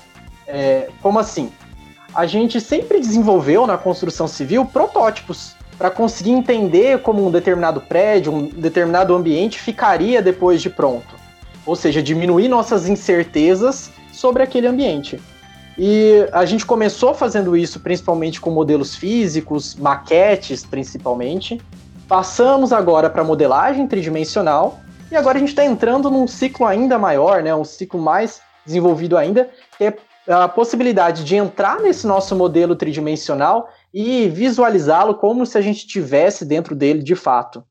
É, 0.47 0.87
como 1.01 1.19
assim? 1.19 1.51
A 2.13 2.25
gente 2.25 2.61
sempre 2.61 3.01
desenvolveu 3.01 3.67
na 3.67 3.77
construção 3.77 4.25
civil 4.25 4.63
protótipos 4.63 5.53
para 5.77 5.91
conseguir 5.91 6.31
entender 6.31 7.01
como 7.01 7.27
um 7.27 7.29
determinado 7.29 7.81
prédio, 7.81 8.33
um 8.33 8.47
determinado 8.47 9.13
ambiente 9.13 9.59
ficaria 9.59 10.21
depois 10.21 10.61
de 10.61 10.69
pronto. 10.69 11.15
Ou 11.65 11.75
seja, 11.75 12.01
diminuir 12.01 12.47
nossas 12.47 12.87
incertezas 12.87 13.91
sobre 14.13 14.41
aquele 14.41 14.67
ambiente. 14.67 15.19
E 15.77 16.25
a 16.31 16.45
gente 16.45 16.65
começou 16.65 17.13
fazendo 17.13 17.57
isso 17.57 17.81
principalmente 17.81 18.39
com 18.39 18.49
modelos 18.49 18.95
físicos, 18.95 19.75
maquetes 19.75 20.65
principalmente, 20.65 21.59
Passamos 22.07 22.71
agora 22.71 23.09
para 23.09 23.23
modelagem 23.23 23.87
tridimensional 23.87 24.79
e 25.11 25.15
agora 25.15 25.37
a 25.37 25.39
gente 25.39 25.49
está 25.49 25.63
entrando 25.63 26.09
num 26.09 26.27
ciclo 26.27 26.65
ainda 26.65 26.97
maior, 26.97 27.43
né, 27.43 27.53
um 27.53 27.63
ciclo 27.63 28.01
mais 28.01 28.41
desenvolvido 28.65 29.17
ainda, 29.17 29.49
que 29.77 29.83
é 29.83 29.93
a 30.27 30.47
possibilidade 30.47 31.23
de 31.23 31.35
entrar 31.35 31.79
nesse 31.79 32.07
nosso 32.07 32.35
modelo 32.35 32.75
tridimensional 32.75 33.69
e 33.93 34.27
visualizá-lo 34.27 35.15
como 35.15 35.45
se 35.45 35.57
a 35.57 35.61
gente 35.61 35.77
estivesse 35.77 36.43
dentro 36.43 36.75
dele 36.75 37.03
de 37.03 37.15
fato. 37.15 37.63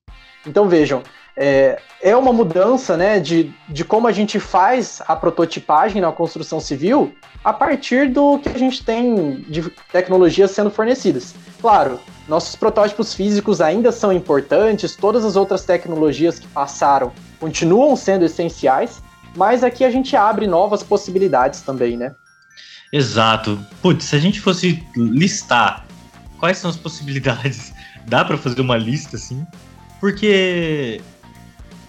Então 0.46 0.68
vejam, 0.68 1.02
é, 1.36 1.80
é 2.00 2.16
uma 2.16 2.32
mudança 2.32 2.96
né, 2.96 3.18
de, 3.18 3.52
de 3.68 3.84
como 3.84 4.06
a 4.06 4.12
gente 4.12 4.38
faz 4.38 5.02
a 5.08 5.16
prototipagem 5.16 6.00
na 6.00 6.12
construção 6.12 6.60
civil 6.60 7.12
a 7.42 7.52
partir 7.52 8.08
do 8.08 8.38
que 8.38 8.48
a 8.48 8.58
gente 8.58 8.84
tem 8.84 9.40
de 9.48 9.68
tecnologias 9.90 10.52
sendo 10.52 10.70
fornecidas. 10.70 11.34
Claro, 11.60 11.98
nossos 12.28 12.54
protótipos 12.54 13.12
físicos 13.12 13.60
ainda 13.60 13.90
são 13.90 14.12
importantes, 14.12 14.94
todas 14.94 15.24
as 15.24 15.34
outras 15.34 15.64
tecnologias 15.64 16.38
que 16.38 16.46
passaram 16.46 17.12
continuam 17.44 17.94
sendo 17.94 18.24
essenciais, 18.24 19.02
mas 19.36 19.62
aqui 19.62 19.84
a 19.84 19.90
gente 19.90 20.16
abre 20.16 20.46
novas 20.46 20.82
possibilidades 20.82 21.60
também, 21.60 21.94
né? 21.94 22.14
Exato. 22.90 23.60
Putz, 23.82 24.06
se 24.06 24.16
a 24.16 24.18
gente 24.18 24.40
fosse 24.40 24.82
listar 24.96 25.84
quais 26.38 26.56
são 26.56 26.70
as 26.70 26.76
possibilidades, 26.78 27.74
dá 28.08 28.24
para 28.24 28.38
fazer 28.38 28.62
uma 28.62 28.78
lista 28.78 29.16
assim? 29.16 29.46
Porque 30.00 31.02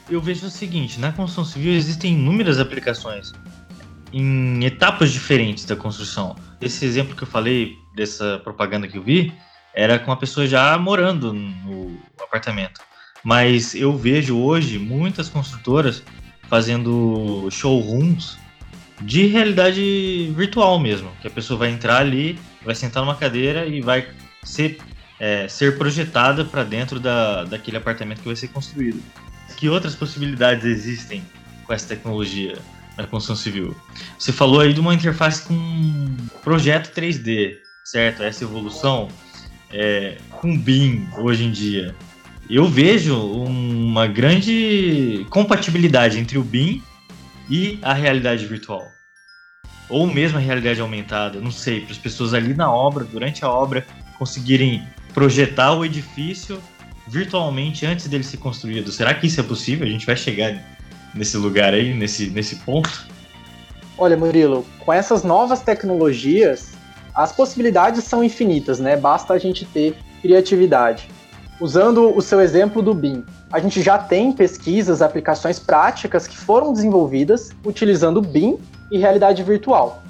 eu 0.09 0.19
vejo 0.19 0.45
o 0.45 0.49
seguinte, 0.49 0.99
na 0.99 1.13
construção 1.13 1.45
civil 1.45 1.71
existem 1.71 2.15
inúmeras 2.15 2.59
aplicações 2.59 3.31
em 4.11 4.65
etapas 4.65 5.09
diferentes 5.09 5.63
da 5.63 5.77
construção. 5.77 6.35
Esse 6.59 6.83
exemplo 6.83 7.15
que 7.15 7.23
eu 7.23 7.27
falei 7.27 7.77
dessa 7.95 8.41
propaganda 8.43 8.89
que 8.89 8.97
eu 8.97 9.03
vi 9.03 9.33
era 9.73 9.99
com 9.99 10.11
a 10.11 10.17
pessoa 10.17 10.45
já 10.47 10.77
morando 10.77 11.31
no 11.31 11.97
apartamento. 12.21 12.81
Mas 13.25 13.73
eu 13.73 13.97
vejo 13.97 14.37
hoje 14.37 14.77
muitas 14.77 15.27
construtoras 15.27 16.03
fazendo 16.47 17.49
showrooms 17.49 18.37
de 19.01 19.25
realidade 19.25 20.31
virtual 20.37 20.79
mesmo, 20.79 21.09
que 21.19 21.27
a 21.27 21.31
pessoa 21.31 21.57
vai 21.57 21.71
entrar 21.71 21.97
ali, 21.97 22.37
vai 22.63 22.75
sentar 22.75 23.03
numa 23.03 23.15
cadeira 23.15 23.65
e 23.65 23.81
vai 23.81 24.07
ser, 24.43 24.77
é, 25.19 25.47
ser 25.47 25.75
projetada 25.75 26.45
para 26.45 26.63
dentro 26.63 26.99
da, 26.99 27.45
daquele 27.45 27.77
apartamento 27.77 28.19
que 28.19 28.27
vai 28.27 28.35
ser 28.35 28.49
construído. 28.49 29.01
Que 29.57 29.69
outras 29.69 29.95
possibilidades 29.95 30.63
existem 30.63 31.23
com 31.65 31.73
essa 31.73 31.87
tecnologia 31.87 32.59
na 32.95 33.07
construção 33.07 33.35
civil? 33.35 33.75
Você 34.19 34.31
falou 34.31 34.59
aí 34.59 34.71
de 34.71 34.79
uma 34.79 34.93
interface 34.93 35.41
com 35.41 36.15
projeto 36.43 36.93
3D, 36.93 37.55
certo? 37.83 38.21
Essa 38.21 38.43
evolução 38.43 39.07
é, 39.71 40.19
com 40.29 40.55
BIM 40.55 41.07
hoje 41.17 41.43
em 41.43 41.51
dia 41.51 41.95
eu 42.49 42.67
vejo 42.67 43.17
uma 43.17 44.07
grande 44.07 45.25
compatibilidade 45.29 46.19
entre 46.19 46.37
o 46.37 46.43
BIM 46.43 46.81
e 47.49 47.79
a 47.81 47.93
realidade 47.93 48.45
virtual. 48.45 48.83
Ou 49.89 50.05
mesmo 50.07 50.37
a 50.37 50.41
realidade 50.41 50.79
aumentada, 50.79 51.39
não 51.39 51.51
sei, 51.51 51.81
para 51.81 51.91
as 51.91 51.97
pessoas 51.97 52.33
ali 52.33 52.53
na 52.53 52.71
obra, 52.71 53.03
durante 53.03 53.43
a 53.43 53.49
obra, 53.49 53.85
conseguirem 54.17 54.83
projetar 55.13 55.73
o 55.73 55.85
edifício 55.85 56.61
virtualmente 57.07 57.85
antes 57.85 58.07
dele 58.07 58.23
ser 58.23 58.37
construído. 58.37 58.91
Será 58.91 59.13
que 59.13 59.27
isso 59.27 59.39
é 59.39 59.43
possível? 59.43 59.87
A 59.87 59.89
gente 59.89 60.05
vai 60.05 60.15
chegar 60.15 60.59
nesse 61.13 61.37
lugar 61.37 61.73
aí, 61.73 61.93
nesse, 61.93 62.29
nesse 62.29 62.57
ponto? 62.57 63.07
Olha, 63.97 64.17
Murilo, 64.17 64.65
com 64.79 64.91
essas 64.91 65.23
novas 65.23 65.61
tecnologias, 65.61 66.73
as 67.13 67.31
possibilidades 67.31 68.03
são 68.03 68.23
infinitas, 68.23 68.79
né? 68.79 68.97
Basta 68.97 69.33
a 69.33 69.39
gente 69.39 69.65
ter 69.65 69.95
criatividade. 70.21 71.07
Usando 71.59 72.13
o 72.13 72.21
seu 72.21 72.41
exemplo 72.41 72.81
do 72.81 72.93
BIM, 72.93 73.23
a 73.49 73.59
gente 73.59 73.81
já 73.81 73.97
tem 73.97 74.29
pesquisas, 74.33 75.01
aplicações 75.01 75.57
práticas 75.57 76.27
que 76.27 76.35
foram 76.37 76.73
desenvolvidas 76.73 77.51
utilizando 77.65 78.21
BIM 78.21 78.59
e 78.91 78.97
realidade 78.97 79.41
virtual. 79.41 80.03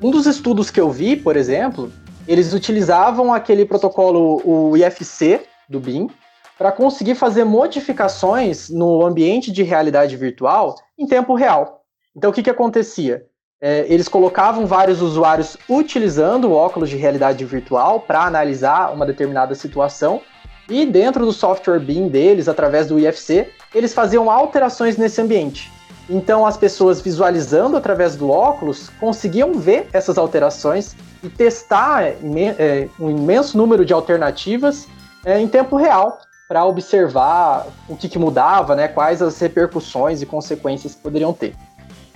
Um 0.00 0.12
dos 0.12 0.26
estudos 0.26 0.70
que 0.70 0.80
eu 0.80 0.92
vi, 0.92 1.16
por 1.16 1.36
exemplo, 1.36 1.92
eles 2.26 2.52
utilizavam 2.52 3.34
aquele 3.34 3.64
protocolo, 3.64 4.40
o 4.44 4.76
IFC 4.76 5.42
do 5.68 5.80
BIM, 5.80 6.08
para 6.56 6.70
conseguir 6.70 7.16
fazer 7.16 7.42
modificações 7.42 8.68
no 8.68 9.04
ambiente 9.04 9.50
de 9.50 9.64
realidade 9.64 10.16
virtual 10.16 10.76
em 10.96 11.04
tempo 11.04 11.34
real. 11.34 11.82
Então, 12.16 12.30
o 12.30 12.32
que, 12.32 12.44
que 12.44 12.50
acontecia? 12.50 13.24
É, 13.60 13.86
eles 13.88 14.06
colocavam 14.06 14.66
vários 14.66 15.02
usuários 15.02 15.56
utilizando 15.68 16.44
o 16.48 16.52
óculos 16.52 16.90
de 16.90 16.96
realidade 16.96 17.44
virtual 17.44 17.98
para 18.00 18.22
analisar 18.22 18.92
uma 18.92 19.06
determinada 19.06 19.56
situação 19.56 20.20
e 20.72 20.86
dentro 20.86 21.26
do 21.26 21.32
software 21.32 21.78
BIM 21.78 22.08
deles, 22.08 22.48
através 22.48 22.86
do 22.86 22.98
IFC, 22.98 23.50
eles 23.74 23.92
faziam 23.92 24.30
alterações 24.30 24.96
nesse 24.96 25.20
ambiente. 25.20 25.70
Então 26.08 26.46
as 26.46 26.56
pessoas 26.56 27.00
visualizando 27.00 27.76
através 27.76 28.16
do 28.16 28.30
óculos 28.30 28.88
conseguiam 28.98 29.54
ver 29.54 29.88
essas 29.92 30.16
alterações 30.16 30.96
e 31.22 31.28
testar 31.28 32.04
é, 32.04 32.88
um 32.98 33.10
imenso 33.10 33.56
número 33.56 33.84
de 33.84 33.92
alternativas 33.92 34.88
é, 35.24 35.38
em 35.38 35.46
tempo 35.46 35.76
real 35.76 36.18
para 36.48 36.64
observar 36.64 37.66
o 37.88 37.94
que, 37.94 38.08
que, 38.08 38.18
mudava, 38.18 38.74
né, 38.74 38.88
quais 38.88 39.22
as 39.22 39.38
repercussões 39.38 40.20
e 40.22 40.26
consequências 40.26 40.94
que 40.94 41.02
poderiam 41.02 41.32
ter. 41.32 41.54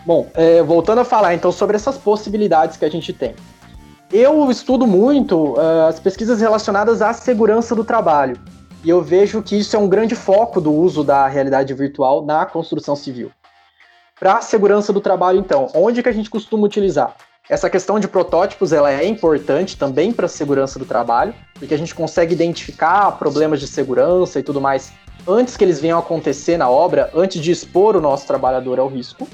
Bom, 0.05 0.29
é, 0.35 0.63
voltando 0.63 1.01
a 1.01 1.05
falar 1.05 1.35
então 1.35 1.53
sobre 1.53 1.77
essas 1.77 1.97
possibilidades 1.97 2.77
que 2.77 2.85
a 2.85 2.91
gente 2.91 3.13
tem. 3.13 3.35
Eu 4.13 4.49
estudo 4.53 4.87
muito 4.87 5.55
uh, 5.55 5.87
as 5.89 5.99
pesquisas 5.99 6.41
relacionadas 6.41 7.03
à 7.03 7.13
segurança 7.13 7.75
do 7.75 7.83
trabalho. 7.83 8.39
E 8.85 8.89
eu 8.89 9.03
vejo 9.03 9.43
que 9.43 9.59
isso 9.59 9.75
é 9.75 9.79
um 9.79 9.89
grande 9.89 10.15
foco 10.15 10.61
do 10.61 10.73
uso 10.73 11.03
da 11.03 11.27
realidade 11.27 11.75
virtual 11.75 12.25
na 12.25 12.47
construção 12.47 12.95
civil. 12.95 13.33
Para 14.19 14.39
a 14.39 14.41
segurança 14.41 14.93
do 14.93 15.01
trabalho, 15.01 15.41
então, 15.41 15.69
onde 15.75 16.05
que 16.05 16.09
a 16.09 16.13
gente 16.13 16.31
costuma 16.31 16.65
utilizar? 16.65 17.17
Essa 17.51 17.69
questão 17.69 17.99
de 17.99 18.07
protótipos 18.07 18.73
ela 18.73 18.93
é 18.93 19.05
importante 19.05 19.77
também 19.77 20.13
para 20.13 20.27
a 20.27 20.29
segurança 20.29 20.79
do 20.79 20.85
trabalho, 20.85 21.35
porque 21.55 21.75
a 21.75 21.79
gente 21.79 21.95
consegue 21.95 22.33
identificar 22.33 23.11
problemas 23.19 23.59
de 23.59 23.67
segurança 23.67 24.39
e 24.39 24.43
tudo 24.43 24.61
mais 24.61 24.93
antes 25.27 25.57
que 25.57 25.65
eles 25.65 25.81
venham 25.81 25.99
acontecer 25.99 26.57
na 26.57 26.71
obra, 26.71 27.11
antes 27.13 27.43
de 27.43 27.51
expor 27.51 27.97
o 27.97 28.01
nosso 28.01 28.25
trabalhador 28.25 28.79
ao 28.79 28.87
risco. 28.87 29.29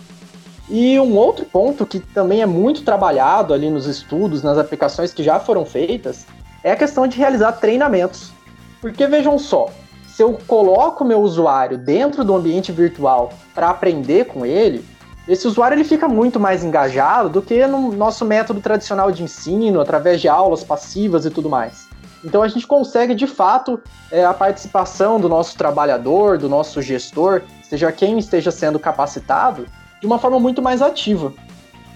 E 0.74 0.98
um 0.98 1.14
outro 1.18 1.44
ponto 1.44 1.84
que 1.84 2.00
também 2.00 2.40
é 2.40 2.46
muito 2.46 2.82
trabalhado 2.82 3.52
ali 3.52 3.68
nos 3.68 3.84
estudos, 3.84 4.42
nas 4.42 4.56
aplicações 4.56 5.12
que 5.12 5.22
já 5.22 5.38
foram 5.38 5.66
feitas, 5.66 6.26
é 6.64 6.72
a 6.72 6.76
questão 6.76 7.06
de 7.06 7.18
realizar 7.18 7.52
treinamentos. 7.52 8.32
Porque 8.80 9.06
vejam 9.06 9.38
só, 9.38 9.68
se 10.08 10.22
eu 10.22 10.38
coloco 10.46 11.04
meu 11.04 11.20
usuário 11.20 11.76
dentro 11.76 12.24
do 12.24 12.34
ambiente 12.34 12.72
virtual 12.72 13.34
para 13.54 13.68
aprender 13.68 14.24
com 14.28 14.46
ele, 14.46 14.82
esse 15.28 15.46
usuário 15.46 15.74
ele 15.74 15.84
fica 15.84 16.08
muito 16.08 16.40
mais 16.40 16.64
engajado 16.64 17.28
do 17.28 17.42
que 17.42 17.66
no 17.66 17.92
nosso 17.92 18.24
método 18.24 18.62
tradicional 18.62 19.12
de 19.12 19.22
ensino, 19.22 19.78
através 19.78 20.22
de 20.22 20.28
aulas 20.28 20.64
passivas 20.64 21.26
e 21.26 21.30
tudo 21.30 21.50
mais. 21.50 21.86
Então 22.24 22.42
a 22.42 22.48
gente 22.48 22.66
consegue 22.66 23.14
de 23.14 23.26
fato 23.26 23.78
é, 24.10 24.24
a 24.24 24.32
participação 24.32 25.20
do 25.20 25.28
nosso 25.28 25.54
trabalhador, 25.54 26.38
do 26.38 26.48
nosso 26.48 26.80
gestor, 26.80 27.42
seja 27.62 27.92
quem 27.92 28.18
esteja 28.18 28.50
sendo 28.50 28.78
capacitado, 28.78 29.66
de 30.02 30.06
uma 30.06 30.18
forma 30.18 30.38
muito 30.38 30.60
mais 30.60 30.82
ativa. 30.82 31.32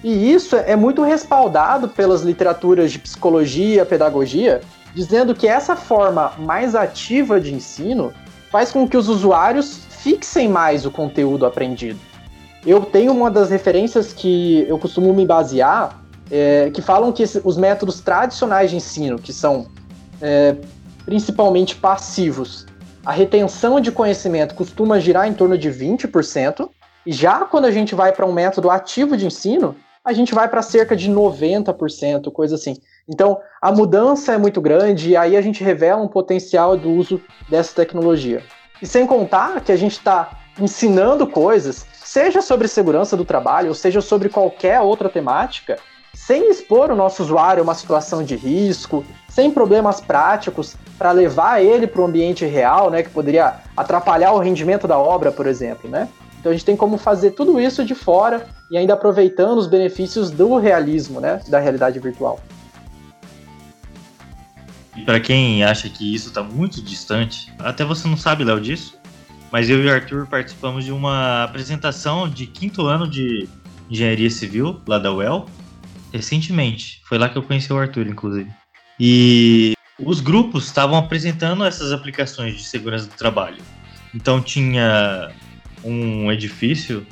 E 0.03 0.33
isso 0.33 0.55
é 0.55 0.77
muito 0.77 1.03
respaldado 1.03 1.89
pelas 1.89 2.23
literaturas 2.23 2.93
de 2.93 3.01
psicologia, 3.01 3.85
pedagogia, 3.85 4.61
dizendo 4.95 5.35
que 5.35 5.49
essa 5.49 5.75
forma 5.75 6.33
mais 6.39 6.77
ativa 6.77 7.41
de 7.41 7.53
ensino 7.53 8.13
faz 8.51 8.71
com 8.71 8.89
que 8.89 8.97
os 8.97 9.09
usuários 9.09 9.81
fixem 9.91 10.49
mais 10.49 10.87
o 10.87 10.91
conteúdo 10.91 11.45
aprendido. 11.45 11.99
Eu 12.65 12.81
tenho 12.83 13.13
uma 13.13 13.29
das 13.29 13.51
referências 13.51 14.13
que 14.13 14.65
eu 14.69 14.79
costumo 14.79 15.13
me 15.13 15.27
basear, 15.27 16.01
é, 16.31 16.71
que 16.73 16.81
falam 16.81 17.11
que 17.11 17.25
os 17.43 17.57
métodos 17.57 18.01
tradicionais 18.01 18.71
de 18.71 18.77
ensino, 18.77 19.19
que 19.19 19.33
são 19.33 19.67
é, 20.23 20.55
principalmente 21.05 21.75
passivos, 21.75 22.67
a 23.05 23.11
retenção 23.11 23.81
de 23.81 23.91
conhecimento 23.91 24.55
costuma 24.55 25.01
girar 25.01 25.27
em 25.27 25.33
torno 25.33 25.59
de 25.59 25.69
20%, 25.69 26.69
e 26.69 26.76
já 27.13 27.45
quando 27.45 27.67
a 27.67 27.71
gente 27.71 27.95
vai 27.95 28.13
para 28.13 28.27
um 28.27 28.33
método 28.33 28.71
ativo 28.71 29.17
de 29.17 29.27
ensino, 29.27 29.77
a 30.05 30.13
gente 30.13 30.35
vai 30.35 30.49
para 30.49 30.63
cerca 30.63 30.95
de 30.95 31.11
90%, 31.11 32.31
coisa 32.31 32.55
assim. 32.55 32.77
Então, 33.09 33.41
a 33.61 33.73
mudança 33.73 34.33
é 34.33 34.39
muito 34.39 34.61
grande 34.61 35.11
e 35.11 35.17
aí 35.17 35.37
a 35.37 35.41
gente 35.41 35.65
revela 35.65 36.03
um 36.03 36.09
potencial 36.09 36.77
do 36.77 36.91
uso 36.91 37.21
dessa 37.49 37.75
tecnologia. 37.75 38.43
E 38.81 38.87
sem 38.87 39.07
contar 39.07 39.61
que 39.61 39.73
a 39.73 39.77
gente 39.77 39.93
está 39.93 40.31
ensinando 40.61 41.27
coisas, 41.27 41.87
seja 41.93 42.41
sobre 42.41 42.69
segurança 42.69 43.17
do 43.17 43.25
trabalho, 43.25 43.69
ou 43.69 43.75
seja 43.75 44.01
sobre 44.01 44.29
qualquer 44.29 44.81
outra 44.81 45.09
temática, 45.09 45.79
sem 46.15 46.51
expor 46.51 46.91
o 46.91 46.97
nosso 46.97 47.23
usuário 47.23 47.61
a 47.61 47.65
uma 47.65 47.75
situação 47.75 48.23
de 48.23 48.37
risco, 48.37 49.05
sem 49.29 49.51
problemas 49.51 50.01
práticos 50.01 50.77
para 50.97 51.13
levar 51.13 51.63
ele 51.63 51.87
para 51.87 52.01
o 52.01 52.07
ambiente 52.07 52.47
real, 52.47 52.91
né, 52.91 53.03
que 53.03 53.11
poderia 53.11 53.57
atrapalhar 53.77 54.33
o 54.33 54.39
rendimento 54.39 54.89
da 54.89 54.99
obra, 54.99 55.31
por 55.31 55.47
exemplo, 55.47 55.91
né? 55.91 56.09
Então 56.47 56.53
a 56.53 56.57
gente 56.57 56.65
tem 56.65 56.77
como 56.77 56.97
fazer 56.97 57.33
tudo 57.33 57.59
isso 57.59 57.85
de 57.85 57.93
fora 57.93 58.47
e 58.71 58.77
ainda 58.77 58.95
aproveitando 58.95 59.59
os 59.59 59.67
benefícios 59.67 60.31
do 60.31 60.57
realismo, 60.59 61.21
né, 61.21 61.41
da 61.49 61.59
realidade 61.59 61.99
virtual. 61.99 62.41
para 65.05 65.19
quem 65.19 65.65
acha 65.65 65.89
que 65.89 66.15
isso 66.15 66.33
tá 66.33 66.45
muito 66.45 66.81
distante, 66.81 67.53
até 67.59 67.85
você 67.85 68.07
não 68.07 68.17
sabe, 68.17 68.45
Léo, 68.45 68.61
disso, 68.61 68.97
mas 69.51 69.69
eu 69.69 69.83
e 69.83 69.89
o 69.89 69.93
Arthur 69.93 70.29
participamos 70.29 70.85
de 70.85 70.93
uma 70.93 71.43
apresentação 71.43 72.29
de 72.29 72.47
quinto 72.47 72.87
ano 72.87 73.11
de 73.11 73.49
engenharia 73.91 74.31
civil 74.31 74.81
lá 74.87 75.01
da 75.01 75.13
UEL 75.13 75.47
recentemente. 76.13 77.01
Foi 77.09 77.19
lá 77.19 77.29
que 77.29 77.37
eu 77.37 77.43
conheci 77.43 77.73
o 77.73 77.77
Arthur, 77.77 78.07
inclusive. 78.07 78.49
E 79.01 79.75
os 79.99 80.21
grupos 80.21 80.67
estavam 80.67 80.97
apresentando 80.97 81.65
essas 81.65 81.91
aplicações 81.91 82.55
de 82.55 82.63
segurança 82.63 83.09
do 83.09 83.17
trabalho. 83.17 83.59
Então 84.15 84.41
tinha 84.41 85.33
um 85.87 86.31
edifício 86.33 87.07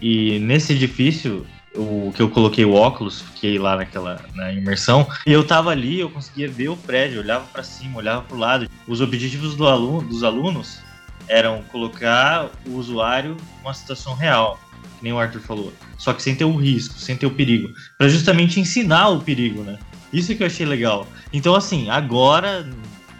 e 0.00 0.38
nesse 0.38 0.72
edifício 0.72 1.46
o 1.74 2.12
que 2.14 2.20
eu 2.20 2.28
coloquei 2.28 2.64
o 2.64 2.74
óculos, 2.74 3.20
fiquei 3.20 3.58
lá 3.58 3.76
naquela 3.76 4.20
na 4.34 4.52
imersão, 4.52 5.06
e 5.26 5.32
eu 5.32 5.46
tava 5.46 5.70
ali, 5.70 6.00
eu 6.00 6.10
conseguia 6.10 6.48
ver 6.48 6.68
o 6.68 6.76
prédio, 6.76 7.20
olhava 7.20 7.44
para 7.46 7.62
cima, 7.62 7.98
olhava 7.98 8.22
para 8.22 8.36
o 8.36 8.40
lado. 8.40 8.68
Os 8.88 9.00
objetivos 9.00 9.54
do 9.54 9.68
aluno, 9.68 10.08
dos 10.08 10.24
alunos 10.24 10.80
eram 11.28 11.62
colocar 11.62 12.50
o 12.66 12.72
usuário 12.72 13.36
numa 13.62 13.72
situação 13.72 14.14
real, 14.14 14.58
que 14.98 15.04
nem 15.04 15.12
o 15.12 15.18
Arthur 15.18 15.40
falou, 15.40 15.72
só 15.96 16.12
que 16.12 16.22
sem 16.22 16.34
ter 16.34 16.44
o 16.44 16.56
risco, 16.56 16.98
sem 16.98 17.16
ter 17.16 17.26
o 17.26 17.30
perigo, 17.30 17.72
para 17.96 18.08
justamente 18.08 18.58
ensinar 18.58 19.08
o 19.10 19.20
perigo, 19.20 19.62
né? 19.62 19.78
Isso 20.12 20.34
que 20.34 20.42
eu 20.42 20.48
achei 20.48 20.66
legal. 20.66 21.06
Então 21.32 21.54
assim, 21.54 21.88
agora 21.88 22.68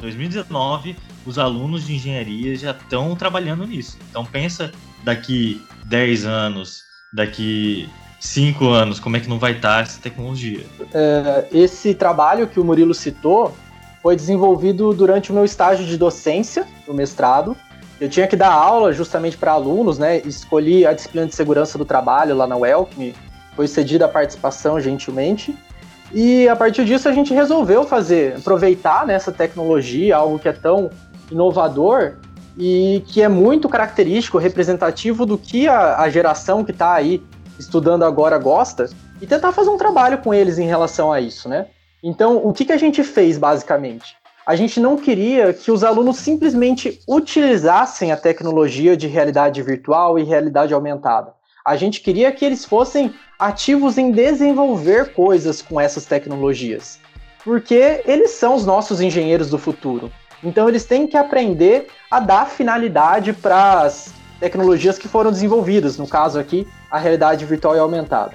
2019, 0.00 0.96
os 1.24 1.38
alunos 1.38 1.86
de 1.86 1.94
engenharia 1.94 2.56
já 2.56 2.72
estão 2.72 3.14
trabalhando 3.14 3.64
nisso. 3.66 3.96
Então 4.10 4.24
pensa 4.24 4.72
daqui 5.02 5.64
10 5.86 6.24
anos, 6.26 6.82
daqui 7.12 7.88
5 8.20 8.68
anos, 8.68 9.00
como 9.00 9.16
é 9.16 9.20
que 9.20 9.28
não 9.28 9.38
vai 9.38 9.52
estar 9.52 9.82
essa 9.82 10.00
tecnologia? 10.00 10.64
É, 10.92 11.46
esse 11.52 11.94
trabalho 11.94 12.46
que 12.46 12.60
o 12.60 12.64
Murilo 12.64 12.94
citou 12.94 13.56
foi 14.02 14.16
desenvolvido 14.16 14.92
durante 14.92 15.30
o 15.30 15.34
meu 15.34 15.44
estágio 15.44 15.86
de 15.86 15.96
docência, 15.96 16.66
no 16.86 16.94
mestrado. 16.94 17.56
Eu 18.00 18.08
tinha 18.08 18.26
que 18.26 18.36
dar 18.36 18.50
aula 18.50 18.92
justamente 18.92 19.36
para 19.36 19.52
alunos, 19.52 19.98
né? 19.98 20.18
Escolhi 20.18 20.86
a 20.86 20.92
disciplina 20.92 21.26
de 21.26 21.34
segurança 21.34 21.76
do 21.76 21.84
trabalho 21.84 22.34
lá 22.34 22.46
na 22.46 22.56
UEL, 22.56 22.86
que 22.86 22.98
me 22.98 23.14
foi 23.54 23.68
cedida 23.68 24.06
a 24.06 24.08
participação 24.08 24.80
gentilmente. 24.80 25.54
E 26.12 26.48
a 26.48 26.56
partir 26.56 26.84
disso 26.84 27.08
a 27.08 27.12
gente 27.12 27.32
resolveu 27.32 27.84
fazer, 27.84 28.36
aproveitar 28.36 29.06
nessa 29.06 29.30
né, 29.30 29.36
tecnologia, 29.36 30.16
algo 30.16 30.38
que 30.38 30.48
é 30.48 30.52
tão 30.52 30.90
inovador 31.30 32.14
e 32.58 33.02
que 33.06 33.22
é 33.22 33.28
muito 33.28 33.68
característico, 33.68 34.38
representativo 34.38 35.24
do 35.24 35.38
que 35.38 35.68
a, 35.68 35.98
a 35.98 36.10
geração 36.10 36.64
que 36.64 36.72
está 36.72 36.94
aí 36.94 37.22
estudando 37.58 38.04
agora 38.04 38.38
gosta, 38.38 38.88
e 39.20 39.26
tentar 39.26 39.52
fazer 39.52 39.68
um 39.68 39.76
trabalho 39.76 40.18
com 40.18 40.32
eles 40.32 40.58
em 40.58 40.66
relação 40.66 41.12
a 41.12 41.20
isso, 41.20 41.48
né? 41.48 41.66
Então, 42.02 42.38
o 42.38 42.52
que, 42.52 42.64
que 42.64 42.72
a 42.72 42.78
gente 42.78 43.04
fez 43.04 43.36
basicamente? 43.36 44.16
A 44.46 44.56
gente 44.56 44.80
não 44.80 44.96
queria 44.96 45.52
que 45.52 45.70
os 45.70 45.84
alunos 45.84 46.16
simplesmente 46.16 46.98
utilizassem 47.06 48.10
a 48.10 48.16
tecnologia 48.16 48.96
de 48.96 49.06
realidade 49.06 49.62
virtual 49.62 50.18
e 50.18 50.24
realidade 50.24 50.72
aumentada. 50.72 51.34
A 51.64 51.76
gente 51.76 52.00
queria 52.00 52.32
que 52.32 52.44
eles 52.44 52.64
fossem 52.64 53.14
ativos 53.38 53.98
em 53.98 54.10
desenvolver 54.10 55.12
coisas 55.12 55.60
com 55.60 55.78
essas 55.78 56.06
tecnologias, 56.06 56.98
porque 57.44 58.02
eles 58.06 58.30
são 58.30 58.54
os 58.54 58.64
nossos 58.64 59.00
engenheiros 59.02 59.50
do 59.50 59.58
futuro. 59.58 60.10
Então 60.42 60.68
eles 60.68 60.85
têm 60.85 61.07
que 61.07 61.16
aprender 61.16 61.88
a 62.11 62.18
dar 62.18 62.46
finalidade 62.46 63.33
para 63.33 63.83
as 63.83 64.12
tecnologias 64.38 64.98
que 64.98 65.07
foram 65.07 65.31
desenvolvidas, 65.31 65.98
no 65.98 66.07
caso 66.07 66.38
aqui, 66.38 66.66
a 66.90 66.98
realidade 66.98 67.44
virtual 67.44 67.76
e 67.76 67.79
aumentada. 67.79 68.33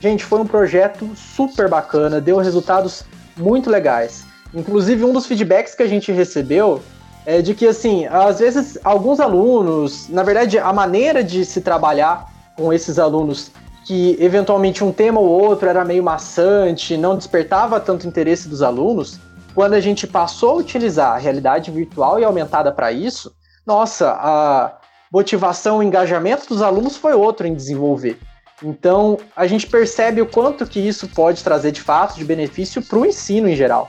Gente, 0.00 0.24
foi 0.24 0.40
um 0.40 0.46
projeto 0.46 1.08
super 1.14 1.68
bacana, 1.68 2.20
deu 2.20 2.36
resultados 2.38 3.04
muito 3.36 3.70
legais. 3.70 4.24
Inclusive, 4.52 5.04
um 5.04 5.12
dos 5.12 5.26
feedbacks 5.26 5.74
que 5.74 5.82
a 5.82 5.88
gente 5.88 6.12
recebeu 6.12 6.82
é 7.24 7.40
de 7.40 7.54
que, 7.54 7.66
assim, 7.66 8.06
às 8.06 8.38
vezes 8.38 8.78
alguns 8.84 9.20
alunos, 9.20 10.08
na 10.08 10.22
verdade, 10.22 10.58
a 10.58 10.72
maneira 10.72 11.24
de 11.24 11.44
se 11.44 11.60
trabalhar 11.60 12.30
com 12.56 12.72
esses 12.72 12.98
alunos 12.98 13.50
que 13.84 14.16
eventualmente 14.20 14.82
um 14.82 14.92
tema 14.92 15.20
ou 15.20 15.28
outro 15.28 15.68
era 15.68 15.84
meio 15.84 16.02
maçante, 16.02 16.96
não 16.96 17.16
despertava 17.16 17.78
tanto 17.78 18.06
interesse 18.06 18.48
dos 18.48 18.62
alunos, 18.62 19.20
quando 19.56 19.72
a 19.72 19.80
gente 19.80 20.06
passou 20.06 20.50
a 20.50 20.56
utilizar 20.56 21.14
a 21.14 21.16
realidade 21.16 21.70
virtual 21.70 22.20
e 22.20 22.24
aumentada 22.24 22.70
para 22.70 22.92
isso, 22.92 23.34
nossa, 23.66 24.10
a 24.10 24.78
motivação, 25.10 25.78
o 25.78 25.82
engajamento 25.82 26.46
dos 26.46 26.60
alunos 26.60 26.98
foi 26.98 27.14
outro 27.14 27.46
em 27.46 27.54
desenvolver. 27.54 28.18
Então, 28.62 29.16
a 29.34 29.46
gente 29.46 29.66
percebe 29.66 30.20
o 30.20 30.26
quanto 30.26 30.66
que 30.66 30.78
isso 30.78 31.08
pode 31.08 31.42
trazer 31.42 31.72
de 31.72 31.80
fato 31.80 32.16
de 32.16 32.24
benefício 32.24 32.82
para 32.82 32.98
o 32.98 33.06
ensino 33.06 33.48
em 33.48 33.56
geral. 33.56 33.88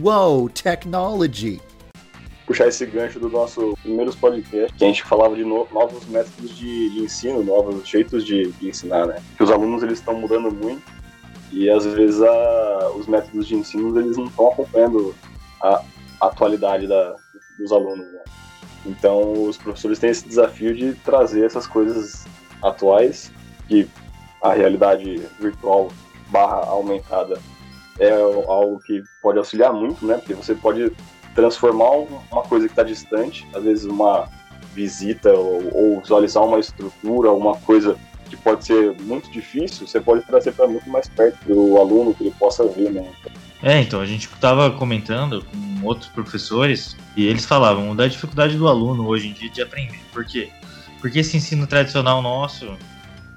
Wow, 0.00 0.48
technology! 0.50 1.60
Puxar 2.46 2.68
esse 2.68 2.86
gancho 2.86 3.18
do 3.18 3.28
nosso 3.28 3.76
primeiros 3.82 4.14
podcast, 4.14 4.72
que 4.72 4.84
a 4.84 4.86
gente 4.86 5.02
falava 5.02 5.34
de 5.34 5.42
no 5.44 5.66
novos 5.72 6.06
métodos 6.06 6.56
de, 6.56 6.90
de, 6.90 7.00
ensino, 7.00 7.42
novos 7.42 7.88
jeitos 7.88 8.24
de, 8.24 8.52
de 8.52 8.68
ensinar, 8.68 9.04
né? 9.04 9.16
Que 9.36 9.42
os 9.42 9.50
alunos 9.50 9.82
eles 9.82 9.98
estão 9.98 10.14
mudando 10.14 10.48
muito 10.54 10.95
e 11.52 11.70
às 11.70 11.84
vezes 11.86 12.20
a, 12.22 12.90
os 12.96 13.06
métodos 13.06 13.46
de 13.46 13.54
ensino 13.54 13.98
eles 13.98 14.16
não 14.16 14.26
estão 14.26 14.48
acompanhando 14.48 15.14
a, 15.62 15.82
atualidade 16.20 16.86
da, 16.86 17.14
dos 17.58 17.72
alunos. 17.72 18.06
Né? 18.06 18.20
Então 18.86 19.44
os 19.44 19.56
professores 19.56 19.98
têm 19.98 20.10
esse 20.10 20.26
desafio 20.26 20.74
de 20.74 20.94
trazer 20.94 21.44
essas 21.44 21.66
coisas 21.66 22.24
atuais, 22.62 23.30
que 23.68 23.88
a 24.42 24.52
realidade 24.52 25.22
virtual 25.38 25.88
barra 26.30 26.66
aumentada 26.66 27.38
é 27.98 28.10
algo 28.12 28.78
que 28.80 29.02
pode 29.22 29.38
auxiliar 29.38 29.72
muito, 29.72 30.04
né? 30.06 30.18
Porque 30.18 30.34
você 30.34 30.54
pode 30.54 30.92
transformar 31.34 31.90
uma 32.30 32.42
coisa 32.42 32.66
que 32.66 32.72
está 32.72 32.82
distante, 32.82 33.46
às 33.54 33.62
vezes 33.62 33.84
uma 33.84 34.28
visita 34.74 35.32
ou, 35.32 35.74
ou 35.74 36.00
visualizar 36.00 36.44
uma 36.44 36.58
estrutura, 36.58 37.30
alguma 37.30 37.56
coisa 37.58 37.96
que 38.28 38.36
pode 38.36 38.64
ser 38.64 38.94
muito 39.02 39.30
difícil, 39.30 39.86
você 39.86 40.00
pode 40.00 40.22
trazer 40.24 40.52
para 40.52 40.66
muito 40.66 40.88
mais 40.88 41.08
perto 41.08 41.38
do 41.46 41.76
aluno 41.76 42.14
que 42.14 42.24
ele 42.24 42.34
possa 42.38 42.66
ver, 42.66 42.90
né? 42.90 43.04
É, 43.62 43.80
então 43.80 44.00
a 44.00 44.06
gente 44.06 44.26
estava 44.26 44.70
comentando 44.70 45.44
com 45.44 45.86
outros 45.86 46.08
professores 46.08 46.96
e 47.16 47.24
eles 47.24 47.44
falavam 47.44 47.96
da 47.96 48.06
dificuldade 48.06 48.56
do 48.56 48.68
aluno 48.68 49.06
hoje 49.06 49.28
em 49.28 49.32
dia 49.32 49.50
de 49.50 49.62
aprender. 49.62 49.98
Por 50.12 50.24
quê? 50.24 50.50
Porque 51.00 51.20
esse 51.20 51.36
ensino 51.36 51.66
tradicional 51.66 52.20
nosso 52.20 52.76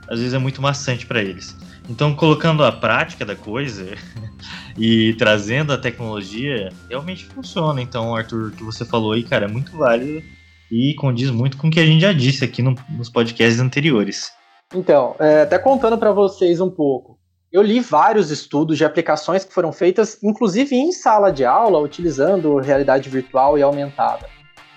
às 0.10 0.20
vezes 0.20 0.34
é 0.34 0.40
muito 0.40 0.62
maçante 0.62 1.06
para 1.06 1.22
eles. 1.22 1.56
Então, 1.88 2.16
colocando 2.16 2.64
a 2.64 2.72
prática 2.72 3.26
da 3.26 3.36
coisa 3.36 3.96
e 4.78 5.14
trazendo 5.16 5.72
a 5.72 5.78
tecnologia, 5.78 6.72
realmente 6.90 7.26
funciona. 7.26 7.82
Então, 7.82 8.16
Arthur, 8.16 8.48
o 8.48 8.52
que 8.52 8.64
você 8.64 8.84
falou 8.84 9.14
aí, 9.14 9.24
cara, 9.24 9.46
é 9.46 9.48
muito 9.48 9.76
válido 9.78 10.24
e 10.72 10.94
condiz 10.96 11.32
muito 11.32 11.58
com 11.58 11.68
o 11.68 11.72
que 11.72 11.80
a 11.80 11.86
gente 11.86 12.02
já 12.02 12.14
disse 12.14 12.44
aqui 12.44 12.62
no, 12.62 12.76
nos 12.90 13.10
podcasts 13.10 13.60
anteriores. 13.60 14.32
Então, 14.74 15.16
é, 15.20 15.42
até 15.42 15.58
contando 15.58 15.98
para 15.98 16.12
vocês 16.12 16.62
um 16.62 16.70
pouco, 16.70 17.18
eu 17.52 17.62
li 17.64 17.80
vários 17.80 18.30
estudos 18.30 18.78
de 18.78 18.86
aplicações 18.86 19.44
que 19.44 19.52
foram 19.52 19.72
feitas, 19.72 20.20
inclusive 20.22 20.76
em 20.76 20.92
sala 20.92 21.32
de 21.32 21.44
aula, 21.44 21.80
utilizando 21.80 22.58
realidade 22.58 23.10
virtual 23.10 23.58
e 23.58 23.64
aumentada. 23.64 24.28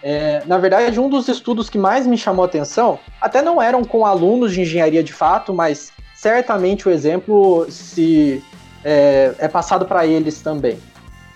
É, 0.02 0.42
na 0.46 0.56
verdade, 0.56 0.98
um 0.98 1.08
dos 1.08 1.28
estudos 1.28 1.68
que 1.68 1.78
mais 1.78 2.06
me 2.06 2.16
chamou 2.16 2.42
a 2.42 2.46
atenção, 2.46 2.98
até 3.20 3.42
não 3.42 3.60
eram 3.60 3.84
com 3.84 4.06
alunos 4.06 4.52
de 4.52 4.62
engenharia 4.62 5.02
de 5.02 5.12
fato, 5.12 5.52
mas 5.52 5.92
certamente 6.14 6.88
o 6.88 6.90
exemplo 6.90 7.66
se 7.70 8.42
é, 8.82 9.34
é 9.38 9.48
passado 9.48 9.84
para 9.84 10.06
eles 10.06 10.40
também. 10.40 10.78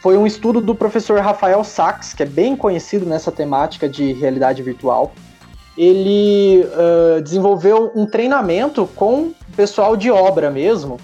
Foi 0.00 0.16
um 0.16 0.26
estudo 0.26 0.60
do 0.60 0.74
professor 0.74 1.20
Rafael 1.20 1.62
Sachs, 1.62 2.14
que 2.14 2.22
é 2.22 2.26
bem 2.26 2.56
conhecido 2.56 3.04
nessa 3.04 3.30
temática 3.30 3.88
de 3.88 4.12
realidade 4.14 4.62
virtual, 4.62 5.12
ele 5.76 6.64
uh, 6.64 7.20
desenvolveu 7.20 7.92
um 7.94 8.06
treinamento 8.06 8.88
com 8.94 9.32
pessoal 9.54 9.96
de 9.96 10.10
obra 10.10 10.50
mesmo, 10.50 10.98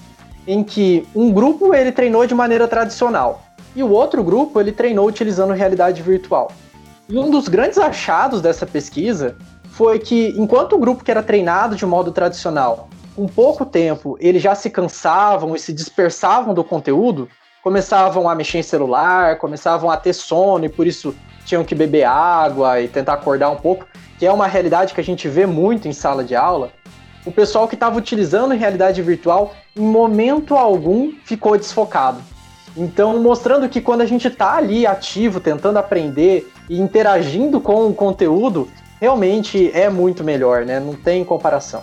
em 0.46 0.64
que 0.64 1.06
um 1.14 1.30
grupo 1.30 1.74
ele 1.74 1.92
treinou 1.92 2.26
de 2.26 2.34
maneira 2.34 2.66
tradicional 2.66 3.42
e 3.74 3.82
o 3.82 3.90
outro 3.90 4.22
grupo 4.22 4.60
ele 4.60 4.72
treinou 4.72 5.06
utilizando 5.06 5.52
realidade 5.52 6.02
virtual. 6.02 6.50
E 7.08 7.18
um 7.18 7.30
dos 7.30 7.48
grandes 7.48 7.78
achados 7.78 8.40
dessa 8.40 8.66
pesquisa 8.66 9.36
foi 9.70 9.98
que 9.98 10.34
enquanto 10.36 10.74
o 10.74 10.78
grupo 10.78 11.04
que 11.04 11.10
era 11.10 11.22
treinado 11.22 11.76
de 11.76 11.86
modo 11.86 12.12
tradicional, 12.12 12.88
com 13.14 13.26
pouco 13.26 13.64
tempo, 13.64 14.16
eles 14.20 14.42
já 14.42 14.54
se 14.54 14.70
cansavam 14.70 15.54
e 15.54 15.58
se 15.58 15.72
dispersavam 15.72 16.54
do 16.54 16.64
conteúdo, 16.64 17.28
começavam 17.62 18.28
a 18.28 18.34
mexer 18.34 18.58
em 18.58 18.62
celular, 18.62 19.38
começavam 19.38 19.90
a 19.90 19.96
ter 19.96 20.12
sono 20.12 20.64
e 20.64 20.68
por 20.68 20.86
isso 20.86 21.14
tinham 21.44 21.64
que 21.64 21.74
beber 21.74 22.04
água 22.04 22.80
e 22.80 22.88
tentar 22.88 23.14
acordar 23.14 23.50
um 23.50 23.56
pouco 23.56 23.86
que 24.22 24.26
é 24.26 24.30
uma 24.30 24.46
realidade 24.46 24.94
que 24.94 25.00
a 25.00 25.04
gente 25.04 25.28
vê 25.28 25.46
muito 25.46 25.88
em 25.88 25.92
sala 25.92 26.22
de 26.22 26.36
aula, 26.36 26.72
o 27.26 27.32
pessoal 27.32 27.66
que 27.66 27.74
estava 27.74 27.98
utilizando 27.98 28.54
realidade 28.54 29.02
virtual, 29.02 29.52
em 29.74 29.82
momento 29.82 30.54
algum, 30.54 31.10
ficou 31.24 31.58
desfocado. 31.58 32.22
Então, 32.76 33.20
mostrando 33.20 33.68
que 33.68 33.80
quando 33.80 34.02
a 34.02 34.06
gente 34.06 34.28
está 34.28 34.54
ali 34.54 34.86
ativo, 34.86 35.40
tentando 35.40 35.76
aprender 35.76 36.48
e 36.70 36.80
interagindo 36.80 37.60
com 37.60 37.88
o 37.88 37.92
conteúdo, 37.92 38.68
realmente 39.00 39.72
é 39.74 39.90
muito 39.90 40.22
melhor, 40.22 40.64
né? 40.64 40.78
Não 40.78 40.94
tem 40.94 41.24
comparação. 41.24 41.82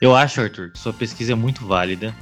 Eu 0.00 0.14
acho, 0.14 0.40
Arthur, 0.40 0.70
que 0.70 0.78
sua 0.78 0.92
pesquisa 0.92 1.32
é 1.32 1.34
muito 1.34 1.66
válida, 1.66 2.14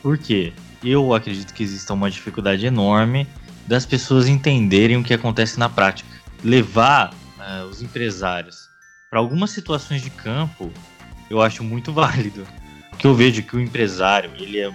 porque 0.00 0.52
eu 0.84 1.12
acredito 1.12 1.52
que 1.52 1.64
exista 1.64 1.92
uma 1.92 2.08
dificuldade 2.08 2.64
enorme 2.64 3.26
das 3.66 3.84
pessoas 3.84 4.28
entenderem 4.28 4.98
o 4.98 5.02
que 5.02 5.14
acontece 5.14 5.58
na 5.58 5.68
prática. 5.68 6.08
Levar 6.44 7.10
uh, 7.40 7.64
os 7.66 7.82
empresários 7.82 8.70
para 9.10 9.18
algumas 9.18 9.50
situações 9.50 10.02
de 10.02 10.10
campo, 10.10 10.72
eu 11.28 11.42
acho 11.42 11.64
muito 11.64 11.92
válido. 11.94 12.46
Porque 12.90 13.06
eu 13.06 13.14
vejo 13.14 13.42
que 13.42 13.56
o 13.56 13.60
empresário, 13.60 14.30
ele 14.38 14.60
é, 14.60 14.72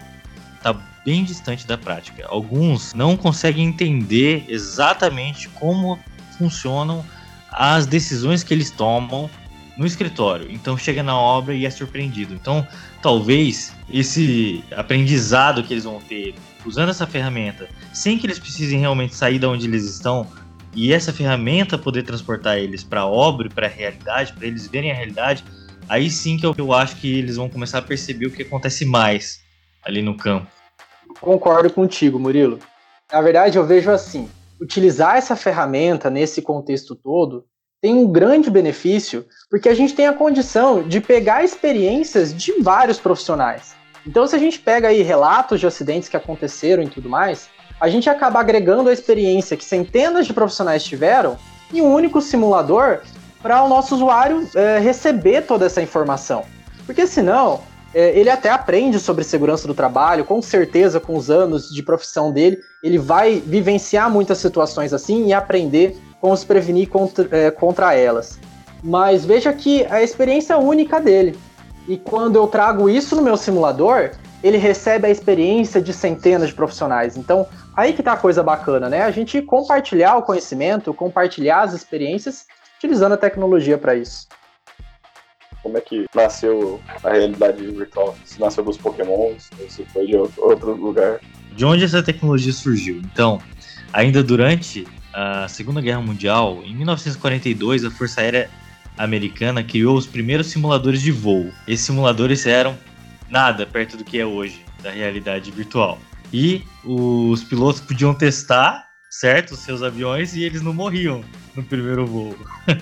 tá 0.62 0.74
bem 1.06 1.24
distante 1.24 1.66
da 1.66 1.78
prática. 1.78 2.26
Alguns 2.28 2.94
não 2.94 3.16
conseguem 3.16 3.68
entender 3.68 4.46
exatamente 4.50 5.48
como 5.50 6.00
funcionam 6.38 7.06
as 7.52 7.86
decisões 7.86 8.44
que 8.44 8.54
eles 8.54 8.72
tomam 8.72 9.30
no 9.78 9.86
escritório. 9.86 10.52
Então 10.52 10.78
chega 10.78 11.04
na 11.04 11.18
obra 11.18 11.54
e 11.54 11.66
é 11.66 11.70
surpreendido. 11.70 12.34
Então, 12.34 12.68
talvez 13.02 13.74
esse 13.90 14.64
aprendizado 14.76 15.64
que 15.64 15.74
eles 15.74 15.84
vão 15.84 16.00
ter 16.02 16.36
usando 16.66 16.90
essa 16.90 17.06
ferramenta, 17.06 17.70
sem 17.94 18.18
que 18.18 18.26
eles 18.26 18.40
precisem 18.40 18.80
realmente 18.80 19.16
sair 19.16 19.38
de 19.38 19.46
onde 19.46 19.68
eles 19.68 19.86
estão, 19.86 20.28
e 20.76 20.92
essa 20.92 21.14
ferramenta 21.14 21.78
poder 21.78 22.04
transportar 22.04 22.58
eles 22.58 22.84
para 22.84 23.02
a 23.02 23.08
obra, 23.08 23.50
para 23.50 23.66
a 23.66 23.70
realidade, 23.70 24.34
para 24.34 24.46
eles 24.46 24.68
verem 24.68 24.92
a 24.92 24.94
realidade, 24.94 25.44
aí 25.88 26.10
sim 26.10 26.38
que 26.38 26.46
eu, 26.46 26.54
eu 26.58 26.74
acho 26.74 26.98
que 26.98 27.18
eles 27.18 27.38
vão 27.38 27.50
começar 27.50 27.80
a 27.80 27.82
perceber 27.82 28.28
o 28.28 28.32
que 28.32 28.44
acontece 28.44 28.86
mais 28.86 29.40
ali 29.84 30.02
no 30.02 30.18
campo. 30.18 30.48
Concordo 31.22 31.72
contigo, 31.72 32.20
Murilo. 32.20 32.60
Na 33.12 33.22
verdade, 33.22 33.58
eu 33.58 33.66
vejo 33.66 33.90
assim: 33.90 34.30
utilizar 34.60 35.16
essa 35.16 35.36
ferramenta 35.36 36.10
nesse 36.10 36.42
contexto 36.42 36.96
todo 36.96 37.46
tem 37.82 37.94
um 37.94 38.12
grande 38.12 38.50
benefício, 38.50 39.26
porque 39.50 39.70
a 39.70 39.76
gente 39.76 39.94
tem 39.94 40.08
a 40.08 40.14
condição 40.14 40.82
de 40.88 41.00
pegar 41.00 41.44
experiências 41.44 42.34
de 42.34 42.60
vários 42.62 43.00
profissionais. 43.00 43.76
Então, 44.08 44.26
se 44.28 44.36
a 44.36 44.40
gente 44.40 44.60
pega 44.60 44.88
aí 44.88 45.02
relatos 45.02 45.60
de 45.60 45.68
acidentes 45.68 46.10
que 46.10 46.18
aconteceram 46.18 46.84
e 46.84 46.90
tudo 46.90 47.10
mais, 47.10 47.50
a 47.80 47.90
gente 47.90 48.10
acaba 48.10 48.40
agregando 48.40 48.90
a 48.90 48.94
experiência 48.94 49.58
que 49.58 49.66
centenas 49.66 50.26
de 50.26 50.34
profissionais 50.34 50.84
tiveram 50.84 51.38
em 51.74 51.82
um 51.82 51.94
único 51.94 52.22
simulador 52.22 53.02
para 53.42 53.64
o 53.64 53.70
nosso 53.70 53.96
usuário 53.96 54.48
é, 54.56 54.80
receber 54.80 55.42
toda 55.44 55.66
essa 55.66 55.82
informação. 55.82 56.44
Porque 56.86 57.06
senão, 57.06 57.62
é, 57.94 58.18
ele 58.18 58.30
até 58.30 58.50
aprende 58.50 59.00
sobre 59.00 59.24
segurança 59.24 59.68
do 59.68 59.74
trabalho, 59.74 60.26
com 60.26 60.42
certeza, 60.42 61.00
com 61.00 61.16
os 61.16 61.30
anos 61.30 61.70
de 61.70 61.84
profissão 61.84 62.32
dele, 62.32 62.60
ele 62.82 62.98
vai 62.98 63.42
vivenciar 63.46 64.10
muitas 64.10 64.38
situações 64.38 64.94
assim 64.94 65.28
e 65.28 65.34
aprender 65.34 65.98
como 66.20 66.36
se 66.36 66.46
prevenir 66.46 66.90
contra, 66.90 67.28
é, 67.32 67.52
contra 67.52 67.94
elas. 67.94 68.40
Mas 68.84 69.26
veja 69.26 69.52
que 69.54 69.86
a 69.86 70.02
experiência 70.02 70.54
é 70.54 70.58
única 70.58 71.00
dele. 71.00 71.38
E 71.88 71.98
quando 71.98 72.36
eu 72.36 72.48
trago 72.48 72.90
isso 72.90 73.16
no 73.16 73.22
meu 73.22 73.38
simulador, 73.38 74.12
ele 74.48 74.58
recebe 74.58 75.08
a 75.08 75.10
experiência 75.10 75.82
de 75.82 75.92
centenas 75.92 76.50
de 76.50 76.54
profissionais. 76.54 77.18
Então, 77.18 77.48
aí 77.76 77.94
que 77.94 78.04
tá 78.04 78.14
a 78.14 78.18
coisa 78.18 78.44
bacana, 78.44 78.88
né? 78.88 79.02
A 79.02 79.10
gente 79.10 79.42
compartilhar 79.42 80.18
o 80.18 80.22
conhecimento, 80.22 80.94
compartilhar 80.94 81.64
as 81.64 81.74
experiências, 81.74 82.46
utilizando 82.78 83.14
a 83.14 83.18
tecnologia 83.18 83.76
para 83.76 83.96
isso. 83.96 84.28
Como 85.64 85.80
é 85.80 85.82
que 85.82 86.06
nasceu 86.14 86.80
a 87.04 87.10
realidade 87.10 87.66
virtual? 87.66 88.16
Se 88.24 88.40
nasceu 88.40 88.64
dos 88.64 88.78
Pokémons, 88.78 89.50
se 89.68 89.84
foi 89.86 90.06
de 90.06 90.16
outro 90.16 90.76
lugar? 90.76 91.20
De 91.56 91.66
onde 91.66 91.84
essa 91.84 92.04
tecnologia 92.04 92.54
surgiu? 92.54 92.98
Então, 92.98 93.42
ainda 93.92 94.22
durante 94.22 94.88
a 95.12 95.48
Segunda 95.48 95.82
Guerra 95.82 96.02
Mundial, 96.02 96.60
em 96.64 96.76
1942, 96.76 97.84
a 97.84 97.90
Força 97.90 98.22
Aérea 98.22 98.48
americana 98.96 99.64
criou 99.64 99.98
os 99.98 100.06
primeiros 100.06 100.46
simuladores 100.48 101.02
de 101.02 101.12
voo. 101.12 101.50
Esses 101.68 101.88
simuladores 101.88 102.46
eram 102.46 102.78
nada 103.36 103.66
perto 103.66 103.98
do 103.98 104.06
que 104.06 104.18
é 104.18 104.26
hoje, 104.26 104.64
da 104.82 104.90
realidade 104.90 105.52
virtual. 105.52 106.00
E 106.32 106.64
os 106.86 107.44
pilotos 107.44 107.82
podiam 107.82 108.14
testar, 108.14 108.88
certo, 109.10 109.56
os 109.56 109.60
seus 109.60 109.84
aviões 109.84 110.34
e 110.36 110.44
eles 110.44 110.62
não 110.62 110.74
morriam 110.74 111.22
no 111.54 111.62
primeiro 111.62 112.06
voo. 112.08 112.34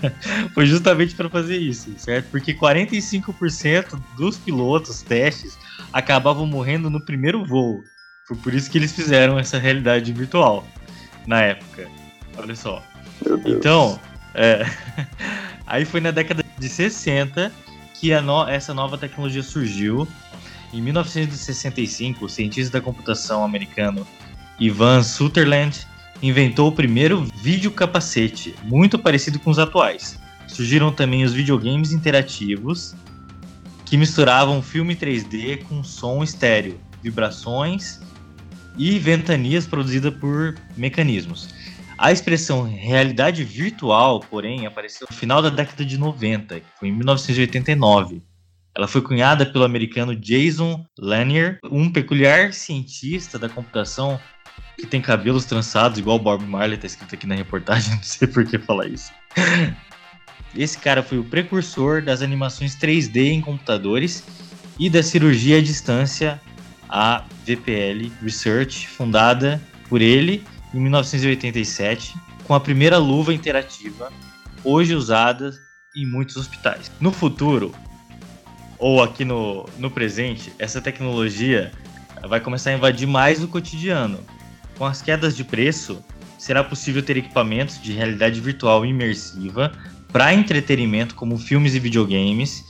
Foi 0.53 0.67
justamente 0.67 1.15
para 1.15 1.27
fazer 1.27 1.57
isso, 1.57 1.91
certo? 1.97 2.29
Porque 2.29 2.53
45% 2.53 3.99
dos 4.15 4.37
pilotos 4.37 5.01
testes 5.01 5.57
acabavam 5.91 6.45
morrendo 6.45 6.87
no 6.87 7.03
primeiro 7.03 7.43
voo. 7.43 7.83
Foi 8.27 8.37
por 8.37 8.53
isso 8.53 8.69
que 8.69 8.77
eles 8.77 8.93
fizeram 8.93 9.39
essa 9.39 9.57
realidade 9.57 10.13
virtual 10.13 10.67
na 11.25 11.41
época. 11.41 11.89
Olha 12.37 12.55
só. 12.55 12.83
Então, 13.43 13.99
é, 14.35 14.65
Aí 15.65 15.83
foi 15.83 15.99
na 15.99 16.11
década 16.11 16.43
de 16.59 16.69
60 16.69 17.51
que 18.03 18.19
no, 18.19 18.47
essa 18.47 18.73
nova 18.73 18.97
tecnologia 18.97 19.41
surgiu. 19.41 20.05
Em 20.73 20.81
1965, 20.81 22.25
o 22.25 22.29
cientista 22.29 22.79
da 22.79 22.83
computação 22.83 23.43
americano 23.43 24.07
Ivan 24.59 25.03
Sutherland 25.03 25.85
inventou 26.19 26.69
o 26.69 26.71
primeiro 26.71 27.27
videocapacete, 27.35 28.55
muito 28.63 28.97
parecido 28.97 29.37
com 29.37 29.51
os 29.51 29.59
atuais. 29.59 30.19
Surgiram 30.47 30.91
também 30.91 31.23
os 31.23 31.31
videogames 31.31 31.91
interativos, 31.91 32.95
que 33.85 33.95
misturavam 33.95 34.63
filme 34.63 34.95
3D 34.95 35.63
com 35.63 35.83
som 35.83 36.23
estéreo, 36.23 36.79
vibrações 37.03 37.99
e 38.75 38.97
ventanias 38.97 39.67
produzidas 39.67 40.13
por 40.15 40.55
mecanismos. 40.75 41.49
A 41.99 42.11
expressão 42.11 42.63
realidade 42.63 43.43
virtual, 43.43 44.21
porém, 44.21 44.65
apareceu 44.65 45.05
no 45.07 45.15
final 45.15 45.39
da 45.39 45.49
década 45.49 45.85
de 45.85 45.99
90, 45.99 46.59
que 46.59 46.65
foi 46.79 46.87
em 46.87 46.93
1989. 46.93 48.23
Ela 48.75 48.87
foi 48.87 49.01
cunhada 49.01 49.45
pelo 49.45 49.63
americano 49.63 50.15
Jason 50.15 50.83
Lanier, 50.97 51.59
um 51.63 51.91
peculiar 51.91 52.53
cientista 52.53 53.37
da 53.37 53.47
computação 53.47 54.19
que 54.77 54.87
tem 54.87 54.99
cabelos 54.99 55.45
trançados, 55.45 55.99
igual 55.99 56.17
Bob 56.17 56.43
Marley, 56.43 56.77
tá 56.77 56.87
escrito 56.87 57.13
aqui 57.13 57.27
na 57.27 57.35
reportagem, 57.35 57.93
não 57.95 58.03
sei 58.03 58.27
por 58.27 58.43
que 58.45 58.57
falar 58.57 58.87
isso. 58.87 59.11
Esse 60.55 60.77
cara 60.77 61.03
foi 61.03 61.19
o 61.19 61.23
precursor 61.23 62.01
das 62.01 62.21
animações 62.21 62.75
3D 62.75 63.31
em 63.31 63.41
computadores 63.41 64.23
e 64.79 64.89
da 64.89 65.03
cirurgia 65.03 65.59
à 65.59 65.61
distância, 65.61 66.41
a 66.89 67.23
VPL 67.45 68.11
Research, 68.21 68.87
fundada 68.87 69.61
por 69.87 70.01
ele 70.01 70.43
em 70.73 70.79
1987 70.79 72.15
com 72.43 72.53
a 72.53 72.59
primeira 72.59 72.97
luva 72.97 73.33
interativa, 73.33 74.11
hoje 74.63 74.95
usada 74.95 75.53
em 75.95 76.05
muitos 76.05 76.35
hospitais. 76.35 76.91
No 76.99 77.11
futuro, 77.11 77.73
ou 78.83 79.01
aqui 79.01 79.23
no, 79.23 79.65
no 79.79 79.89
presente, 79.89 80.51
essa 80.59 80.81
tecnologia 80.81 81.71
vai 82.27 82.41
começar 82.41 82.71
a 82.71 82.73
invadir 82.73 83.07
mais 83.07 83.41
o 83.41 83.47
cotidiano. 83.47 84.19
Com 84.77 84.85
as 84.85 85.01
quedas 85.01 85.37
de 85.37 85.45
preço, 85.45 86.03
será 86.37 86.61
possível 86.65 87.01
ter 87.01 87.15
equipamentos 87.15 87.81
de 87.81 87.93
realidade 87.93 88.41
virtual 88.41 88.85
imersiva 88.85 89.71
para 90.11 90.33
entretenimento, 90.33 91.15
como 91.15 91.37
filmes 91.37 91.75
e 91.75 91.79
videogames. 91.79 92.65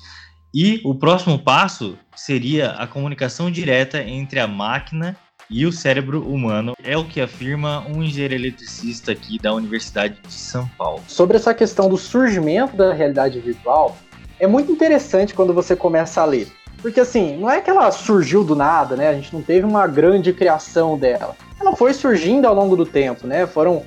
E 0.53 0.79
o 0.85 0.93
próximo 0.93 1.39
passo 1.39 1.97
seria 2.15 2.73
a 2.73 2.85
comunicação 2.85 3.49
direta 3.49 3.99
entre 4.03 4.39
a 4.39 4.47
máquina 4.47 5.17
e 5.49 5.65
o 5.65 5.71
cérebro 5.71 6.21
humano, 6.27 6.73
é 6.83 6.95
o 6.95 7.05
que 7.05 7.21
afirma 7.21 7.85
um 7.87 8.03
engenheiro 8.03 8.35
eletricista 8.35 9.11
aqui 9.11 9.39
da 9.39 9.51
Universidade 9.51 10.19
de 10.21 10.33
São 10.33 10.67
Paulo. 10.77 11.03
Sobre 11.07 11.37
essa 11.37 11.55
questão 11.55 11.89
do 11.89 11.97
surgimento 11.97 12.77
da 12.77 12.93
realidade 12.93 13.39
virtual, 13.39 13.97
é 14.43 14.47
muito 14.47 14.71
interessante 14.71 15.33
quando 15.33 15.53
você 15.53 15.73
começa 15.73 16.21
a 16.21 16.25
ler. 16.25 16.51
Porque 16.81 16.99
assim, 16.99 17.37
não 17.37 17.49
é 17.49 17.61
que 17.61 17.69
ela 17.69 17.89
surgiu 17.91 18.43
do 18.43 18.57
nada, 18.57 18.97
né? 18.97 19.07
A 19.07 19.13
gente 19.13 19.33
não 19.33 19.41
teve 19.41 19.65
uma 19.65 19.87
grande 19.87 20.33
criação 20.33 20.97
dela. 20.97 21.33
Ela 21.59 21.73
foi 21.77 21.93
surgindo 21.93 22.45
ao 22.45 22.53
longo 22.53 22.75
do 22.75 22.85
tempo, 22.85 23.25
né? 23.25 23.47
Foram 23.47 23.77
uh, 23.77 23.85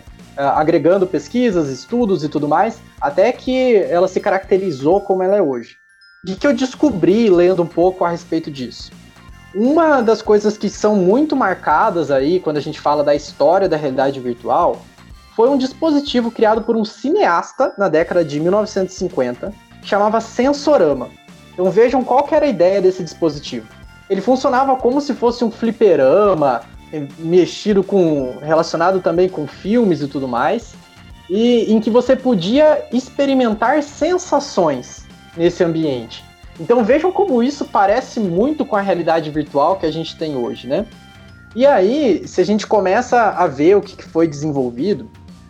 agregando 0.54 1.06
pesquisas, 1.06 1.68
estudos 1.68 2.24
e 2.24 2.28
tudo 2.30 2.48
mais, 2.48 2.78
até 2.98 3.30
que 3.32 3.76
ela 3.76 4.08
se 4.08 4.18
caracterizou 4.18 4.98
como 5.02 5.22
ela 5.22 5.36
é 5.36 5.42
hoje. 5.42 5.76
O 6.26 6.34
que 6.34 6.46
eu 6.46 6.54
descobri 6.54 7.28
lendo 7.28 7.62
um 7.62 7.66
pouco 7.66 8.02
a 8.02 8.08
respeito 8.08 8.50
disso? 8.50 8.90
Uma 9.54 10.00
das 10.00 10.22
coisas 10.22 10.56
que 10.56 10.70
são 10.70 10.96
muito 10.96 11.36
marcadas 11.36 12.10
aí 12.10 12.40
quando 12.40 12.56
a 12.56 12.62
gente 12.62 12.80
fala 12.80 13.04
da 13.04 13.14
história 13.14 13.68
da 13.68 13.76
realidade 13.76 14.18
virtual 14.20 14.80
foi 15.34 15.50
um 15.50 15.58
dispositivo 15.58 16.30
criado 16.30 16.62
por 16.62 16.76
um 16.76 16.84
cineasta 16.84 17.74
na 17.76 17.90
década 17.90 18.24
de 18.24 18.40
1950, 18.40 19.52
que 19.86 19.90
chamava 19.90 20.20
Sensorama. 20.20 21.08
Então 21.52 21.70
vejam 21.70 22.02
qual 22.02 22.28
era 22.32 22.44
a 22.44 22.48
ideia 22.48 22.82
desse 22.82 23.04
dispositivo. 23.04 23.68
Ele 24.10 24.20
funcionava 24.20 24.74
como 24.74 25.00
se 25.00 25.14
fosse 25.14 25.44
um 25.44 25.50
fliperama, 25.50 26.62
mexido 27.18 27.84
com 27.84 28.36
relacionado 28.42 29.00
também 29.00 29.28
com 29.28 29.46
filmes 29.46 30.02
e 30.02 30.08
tudo 30.08 30.26
mais, 30.26 30.74
e 31.30 31.72
em 31.72 31.80
que 31.80 31.88
você 31.88 32.16
podia 32.16 32.84
experimentar 32.92 33.80
sensações 33.82 35.06
nesse 35.36 35.62
ambiente. 35.62 36.24
Então 36.58 36.84
vejam 36.84 37.12
como 37.12 37.40
isso 37.42 37.64
parece 37.64 38.18
muito 38.18 38.64
com 38.64 38.74
a 38.74 38.80
realidade 38.80 39.30
virtual 39.30 39.76
que 39.76 39.86
a 39.86 39.92
gente 39.92 40.16
tem 40.16 40.36
hoje, 40.36 40.66
né? 40.66 40.84
E 41.54 41.64
aí, 41.64 42.26
se 42.26 42.40
a 42.40 42.44
gente 42.44 42.66
começa 42.66 43.30
a 43.30 43.46
ver 43.46 43.76
o 43.76 43.80
que 43.80 44.04
foi 44.04 44.26
desenvolvido, 44.26 45.08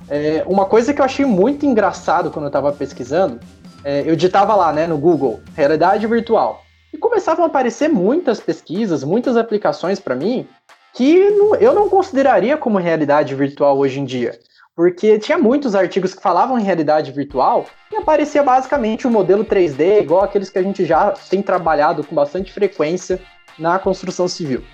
é, 0.09 0.45
uma 0.47 0.65
coisa 0.65 0.95
que 0.95 1.01
eu 1.01 1.05
achei 1.05 1.25
muito 1.25 1.67
engraçado 1.67 2.31
quando 2.31 2.45
eu 2.45 2.49
estava 2.49 2.71
pesquisando, 2.73 3.41
é, 3.87 4.03
eu 4.05 4.17
digitava 4.17 4.53
lá, 4.57 4.73
né, 4.73 4.85
no 4.85 4.99
Google, 4.99 5.41
realidade 5.55 6.05
virtual, 6.09 6.65
e 6.93 6.99
começavam 6.99 7.45
a 7.45 7.47
aparecer 7.47 7.89
muitas 7.89 8.41
pesquisas, 8.41 9.05
muitas 9.05 9.37
aplicações 9.37 10.01
para 10.01 10.17
mim, 10.17 10.45
que 10.93 11.17
eu 11.61 11.73
não 11.73 11.89
consideraria 11.89 12.57
como 12.57 12.79
realidade 12.79 13.33
virtual 13.37 13.79
hoje 13.79 14.01
em 14.01 14.05
dia. 14.05 14.37
Porque 14.75 15.21
tinha 15.21 15.39
muitos 15.39 15.77
artigos 15.77 16.15
que 16.15 16.21
falavam 16.21 16.59
em 16.59 16.65
realidade 16.65 17.13
virtual 17.13 17.67
e 17.93 17.97
aparecia 17.97 18.43
basicamente 18.43 19.07
o 19.07 19.11
um 19.11 19.13
modelo 19.13 19.45
3D, 19.45 20.03
igual 20.03 20.25
aqueles 20.25 20.51
que 20.51 20.59
a 20.59 20.63
gente 20.63 20.85
já 20.85 21.13
tem 21.31 21.41
trabalhado 21.41 22.03
com 22.03 22.15
bastante 22.15 22.53
frequência 22.53 23.21
na 23.57 23.79
construção 23.79 24.27
civil. 24.27 24.65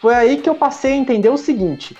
Foi 0.00 0.14
aí 0.14 0.36
que 0.36 0.48
eu 0.48 0.54
passei 0.54 0.92
a 0.92 0.96
entender 0.96 1.28
o 1.28 1.36
seguinte: 1.36 1.96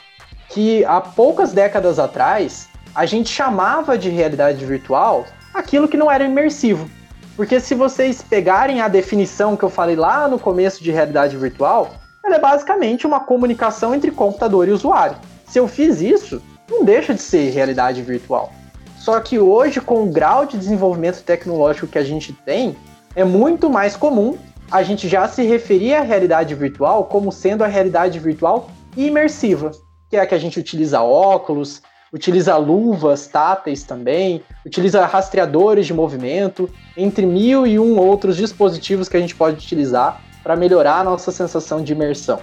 que 0.48 0.84
há 0.84 1.00
poucas 1.00 1.52
décadas 1.52 1.98
atrás 1.98 2.68
a 2.94 3.04
gente 3.06 3.28
chamava 3.28 3.98
de 3.98 4.08
realidade 4.08 4.64
virtual 4.64 5.26
aquilo 5.52 5.88
que 5.88 5.96
não 5.96 6.10
era 6.10 6.24
imersivo. 6.24 6.88
Porque 7.36 7.58
se 7.58 7.74
vocês 7.74 8.22
pegarem 8.22 8.80
a 8.80 8.88
definição 8.88 9.56
que 9.56 9.62
eu 9.62 9.70
falei 9.70 9.96
lá 9.96 10.28
no 10.28 10.38
começo 10.38 10.82
de 10.82 10.90
realidade 10.90 11.36
virtual, 11.36 11.90
ela 12.24 12.36
é 12.36 12.38
basicamente 12.38 13.06
uma 13.06 13.20
comunicação 13.20 13.94
entre 13.94 14.10
computador 14.10 14.68
e 14.68 14.72
usuário. 14.72 15.16
Se 15.46 15.58
eu 15.58 15.66
fiz 15.66 16.00
isso, 16.00 16.42
não 16.70 16.84
deixa 16.84 17.14
de 17.14 17.22
ser 17.22 17.50
realidade 17.50 18.02
virtual. 18.02 18.52
Só 18.98 19.18
que 19.20 19.38
hoje, 19.38 19.80
com 19.80 20.04
o 20.04 20.10
grau 20.10 20.44
de 20.44 20.58
desenvolvimento 20.58 21.22
tecnológico 21.22 21.86
que 21.86 21.98
a 21.98 22.04
gente 22.04 22.32
tem, 22.32 22.76
é 23.16 23.24
muito 23.24 23.70
mais 23.70 23.96
comum 23.96 24.36
a 24.70 24.82
gente 24.82 25.08
já 25.08 25.26
se 25.26 25.42
referir 25.42 25.94
à 25.94 26.02
realidade 26.02 26.54
virtual 26.54 27.04
como 27.04 27.32
sendo 27.32 27.64
a 27.64 27.66
realidade 27.66 28.18
virtual 28.18 28.70
imersiva, 28.96 29.72
que 30.08 30.16
é 30.16 30.20
a 30.20 30.26
que 30.26 30.34
a 30.34 30.38
gente 30.38 30.60
utiliza 30.60 31.00
óculos, 31.00 31.82
utiliza 32.12 32.56
luvas 32.56 33.26
táteis 33.26 33.82
também, 33.82 34.42
utiliza 34.64 35.04
rastreadores 35.06 35.86
de 35.86 35.94
movimento, 35.94 36.68
entre 36.96 37.24
mil 37.24 37.66
e 37.66 37.78
um 37.78 37.98
outros 37.98 38.36
dispositivos 38.36 39.08
que 39.08 39.16
a 39.16 39.20
gente 39.20 39.34
pode 39.34 39.56
utilizar 39.56 40.20
para 40.42 40.56
melhorar 40.56 41.00
a 41.00 41.04
nossa 41.04 41.30
sensação 41.30 41.82
de 41.82 41.92
imersão. 41.92 42.40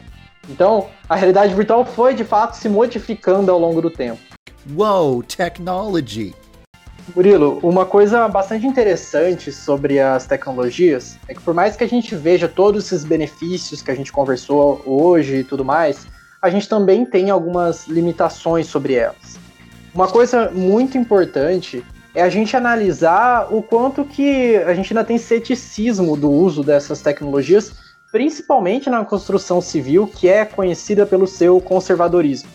Então, 0.49 0.87
a 1.09 1.15
realidade 1.15 1.53
virtual 1.53 1.83
foi 1.83 2.13
de 2.13 2.23
fato 2.23 2.55
se 2.55 2.69
modificando 2.69 3.51
ao 3.51 3.59
longo 3.59 3.81
do 3.81 3.89
tempo. 3.89 4.21
Wow, 4.75 5.23
technology! 5.23 6.33
Murilo, 7.15 7.59
uma 7.63 7.85
coisa 7.85 8.27
bastante 8.27 8.67
interessante 8.67 9.49
sobre 9.49 9.97
as 9.97 10.27
tecnologias 10.27 11.17
é 11.27 11.33
que 11.33 11.41
por 11.41 11.53
mais 11.53 11.75
que 11.77 11.83
a 11.83 11.87
gente 11.87 12.13
veja 12.15 12.49
todos 12.49 12.85
esses 12.85 13.05
benefícios 13.05 13.81
que 13.81 13.89
a 13.89 13.95
gente 13.95 14.11
conversou 14.11 14.81
hoje 14.85 15.37
e 15.37 15.43
tudo 15.43 15.63
mais, 15.63 16.05
a 16.41 16.49
gente 16.49 16.67
também 16.67 17.05
tem 17.05 17.29
algumas 17.29 17.87
limitações 17.87 18.67
sobre 18.67 18.95
elas. 18.95 19.46
Uma 19.97 20.07
coisa 20.07 20.51
muito 20.51 20.95
importante 20.95 21.83
é 22.13 22.21
a 22.21 22.29
gente 22.29 22.55
analisar 22.55 23.51
o 23.51 23.63
quanto 23.63 24.05
que 24.05 24.55
a 24.57 24.71
gente 24.75 24.93
ainda 24.93 25.03
tem 25.03 25.17
ceticismo 25.17 26.15
do 26.15 26.29
uso 26.29 26.61
dessas 26.61 27.01
tecnologias 27.01 27.73
principalmente 28.11 28.91
na 28.91 29.03
construção 29.03 29.59
civil, 29.59 30.05
que 30.05 30.29
é 30.29 30.45
conhecida 30.45 31.03
pelo 31.03 31.25
seu 31.25 31.59
conservadorismo. 31.59 32.47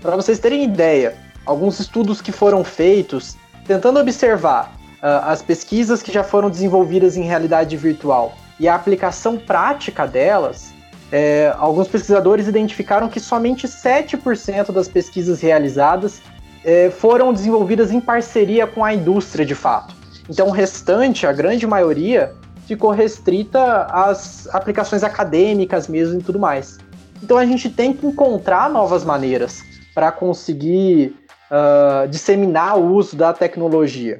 Para 0.00 0.16
vocês 0.16 0.40
terem 0.40 0.64
ideia, 0.64 1.14
alguns 1.46 1.78
estudos 1.78 2.20
que 2.20 2.32
foram 2.32 2.64
feitos 2.64 3.36
tentando 3.64 4.00
observar 4.00 4.74
uh, 4.96 5.22
as 5.22 5.40
pesquisas 5.40 6.02
que 6.02 6.10
já 6.10 6.24
foram 6.24 6.50
desenvolvidas 6.50 7.16
em 7.16 7.22
realidade 7.22 7.76
virtual 7.76 8.34
e 8.58 8.66
a 8.66 8.74
aplicação 8.74 9.38
prática 9.38 10.04
delas, 10.04 10.74
é, 11.12 11.54
alguns 11.56 11.86
pesquisadores 11.86 12.48
identificaram 12.48 13.08
que 13.08 13.20
somente 13.20 13.68
7% 13.68 14.72
das 14.72 14.88
pesquisas 14.88 15.40
realizadas 15.40 16.20
é, 16.64 16.90
foram 16.90 17.32
desenvolvidas 17.32 17.90
em 17.90 18.00
parceria 18.00 18.66
com 18.66 18.84
a 18.84 18.94
indústria 18.94 19.44
de 19.44 19.54
fato. 19.54 19.94
Então, 20.28 20.48
o 20.48 20.50
restante, 20.50 21.26
a 21.26 21.32
grande 21.32 21.66
maioria, 21.66 22.32
ficou 22.66 22.90
restrita 22.90 23.84
às 23.84 24.46
aplicações 24.54 25.02
acadêmicas 25.02 25.88
mesmo 25.88 26.20
e 26.20 26.22
tudo 26.22 26.38
mais. 26.38 26.78
Então 27.22 27.38
a 27.38 27.46
gente 27.46 27.70
tem 27.70 27.92
que 27.92 28.06
encontrar 28.06 28.68
novas 28.68 29.04
maneiras 29.04 29.62
para 29.94 30.10
conseguir 30.10 31.14
uh, 31.50 32.08
disseminar 32.08 32.78
o 32.78 32.94
uso 32.94 33.14
da 33.14 33.32
tecnologia. 33.32 34.18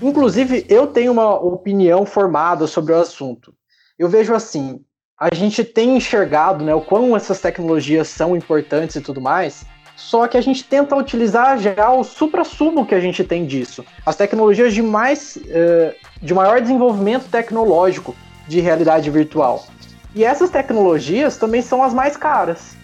Inclusive, 0.00 0.64
eu 0.68 0.86
tenho 0.86 1.12
uma 1.12 1.34
opinião 1.34 2.06
formada 2.06 2.66
sobre 2.66 2.92
o 2.92 3.00
assunto. 3.00 3.52
Eu 3.98 4.08
vejo 4.08 4.32
assim, 4.32 4.80
a 5.18 5.34
gente 5.34 5.62
tem 5.62 5.96
enxergado 5.96 6.64
né, 6.64 6.74
o 6.74 6.80
quão 6.80 7.14
essas 7.14 7.40
tecnologias 7.40 8.08
são 8.08 8.34
importantes 8.34 8.96
e 8.96 9.00
tudo 9.02 9.20
mais, 9.20 9.66
só 10.00 10.26
que 10.26 10.38
a 10.38 10.40
gente 10.40 10.64
tenta 10.64 10.96
utilizar 10.96 11.58
já 11.58 11.92
o 11.92 12.02
supra-sumo 12.02 12.86
que 12.86 12.94
a 12.94 13.00
gente 13.00 13.22
tem 13.22 13.44
disso. 13.44 13.84
As 14.04 14.16
tecnologias 14.16 14.72
de, 14.72 14.80
mais, 14.80 15.36
uh, 15.36 15.94
de 16.22 16.32
maior 16.32 16.58
desenvolvimento 16.58 17.28
tecnológico 17.28 18.16
de 18.48 18.60
realidade 18.60 19.10
virtual. 19.10 19.66
E 20.14 20.24
essas 20.24 20.48
tecnologias 20.48 21.36
também 21.36 21.60
são 21.60 21.82
as 21.82 21.92
mais 21.92 22.16
caras. 22.16 22.74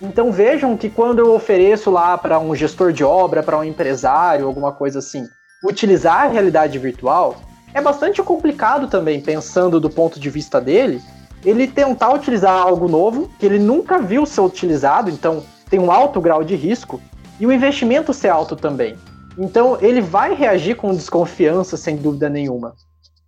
Então 0.00 0.32
vejam 0.32 0.74
que 0.74 0.88
quando 0.88 1.18
eu 1.18 1.34
ofereço 1.34 1.90
lá 1.90 2.16
para 2.16 2.38
um 2.38 2.56
gestor 2.56 2.90
de 2.90 3.04
obra, 3.04 3.42
para 3.42 3.58
um 3.58 3.62
empresário, 3.62 4.46
alguma 4.46 4.72
coisa 4.72 4.98
assim, 4.98 5.28
utilizar 5.62 6.22
a 6.22 6.28
realidade 6.28 6.78
virtual, 6.78 7.36
é 7.74 7.82
bastante 7.82 8.22
complicado 8.22 8.88
também, 8.88 9.20
pensando 9.20 9.78
do 9.78 9.90
ponto 9.90 10.18
de 10.18 10.30
vista 10.30 10.58
dele, 10.58 11.02
ele 11.44 11.66
tentar 11.66 12.14
utilizar 12.14 12.54
algo 12.54 12.88
novo 12.88 13.30
que 13.38 13.44
ele 13.44 13.58
nunca 13.58 13.98
viu 13.98 14.24
ser 14.24 14.40
utilizado, 14.40 15.10
então 15.10 15.44
tem 15.72 15.80
um 15.80 15.90
alto 15.90 16.20
grau 16.20 16.44
de 16.44 16.54
risco 16.54 17.00
e 17.40 17.46
o 17.46 17.50
investimento 17.50 18.12
ser 18.12 18.28
alto 18.28 18.54
também. 18.54 18.94
Então 19.38 19.78
ele 19.80 20.02
vai 20.02 20.34
reagir 20.34 20.76
com 20.76 20.94
desconfiança, 20.94 21.78
sem 21.78 21.96
dúvida 21.96 22.28
nenhuma. 22.28 22.74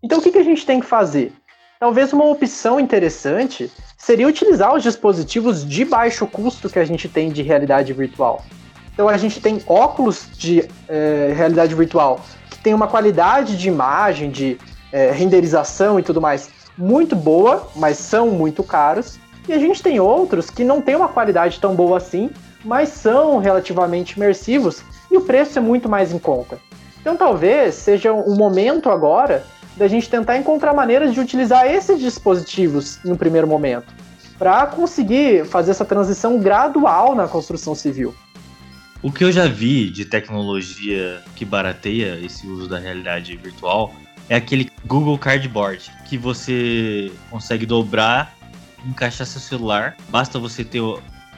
Então 0.02 0.18
o 0.18 0.22
que, 0.22 0.30
que 0.30 0.36
a 0.36 0.44
gente 0.44 0.66
tem 0.66 0.78
que 0.78 0.84
fazer? 0.84 1.32
Talvez 1.80 2.12
uma 2.12 2.26
opção 2.26 2.78
interessante 2.78 3.72
seria 3.96 4.28
utilizar 4.28 4.74
os 4.74 4.82
dispositivos 4.82 5.66
de 5.66 5.86
baixo 5.86 6.26
custo 6.26 6.68
que 6.68 6.78
a 6.78 6.84
gente 6.84 7.08
tem 7.08 7.32
de 7.32 7.40
realidade 7.40 7.94
virtual. 7.94 8.44
Então 8.92 9.08
a 9.08 9.16
gente 9.16 9.40
tem 9.40 9.62
óculos 9.66 10.28
de 10.36 10.68
é, 10.86 11.32
realidade 11.34 11.74
virtual 11.74 12.20
que 12.50 12.58
tem 12.58 12.74
uma 12.74 12.86
qualidade 12.86 13.56
de 13.56 13.68
imagem, 13.68 14.30
de 14.30 14.58
é, 14.92 15.10
renderização 15.10 15.98
e 15.98 16.02
tudo 16.02 16.20
mais 16.20 16.50
muito 16.76 17.16
boa, 17.16 17.68
mas 17.74 17.96
são 17.96 18.30
muito 18.30 18.62
caros. 18.62 19.18
E 19.46 19.52
a 19.52 19.58
gente 19.58 19.82
tem 19.82 20.00
outros 20.00 20.48
que 20.48 20.64
não 20.64 20.80
têm 20.80 20.96
uma 20.96 21.08
qualidade 21.08 21.60
tão 21.60 21.74
boa 21.74 21.98
assim, 21.98 22.30
mas 22.64 22.88
são 22.88 23.38
relativamente 23.38 24.12
imersivos 24.12 24.82
e 25.10 25.16
o 25.16 25.20
preço 25.20 25.58
é 25.58 25.62
muito 25.62 25.88
mais 25.88 26.12
em 26.12 26.18
conta. 26.18 26.58
Então 27.00 27.16
talvez 27.16 27.74
seja 27.74 28.12
um 28.12 28.34
momento 28.34 28.88
agora 28.88 29.44
da 29.76 29.86
gente 29.86 30.08
tentar 30.08 30.38
encontrar 30.38 30.72
maneiras 30.72 31.12
de 31.12 31.20
utilizar 31.20 31.66
esses 31.66 32.00
dispositivos 32.00 33.04
em 33.04 33.12
um 33.12 33.16
primeiro 33.16 33.46
momento, 33.46 33.92
para 34.38 34.66
conseguir 34.66 35.44
fazer 35.44 35.72
essa 35.72 35.84
transição 35.84 36.38
gradual 36.38 37.14
na 37.14 37.28
construção 37.28 37.74
civil. 37.74 38.14
O 39.02 39.12
que 39.12 39.22
eu 39.22 39.30
já 39.30 39.46
vi 39.46 39.90
de 39.90 40.06
tecnologia 40.06 41.22
que 41.36 41.44
barateia 41.44 42.18
esse 42.24 42.46
uso 42.46 42.66
da 42.66 42.78
realidade 42.78 43.36
virtual 43.36 43.92
é 44.28 44.36
aquele 44.36 44.70
Google 44.86 45.18
Cardboard, 45.18 45.92
que 46.08 46.16
você 46.16 47.12
consegue 47.30 47.66
dobrar 47.66 48.33
encaixar 48.86 49.26
seu 49.26 49.40
celular. 49.40 49.96
Basta 50.08 50.38
você 50.38 50.64
ter 50.64 50.82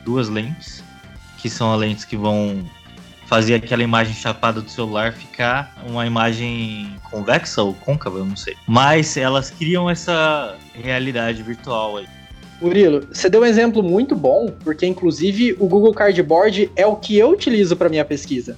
duas 0.05 0.29
lentes, 0.29 0.83
que 1.39 1.49
são 1.51 1.73
as 1.73 1.81
lentes 1.81 2.05
que 2.05 2.17
vão 2.17 2.65
fazer 3.27 3.55
aquela 3.55 3.83
imagem 3.83 4.15
chapada 4.15 4.61
do 4.61 4.71
celular 4.71 5.13
ficar 5.13 5.75
uma 5.87 6.07
imagem 6.07 6.97
convexa 7.11 7.63
ou 7.63 7.75
côncava, 7.75 8.19
eu 8.19 8.25
não 8.25 8.37
sei. 8.37 8.55
Mas 8.67 9.17
elas 9.17 9.51
criam 9.51 9.91
essa 9.91 10.57
realidade 10.73 11.43
virtual 11.43 11.99
aí. 11.99 12.07
Murilo, 12.61 13.07
você 13.13 13.29
deu 13.29 13.43
um 13.43 13.45
exemplo 13.45 13.83
muito 13.83 14.15
bom, 14.15 14.47
porque 14.65 14.87
inclusive 14.87 15.55
o 15.59 15.67
Google 15.67 15.93
Cardboard 15.93 16.71
é 16.75 16.87
o 16.87 16.97
que 16.97 17.19
eu 17.19 17.31
utilizo 17.31 17.77
para 17.77 17.89
minha 17.89 18.05
pesquisa. 18.05 18.57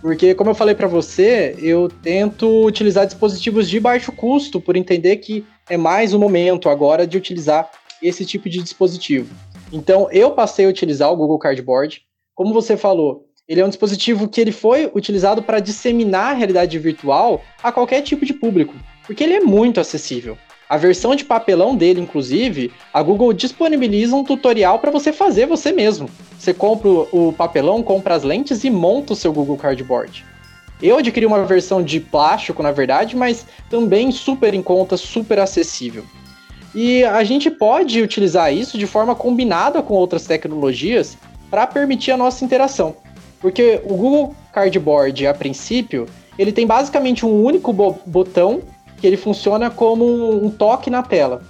Porque, 0.00 0.34
como 0.34 0.50
eu 0.50 0.54
falei 0.54 0.74
para 0.74 0.86
você, 0.86 1.56
eu 1.58 1.88
tento 1.88 2.66
utilizar 2.66 3.06
dispositivos 3.06 3.68
de 3.68 3.80
baixo 3.80 4.12
custo, 4.12 4.60
por 4.60 4.76
entender 4.76 5.16
que 5.16 5.46
é 5.68 5.78
mais 5.78 6.12
o 6.12 6.18
momento 6.18 6.68
agora 6.68 7.06
de 7.06 7.16
utilizar 7.16 7.70
esse 8.06 8.24
tipo 8.26 8.48
de 8.48 8.62
dispositivo. 8.62 9.34
Então, 9.72 10.08
eu 10.12 10.30
passei 10.32 10.66
a 10.66 10.68
utilizar 10.68 11.10
o 11.10 11.16
Google 11.16 11.38
Cardboard. 11.38 12.02
Como 12.34 12.52
você 12.52 12.76
falou, 12.76 13.26
ele 13.48 13.60
é 13.60 13.64
um 13.64 13.68
dispositivo 13.68 14.28
que 14.28 14.40
ele 14.40 14.52
foi 14.52 14.90
utilizado 14.94 15.42
para 15.42 15.58
disseminar 15.58 16.32
a 16.32 16.34
realidade 16.34 16.78
virtual 16.78 17.42
a 17.62 17.72
qualquer 17.72 18.02
tipo 18.02 18.24
de 18.24 18.34
público, 18.34 18.74
porque 19.06 19.24
ele 19.24 19.34
é 19.34 19.40
muito 19.40 19.80
acessível. 19.80 20.36
A 20.68 20.76
versão 20.76 21.14
de 21.14 21.24
papelão 21.24 21.76
dele, 21.76 22.00
inclusive, 22.00 22.72
a 22.92 23.02
Google 23.02 23.32
disponibiliza 23.32 24.16
um 24.16 24.24
tutorial 24.24 24.78
para 24.78 24.90
você 24.90 25.12
fazer 25.12 25.46
você 25.46 25.72
mesmo. 25.72 26.08
Você 26.38 26.54
compra 26.54 26.88
o 26.88 27.32
papelão, 27.32 27.82
compra 27.82 28.14
as 28.14 28.22
lentes 28.22 28.64
e 28.64 28.70
monta 28.70 29.12
o 29.12 29.16
seu 29.16 29.32
Google 29.32 29.58
Cardboard. 29.58 30.24
Eu 30.82 30.98
adquiri 30.98 31.26
uma 31.26 31.44
versão 31.44 31.82
de 31.82 32.00
plástico, 32.00 32.62
na 32.62 32.72
verdade, 32.72 33.14
mas 33.14 33.46
também 33.70 34.10
super 34.10 34.54
em 34.54 34.62
conta, 34.62 34.96
super 34.96 35.38
acessível. 35.38 36.04
E 36.74 37.04
a 37.04 37.22
gente 37.22 37.50
pode 37.50 38.02
utilizar 38.02 38.52
isso 38.52 38.76
de 38.76 38.86
forma 38.86 39.14
combinada 39.14 39.80
com 39.80 39.94
outras 39.94 40.26
tecnologias 40.26 41.16
para 41.48 41.66
permitir 41.66 42.10
a 42.10 42.16
nossa 42.16 42.44
interação. 42.44 42.96
Porque 43.40 43.80
o 43.84 43.94
Google 43.94 44.34
Cardboard, 44.52 45.26
a 45.26 45.34
princípio, 45.34 46.06
ele 46.38 46.50
tem 46.50 46.66
basicamente 46.66 47.24
um 47.24 47.44
único 47.44 47.72
bo 47.72 47.96
botão 48.04 48.62
que 49.00 49.06
ele 49.06 49.16
funciona 49.16 49.70
como 49.70 50.44
um 50.44 50.50
toque 50.50 50.90
na 50.90 51.02
tela. 51.02 51.42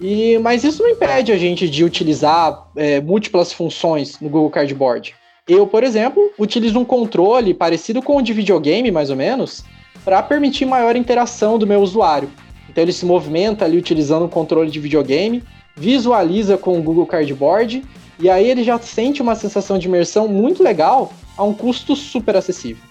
E, 0.00 0.38
mas 0.38 0.64
isso 0.64 0.82
não 0.82 0.90
impede 0.90 1.32
a 1.32 1.38
gente 1.38 1.68
de 1.68 1.84
utilizar 1.84 2.66
é, 2.76 3.00
múltiplas 3.00 3.52
funções 3.52 4.20
no 4.20 4.28
Google 4.28 4.50
Cardboard. 4.50 5.14
Eu, 5.48 5.66
por 5.66 5.82
exemplo, 5.82 6.30
utilizo 6.38 6.78
um 6.78 6.84
controle 6.84 7.54
parecido 7.54 8.02
com 8.02 8.16
o 8.16 8.22
de 8.22 8.32
videogame, 8.32 8.90
mais 8.90 9.10
ou 9.10 9.16
menos, 9.16 9.64
para 10.04 10.22
permitir 10.22 10.66
maior 10.66 10.94
interação 10.96 11.58
do 11.58 11.66
meu 11.66 11.80
usuário. 11.80 12.30
Então 12.72 12.82
ele 12.82 12.92
se 12.92 13.04
movimenta 13.04 13.66
ali 13.66 13.76
utilizando 13.76 14.24
um 14.24 14.28
controle 14.28 14.70
de 14.70 14.80
videogame, 14.80 15.44
visualiza 15.76 16.56
com 16.56 16.78
o 16.78 16.82
Google 16.82 17.06
Cardboard 17.06 17.84
e 18.18 18.30
aí 18.30 18.48
ele 18.48 18.64
já 18.64 18.78
sente 18.78 19.20
uma 19.20 19.34
sensação 19.34 19.78
de 19.78 19.86
imersão 19.86 20.26
muito 20.26 20.62
legal 20.62 21.12
a 21.36 21.44
um 21.44 21.52
custo 21.52 21.94
super 21.94 22.34
acessível. 22.34 22.82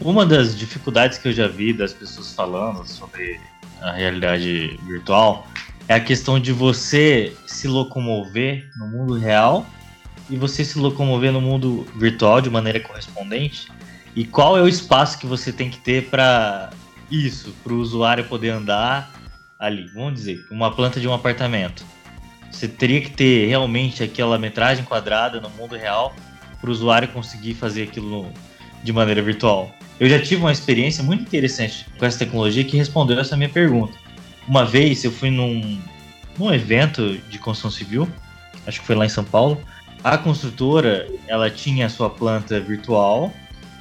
Uma 0.00 0.24
das 0.24 0.56
dificuldades 0.56 1.18
que 1.18 1.28
eu 1.28 1.32
já 1.32 1.48
vi 1.48 1.72
das 1.72 1.92
pessoas 1.92 2.32
falando 2.32 2.86
sobre 2.86 3.40
a 3.82 3.92
realidade 3.92 4.78
virtual 4.86 5.46
é 5.88 5.94
a 5.94 6.00
questão 6.00 6.38
de 6.38 6.52
você 6.52 7.32
se 7.46 7.66
locomover 7.66 8.68
no 8.78 8.86
mundo 8.86 9.14
real 9.14 9.66
e 10.30 10.36
você 10.36 10.64
se 10.64 10.78
locomover 10.78 11.32
no 11.32 11.40
mundo 11.40 11.84
virtual 11.96 12.40
de 12.40 12.48
maneira 12.48 12.78
correspondente. 12.78 13.68
E 14.14 14.24
qual 14.24 14.56
é 14.56 14.62
o 14.62 14.68
espaço 14.68 15.18
que 15.18 15.26
você 15.26 15.52
tem 15.52 15.68
que 15.68 15.78
ter 15.78 16.04
para 16.08 16.70
isso, 17.14 17.54
para 17.62 17.72
o 17.72 17.78
usuário 17.78 18.24
poder 18.24 18.50
andar 18.50 19.10
ali? 19.58 19.86
Vamos 19.94 20.14
dizer, 20.14 20.46
uma 20.50 20.74
planta 20.74 21.00
de 21.00 21.06
um 21.06 21.14
apartamento. 21.14 21.84
Você 22.50 22.68
teria 22.68 23.00
que 23.00 23.10
ter 23.10 23.46
realmente 23.46 24.02
aquela 24.02 24.38
metragem 24.38 24.84
quadrada 24.84 25.40
no 25.40 25.50
mundo 25.50 25.76
real 25.76 26.14
para 26.60 26.70
o 26.70 26.72
usuário 26.72 27.08
conseguir 27.08 27.54
fazer 27.54 27.84
aquilo 27.84 28.32
de 28.82 28.92
maneira 28.92 29.20
virtual. 29.22 29.74
Eu 29.98 30.08
já 30.08 30.20
tive 30.20 30.42
uma 30.42 30.52
experiência 30.52 31.02
muito 31.02 31.22
interessante 31.22 31.86
com 31.98 32.04
essa 32.04 32.18
tecnologia 32.18 32.64
que 32.64 32.76
respondeu 32.76 33.18
essa 33.18 33.36
minha 33.36 33.48
pergunta. 33.48 33.96
Uma 34.46 34.64
vez 34.64 35.04
eu 35.04 35.12
fui 35.12 35.30
num, 35.30 35.80
num 36.38 36.52
evento 36.52 37.18
de 37.28 37.38
construção 37.38 37.70
civil, 37.70 38.08
acho 38.66 38.80
que 38.80 38.86
foi 38.86 38.94
lá 38.94 39.06
em 39.06 39.08
São 39.08 39.24
Paulo. 39.24 39.60
A 40.02 40.18
construtora 40.18 41.08
ela 41.26 41.50
tinha 41.50 41.86
a 41.86 41.88
sua 41.88 42.10
planta 42.10 42.60
virtual 42.60 43.32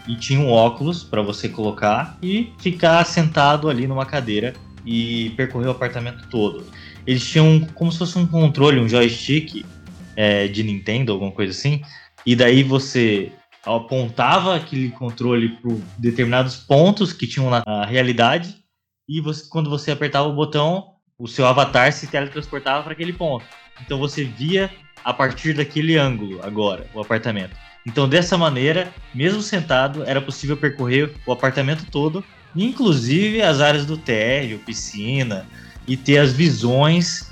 e 0.08 0.16
tinha 0.16 0.40
um 0.40 0.52
óculos 0.52 1.04
para 1.04 1.22
você 1.22 1.48
colocar 1.48 2.18
e 2.22 2.52
ficar 2.60 3.04
sentado 3.06 3.70
ali 3.70 3.88
numa 3.88 4.06
cadeira 4.06 4.54
e 4.86 5.32
percorrer 5.32 5.68
o 5.68 5.72
apartamento 5.72 6.28
todo. 6.30 6.66
Eles 7.06 7.26
tinham 7.26 7.62
como 7.74 7.92
se 7.92 8.00
fosse 8.00 8.18
um 8.18 8.28
controle, 8.28 8.80
um 8.80 8.88
joystick 8.88 9.66
é, 10.16 10.48
de 10.48 10.64
Nintendo, 10.64 11.12
alguma 11.12 11.32
coisa 11.32 11.52
assim, 11.52 11.82
e 12.26 12.36
daí 12.36 12.64
você 12.64 13.32
apontava 13.66 14.56
aquele 14.56 14.90
controle 14.90 15.50
para 15.50 15.72
determinados 15.98 16.58
pontos 16.58 17.14
que 17.14 17.26
tinham 17.26 17.50
na 17.50 17.86
realidade 17.86 18.56
e 19.08 19.22
você, 19.22 19.48
quando 19.50 19.70
você 19.70 19.92
apertava 19.92 20.28
o 20.28 20.36
botão, 20.36 20.94
o 21.18 21.28
seu 21.28 21.46
avatar 21.46 21.92
se 21.94 22.08
teletransportava 22.08 22.84
para 22.84 22.94
aquele 22.94 23.14
ponto. 23.14 23.46
Então 23.82 23.98
você 23.98 24.24
via 24.24 24.70
a 25.04 25.14
partir 25.14 25.54
daquele 25.54 25.98
ângulo 25.98 26.42
agora 26.44 26.88
o 26.94 27.02
apartamento. 27.02 27.56
Então 27.86 28.08
dessa 28.08 28.38
maneira, 28.38 28.94
mesmo 29.14 29.42
sentado, 29.42 30.04
era 30.06 30.22
possível 30.22 30.56
percorrer 30.56 31.14
o 31.26 31.32
apartamento 31.32 31.86
todo, 31.92 32.24
inclusive 32.56 33.42
as 33.42 33.60
áreas 33.60 33.86
do 33.86 33.98
térreo, 33.98 34.60
piscina, 34.60 35.46
e 35.88 35.98
ter 35.98 36.18
as 36.18 36.32
visões 36.32 37.30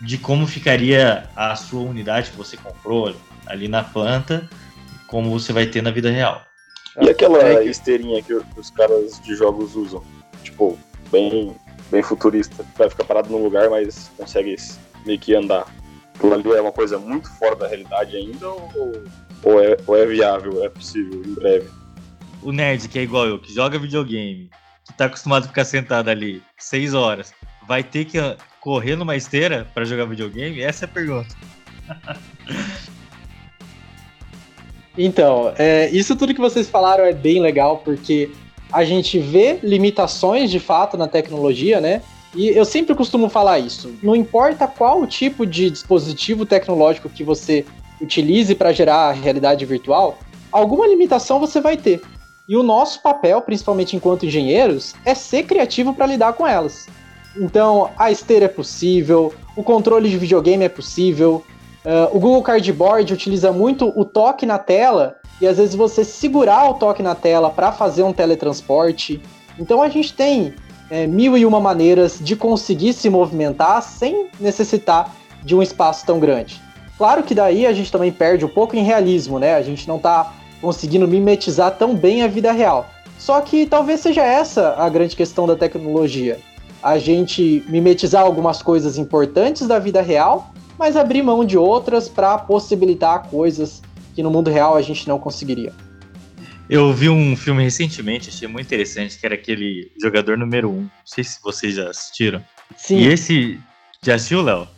de 0.00 0.18
como 0.18 0.46
ficaria 0.46 1.28
a 1.36 1.54
sua 1.54 1.82
unidade 1.82 2.30
que 2.30 2.36
você 2.36 2.56
comprou 2.56 3.14
ali 3.46 3.68
na 3.68 3.84
planta, 3.84 4.48
como 5.06 5.30
você 5.30 5.52
vai 5.52 5.66
ter 5.66 5.82
na 5.82 5.90
vida 5.90 6.10
real. 6.10 6.42
E 7.00 7.08
aquela 7.08 7.38
é 7.38 7.64
esteirinha 7.64 8.22
que 8.22 8.34
os 8.34 8.70
caras 8.70 9.20
de 9.20 9.34
jogos 9.34 9.76
usam? 9.76 10.02
Tipo, 10.42 10.78
bem, 11.10 11.54
bem 11.90 12.02
futurista. 12.02 12.64
Vai 12.76 12.90
ficar 12.90 13.04
parado 13.04 13.30
num 13.30 13.42
lugar, 13.42 13.70
mas 13.70 14.10
consegue 14.16 14.56
meio 15.06 15.18
que 15.18 15.34
andar. 15.34 15.66
Aquilo 16.14 16.34
ali 16.34 16.50
é 16.50 16.60
uma 16.60 16.72
coisa 16.72 16.98
muito 16.98 17.30
fora 17.38 17.56
da 17.56 17.68
realidade 17.68 18.16
ainda 18.16 18.48
ou, 18.48 19.04
ou, 19.44 19.62
é, 19.62 19.76
ou 19.86 19.96
é 19.96 20.06
viável, 20.06 20.64
é 20.64 20.68
possível 20.68 21.22
em 21.24 21.34
breve? 21.34 21.68
O 22.42 22.52
nerd, 22.52 22.88
que 22.88 22.98
é 22.98 23.02
igual 23.02 23.26
eu, 23.26 23.38
que 23.38 23.52
joga 23.52 23.78
videogame, 23.78 24.50
que 24.84 24.92
tá 24.94 25.06
acostumado 25.06 25.44
a 25.44 25.48
ficar 25.48 25.64
sentado 25.64 26.08
ali 26.08 26.42
seis 26.58 26.94
horas, 26.94 27.32
vai 27.66 27.82
ter 27.82 28.04
que 28.04 28.18
correr 28.60 28.96
numa 28.96 29.16
esteira 29.16 29.66
para 29.72 29.84
jogar 29.84 30.04
videogame? 30.06 30.60
Essa 30.60 30.84
é 30.84 30.86
a 30.86 30.88
pergunta. 30.88 31.34
então, 34.96 35.52
é, 35.56 35.88
isso 35.90 36.16
tudo 36.16 36.34
que 36.34 36.40
vocês 36.40 36.68
falaram 36.68 37.04
é 37.04 37.12
bem 37.12 37.40
legal, 37.40 37.78
porque 37.78 38.30
a 38.72 38.84
gente 38.84 39.18
vê 39.18 39.58
limitações 39.62 40.50
de 40.50 40.58
fato 40.58 40.96
na 40.96 41.06
tecnologia, 41.06 41.80
né? 41.80 42.02
E 42.34 42.48
eu 42.48 42.64
sempre 42.64 42.94
costumo 42.94 43.28
falar 43.28 43.58
isso. 43.58 43.94
Não 44.02 44.16
importa 44.16 44.66
qual 44.66 45.06
tipo 45.06 45.44
de 45.46 45.68
dispositivo 45.68 46.46
tecnológico 46.46 47.10
que 47.10 47.22
você 47.22 47.66
utilize 48.02 48.54
para 48.54 48.72
gerar 48.72 49.08
a 49.08 49.12
realidade 49.12 49.64
virtual, 49.64 50.18
alguma 50.50 50.86
limitação 50.86 51.38
você 51.38 51.60
vai 51.60 51.76
ter. 51.76 52.02
E 52.48 52.56
o 52.56 52.62
nosso 52.62 53.00
papel, 53.00 53.40
principalmente 53.40 53.96
enquanto 53.96 54.26
engenheiros, 54.26 54.94
é 55.04 55.14
ser 55.14 55.44
criativo 55.44 55.94
para 55.94 56.06
lidar 56.06 56.32
com 56.32 56.46
elas. 56.46 56.88
Então, 57.36 57.90
a 57.96 58.10
esteira 58.10 58.46
é 58.46 58.48
possível, 58.48 59.32
o 59.56 59.62
controle 59.62 60.10
de 60.10 60.18
videogame 60.18 60.64
é 60.64 60.68
possível, 60.68 61.42
uh, 61.84 62.14
o 62.14 62.20
Google 62.20 62.42
Cardboard 62.42 63.12
utiliza 63.12 63.52
muito 63.52 63.92
o 63.98 64.04
toque 64.04 64.44
na 64.44 64.58
tela 64.58 65.16
e 65.40 65.46
às 65.46 65.56
vezes 65.56 65.74
você 65.74 66.04
segurar 66.04 66.68
o 66.68 66.74
toque 66.74 67.02
na 67.02 67.14
tela 67.14 67.48
para 67.50 67.72
fazer 67.72 68.02
um 68.02 68.12
teletransporte. 68.12 69.22
Então 69.58 69.80
a 69.80 69.88
gente 69.88 70.12
tem 70.12 70.54
é, 70.90 71.06
mil 71.06 71.38
e 71.38 71.46
uma 71.46 71.58
maneiras 71.60 72.18
de 72.20 72.36
conseguir 72.36 72.92
se 72.92 73.08
movimentar 73.08 73.82
sem 73.82 74.28
necessitar 74.38 75.14
de 75.42 75.54
um 75.54 75.62
espaço 75.62 76.04
tão 76.04 76.20
grande. 76.20 76.60
Claro 77.02 77.24
que 77.24 77.34
daí 77.34 77.66
a 77.66 77.72
gente 77.72 77.90
também 77.90 78.12
perde 78.12 78.44
um 78.44 78.48
pouco 78.48 78.76
em 78.76 78.84
realismo, 78.84 79.36
né? 79.36 79.56
A 79.56 79.62
gente 79.62 79.88
não 79.88 79.96
está 79.96 80.34
conseguindo 80.60 81.08
mimetizar 81.08 81.72
tão 81.72 81.96
bem 81.96 82.22
a 82.22 82.28
vida 82.28 82.52
real. 82.52 82.88
Só 83.18 83.40
que 83.40 83.66
talvez 83.66 83.98
seja 83.98 84.22
essa 84.22 84.76
a 84.76 84.88
grande 84.88 85.16
questão 85.16 85.44
da 85.44 85.56
tecnologia. 85.56 86.38
A 86.80 86.98
gente 86.98 87.64
mimetizar 87.66 88.22
algumas 88.22 88.62
coisas 88.62 88.98
importantes 88.98 89.66
da 89.66 89.80
vida 89.80 90.00
real, 90.00 90.54
mas 90.78 90.96
abrir 90.96 91.24
mão 91.24 91.44
de 91.44 91.58
outras 91.58 92.08
para 92.08 92.38
possibilitar 92.38 93.26
coisas 93.26 93.82
que 94.14 94.22
no 94.22 94.30
mundo 94.30 94.48
real 94.48 94.76
a 94.76 94.80
gente 94.80 95.08
não 95.08 95.18
conseguiria. 95.18 95.72
Eu 96.70 96.92
vi 96.92 97.08
um 97.08 97.34
filme 97.34 97.64
recentemente, 97.64 98.28
achei 98.28 98.46
muito 98.46 98.66
interessante, 98.66 99.18
que 99.18 99.26
era 99.26 99.34
aquele 99.34 99.90
Jogador 100.00 100.38
Número 100.38 100.70
1. 100.70 100.72
Não 100.72 100.90
sei 101.04 101.24
se 101.24 101.42
vocês 101.42 101.74
já 101.74 101.90
assistiram. 101.90 102.40
Sim. 102.76 102.98
E 102.98 103.08
esse. 103.08 103.58
Já 104.00 104.14
assistiu, 104.14 104.40
Léo? 104.40 104.68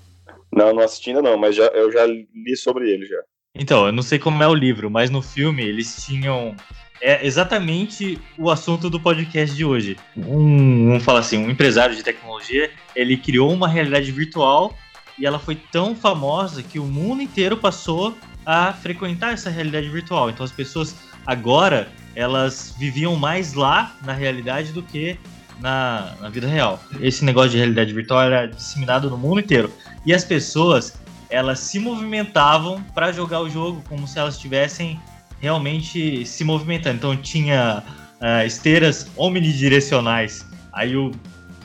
Não, 0.54 0.72
não 0.72 0.82
assisti 0.82 1.10
ainda 1.10 1.22
não, 1.22 1.36
mas 1.36 1.56
já, 1.56 1.64
eu 1.66 1.90
já 1.90 2.06
li 2.06 2.56
sobre 2.56 2.90
ele 2.90 3.06
já. 3.06 3.20
Então, 3.54 3.86
eu 3.86 3.92
não 3.92 4.02
sei 4.02 4.18
como 4.18 4.42
é 4.42 4.48
o 4.48 4.54
livro, 4.54 4.90
mas 4.90 5.10
no 5.10 5.22
filme 5.22 5.62
eles 5.62 6.04
tinham. 6.04 6.56
É 7.00 7.26
exatamente 7.26 8.18
o 8.38 8.50
assunto 8.50 8.88
do 8.88 8.98
podcast 8.98 9.54
de 9.54 9.64
hoje. 9.64 9.96
Um, 10.16 10.88
vamos 10.88 11.04
falar 11.04 11.20
assim, 11.20 11.38
um 11.38 11.50
empresário 11.50 11.94
de 11.94 12.02
tecnologia, 12.02 12.70
ele 12.96 13.16
criou 13.16 13.52
uma 13.52 13.68
realidade 13.68 14.10
virtual 14.10 14.74
e 15.18 15.26
ela 15.26 15.38
foi 15.38 15.54
tão 15.54 15.94
famosa 15.94 16.62
que 16.62 16.78
o 16.78 16.84
mundo 16.84 17.20
inteiro 17.20 17.56
passou 17.56 18.16
a 18.46 18.72
frequentar 18.72 19.34
essa 19.34 19.50
realidade 19.50 19.88
virtual. 19.88 20.30
Então 20.30 20.44
as 20.44 20.52
pessoas 20.52 20.96
agora 21.26 21.88
elas 22.14 22.74
viviam 22.78 23.16
mais 23.16 23.54
lá 23.54 23.96
na 24.04 24.12
realidade 24.12 24.72
do 24.72 24.82
que 24.82 25.18
na, 25.60 26.14
na 26.20 26.28
vida 26.28 26.46
real. 26.46 26.82
Esse 27.00 27.24
negócio 27.24 27.50
de 27.50 27.58
realidade 27.58 27.92
virtual 27.92 28.22
era 28.22 28.46
disseminado 28.46 29.10
no 29.10 29.18
mundo 29.18 29.40
inteiro. 29.40 29.72
E 30.04 30.12
as 30.12 30.24
pessoas 30.24 30.94
elas 31.30 31.58
se 31.58 31.78
movimentavam 31.78 32.82
para 32.94 33.10
jogar 33.10 33.40
o 33.40 33.50
jogo 33.50 33.82
como 33.88 34.06
se 34.06 34.18
elas 34.18 34.34
estivessem 34.34 35.00
realmente 35.40 36.24
se 36.24 36.44
movimentando. 36.44 36.96
Então 36.96 37.16
tinha 37.16 37.82
uh, 38.20 38.46
esteiras 38.46 39.10
omnidirecionais. 39.16 40.46
Aí 40.72 40.96
o, 40.96 41.10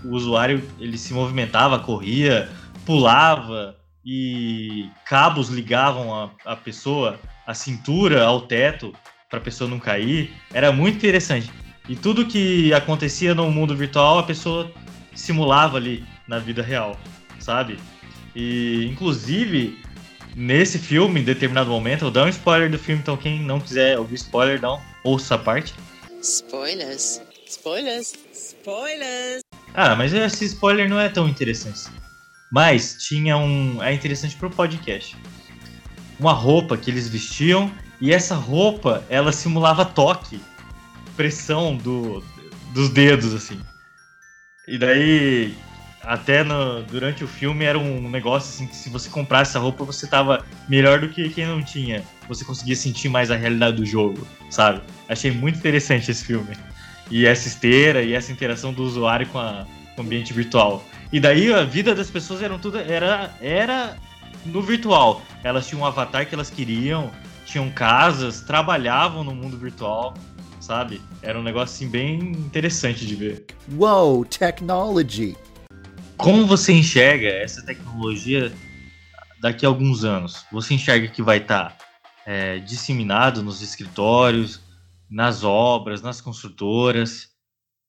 o 0.04 0.10
usuário 0.10 0.64
ele 0.80 0.98
se 0.98 1.14
movimentava, 1.14 1.80
corria, 1.80 2.50
pulava, 2.86 3.76
e 4.06 4.90
cabos 5.06 5.50
ligavam 5.50 6.14
a, 6.16 6.32
a 6.46 6.56
pessoa, 6.56 7.20
a 7.46 7.54
cintura 7.54 8.24
ao 8.24 8.42
teto, 8.42 8.94
para 9.30 9.40
a 9.40 9.42
pessoa 9.42 9.70
não 9.70 9.80
cair. 9.80 10.34
Era 10.52 10.72
muito 10.72 10.98
interessante. 10.98 11.52
E 11.90 11.96
tudo 11.96 12.28
que 12.28 12.72
acontecia 12.72 13.34
no 13.34 13.50
mundo 13.50 13.76
virtual, 13.76 14.20
a 14.20 14.24
pessoa 14.24 14.72
simulava 15.16 15.78
ali 15.78 16.06
na 16.28 16.38
vida 16.38 16.62
real, 16.62 16.96
sabe? 17.40 17.80
E, 18.36 18.86
inclusive, 18.86 19.82
nesse 20.36 20.78
filme, 20.78 21.20
em 21.20 21.24
determinado 21.24 21.72
momento, 21.72 22.02
eu 22.02 22.06
vou 22.06 22.12
dar 22.12 22.26
um 22.26 22.30
spoiler 22.30 22.70
do 22.70 22.78
filme, 22.78 23.02
então 23.02 23.18
quem 23.18 23.42
não 23.42 23.60
quiser 23.60 23.98
ouvir 23.98 24.16
spoiler, 24.16 24.62
não, 24.62 24.80
ouça 25.04 25.34
a 25.34 25.38
parte. 25.40 25.74
Spoilers. 26.22 27.22
Spoilers. 27.48 28.14
Spoilers. 28.32 29.42
Ah, 29.74 29.96
mas 29.96 30.14
esse 30.14 30.46
spoiler 30.46 30.88
não 30.88 31.00
é 31.00 31.10
tão 31.10 31.28
interessante. 31.28 31.90
Mas 32.52 32.98
tinha 33.00 33.36
um. 33.38 33.82
É 33.82 33.92
interessante 33.92 34.36
pro 34.36 34.50
podcast. 34.50 35.18
Uma 36.20 36.34
roupa 36.34 36.78
que 36.78 36.92
eles 36.92 37.08
vestiam 37.08 37.72
e 38.00 38.14
essa 38.14 38.36
roupa 38.36 39.04
ela 39.10 39.32
simulava 39.32 39.86
toque, 39.86 40.40
pressão 41.20 41.76
do, 41.76 42.24
dos 42.74 42.88
dedos, 42.88 43.34
assim. 43.34 43.60
E 44.66 44.78
daí 44.78 45.54
até 46.02 46.46
no, 46.46 46.82
durante 46.84 47.26
o 47.26 47.28
filme 47.28 47.66
era 47.66 47.78
um 47.78 48.10
negócio 48.10 48.50
assim 48.50 48.66
que 48.66 48.74
se 48.74 48.90
você 48.90 49.10
comprasse 49.10 49.52
essa 49.52 49.60
roupa 49.60 49.84
você 49.84 50.08
tava 50.08 50.46
melhor 50.70 51.02
do 51.02 51.10
que 51.10 51.28
quem 51.28 51.46
não 51.46 51.62
tinha. 51.62 52.06
Você 52.30 52.46
conseguia 52.46 52.76
sentir 52.76 53.10
mais 53.10 53.30
a 53.30 53.36
realidade 53.36 53.76
do 53.76 53.86
jogo, 53.86 54.26
sabe? 54.50 54.82
Achei 55.10 55.30
muito 55.30 55.60
interessante 55.60 56.10
esse 56.10 56.24
filme. 56.24 56.56
E 57.12 57.26
essa 57.26 57.50
esteira 57.50 58.02
e 58.02 58.14
essa 58.14 58.32
interação 58.32 58.72
do 58.72 58.82
usuário 58.84 59.28
com, 59.28 59.40
a, 59.40 59.66
com 59.98 60.02
o 60.02 60.06
ambiente 60.06 60.32
virtual. 60.32 60.86
E 61.12 61.20
daí 61.20 61.52
a 61.52 61.66
vida 61.66 61.94
das 61.94 62.10
pessoas 62.10 62.42
eram 62.42 62.58
tudo 62.58 62.80
era 62.80 63.36
era 63.42 63.98
no 64.46 64.62
virtual. 64.62 65.22
Elas 65.44 65.68
tinham 65.68 65.82
um 65.82 65.86
avatar 65.86 66.26
que 66.26 66.34
elas 66.34 66.50
queriam, 66.50 67.12
tinham 67.46 67.70
casas, 67.70 68.40
trabalhavam 68.40 69.24
no 69.24 69.36
mundo 69.36 69.58
virtual, 69.58 70.14
sabe? 70.70 71.02
Era 71.24 71.40
um 71.40 71.42
negócio 71.42 71.74
assim 71.74 71.90
bem 71.90 72.20
interessante 72.20 73.04
de 73.04 73.16
ver. 73.16 73.46
Whoa, 73.76 74.24
technology! 74.24 75.36
Como 76.16 76.46
você 76.46 76.72
enxerga 76.72 77.28
essa 77.28 77.66
tecnologia 77.66 78.52
daqui 79.42 79.66
a 79.66 79.70
alguns 79.70 80.04
anos? 80.04 80.46
Você 80.52 80.76
enxerga 80.76 81.08
que 81.08 81.24
vai 81.24 81.40
estar 81.40 81.72
tá, 81.72 81.78
é, 82.24 82.60
disseminado 82.60 83.42
nos 83.42 83.64
escritórios, 83.64 84.62
nas 85.10 85.44
obras, 85.44 86.04
nas 86.04 86.22
construtoras? 86.22 87.24
O 87.24 87.28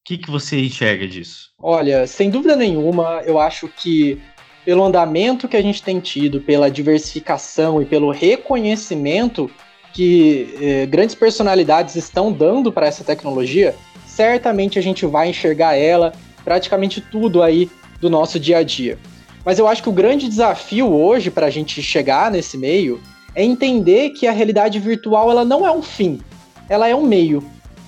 que, 0.07 0.17
que 0.17 0.31
você 0.31 0.59
enxerga 0.59 1.07
disso? 1.07 1.51
Olha, 1.59 2.07
sem 2.07 2.31
dúvida 2.31 2.57
nenhuma, 2.57 3.21
eu 3.27 3.39
acho 3.39 3.69
que 3.69 4.19
pelo 4.65 4.83
andamento 4.83 5.47
que 5.47 5.57
a 5.57 5.63
gente 5.63 5.83
tem 5.83 6.01
tido, 6.01 6.41
pela 6.41 6.71
diversificação 6.71 7.83
e 7.83 7.85
pelo 7.85 8.11
reconhecimento 8.11 9.51
que 9.93 10.55
eh, 10.61 10.87
grandes 10.87 11.15
personalidades 11.15 11.97
estão 11.97 12.33
dando 12.33 12.73
para 12.73 12.87
essa 12.87 13.05
tecnologia, 13.05 13.75
certamente 14.07 14.79
a 14.79 14.83
gente 14.83 15.05
vai 15.07 15.29
enxergar 15.29 15.75
ela 15.75 16.13
praticamente 16.45 17.01
tudo 17.01 17.43
aí 17.43 17.71
do 18.01 18.09
nosso 18.09 18.39
dia 18.39 18.59
a 18.59 18.63
dia. 18.63 18.99
Mas 19.45 19.59
eu 19.59 19.67
acho 19.67 19.83
que 19.83 19.89
o 19.89 19.93
grande 19.93 20.29
desafio 20.29 20.93
hoje 20.93 21.31
para 21.31 21.47
a 21.47 21.51
gente 21.51 21.83
chegar 21.83 22.31
nesse 22.31 22.59
meio 22.59 23.01
é 23.35 23.45
entender 23.45 24.11
que 24.11 24.27
a 24.27 24.33
realidade 24.33 24.79
virtual 24.79 25.31
ela 25.31 25.45
não 25.45 25.67
é 25.67 25.71
um 25.71 25.83
fim, 25.83 26.21
ela 26.69 26.89
é 26.89 26.95
um 26.95 27.03
meio. 27.03 27.43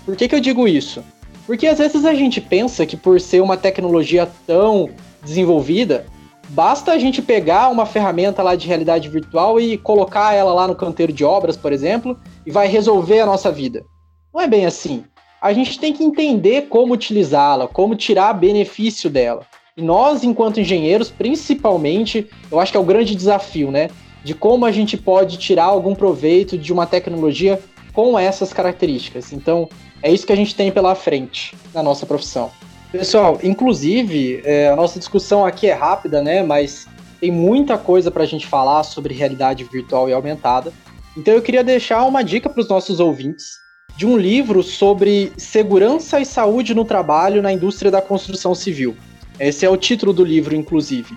Por 0.05 0.17
que, 0.17 0.29
que 0.29 0.35
eu 0.35 0.41
digo 0.41 0.67
isso? 0.67 1.03
Porque 1.47 1.67
às 1.67 1.79
vezes 1.79 2.05
a 2.05 2.15
gente 2.15 2.41
pensa 2.41 2.87
que 2.87 2.97
por 2.97 3.21
ser 3.21 3.43
uma 3.43 3.57
tecnologia 3.57 4.29
tão 4.47 4.91
desenvolvida, 5.23 6.07
basta 6.53 6.93
a 6.93 6.99
gente 6.99 7.23
pegar 7.23 7.71
uma 7.71 7.87
ferramenta 7.87 8.43
lá 8.43 8.55
de 8.55 8.67
realidade 8.67 9.09
virtual 9.09 9.59
e 9.59 9.79
colocar 9.79 10.35
ela 10.35 10.53
lá 10.53 10.69
no 10.69 10.75
canteiro 10.75 11.13
de 11.13 11.25
obras, 11.25 11.57
por 11.57 11.73
exemplo, 11.73 12.19
e 12.47 12.51
vai 12.51 12.69
resolver 12.69 13.21
a 13.21 13.27
nossa 13.27 13.51
vida. 13.51 13.85
Não 14.33 14.41
é 14.41 14.47
bem 14.47 14.67
assim. 14.67 15.05
A 15.41 15.53
gente 15.53 15.79
tem 15.79 15.93
que 15.93 16.05
entender 16.05 16.69
como 16.69 16.95
utilizá-la, 16.95 17.67
como 17.67 17.97
tirar 17.97 18.35
benefício 18.35 19.09
dela. 19.09 19.45
E 19.77 19.83
nós, 19.83 20.23
enquanto 20.23 20.61
engenheiros, 20.61 21.11
principalmente, 21.11 22.29
eu 22.51 22.61
acho 22.61 22.71
que 22.71 22.77
é 22.77 22.81
o 22.81 22.85
grande 22.85 23.17
desafio, 23.17 23.71
né? 23.71 23.89
De 24.23 24.35
como 24.35 24.67
a 24.67 24.71
gente 24.71 24.97
pode 24.97 25.39
tirar 25.39 25.65
algum 25.65 25.95
proveito 25.95 26.59
de 26.59 26.73
uma 26.73 26.87
tecnologia 26.87 27.59
com 27.95 28.19
essas 28.19 28.53
características. 28.53 29.33
Então, 29.33 29.69
é 30.03 30.13
isso 30.13 30.27
que 30.27 30.33
a 30.33 30.37
gente 30.37 30.55
tem 30.55 30.71
pela 30.71 30.95
frente 30.95 31.57
na 31.75 31.83
nossa 31.83 32.05
profissão. 32.05 32.51
Pessoal, 32.93 33.41
inclusive, 33.43 34.43
é, 34.45 34.69
a 34.69 34.77
nossa 34.77 34.99
discussão 34.99 35.47
aqui 35.47 35.67
é 35.67 35.73
rápida, 35.73 36.21
né? 36.21 36.43
Mas 36.43 36.87
tem 37.19 37.31
muita 37.31 37.79
coisa 37.79 38.11
para 38.11 38.23
a 38.23 38.27
gente 38.27 38.47
falar 38.47 38.83
sobre 38.83 39.15
realidade 39.15 39.65
virtual 39.65 40.11
e 40.11 40.13
aumentada. 40.13 40.71
Então, 41.17 41.33
eu 41.33 41.41
queria 41.41 41.65
deixar 41.65 42.05
uma 42.05 42.23
dica 42.23 42.51
para 42.51 42.61
os 42.61 42.69
nossos 42.69 43.01
ouvintes 43.01 43.63
de 43.97 44.07
um 44.07 44.19
livro 44.19 44.63
sobre 44.63 45.33
segurança 45.39 46.21
e 46.21 46.27
saúde 46.27 46.75
no 46.75 46.85
trabalho 46.85 47.41
na 47.41 47.51
indústria 47.51 47.91
da 47.91 48.03
construção 48.03 48.55
civil. 48.55 48.95
Esse 49.41 49.65
é 49.65 49.71
o 49.71 49.77
título 49.77 50.13
do 50.13 50.23
livro, 50.23 50.55
inclusive. 50.55 51.17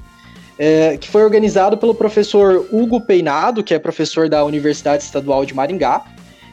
É, 0.57 0.95
que 0.95 1.09
foi 1.09 1.25
organizado 1.25 1.77
pelo 1.77 1.93
professor 1.93 2.65
Hugo 2.71 3.01
Peinado, 3.01 3.61
que 3.61 3.73
é 3.73 3.79
professor 3.79 4.29
da 4.29 4.45
Universidade 4.45 5.03
Estadual 5.03 5.43
de 5.43 5.53
Maringá. 5.53 6.05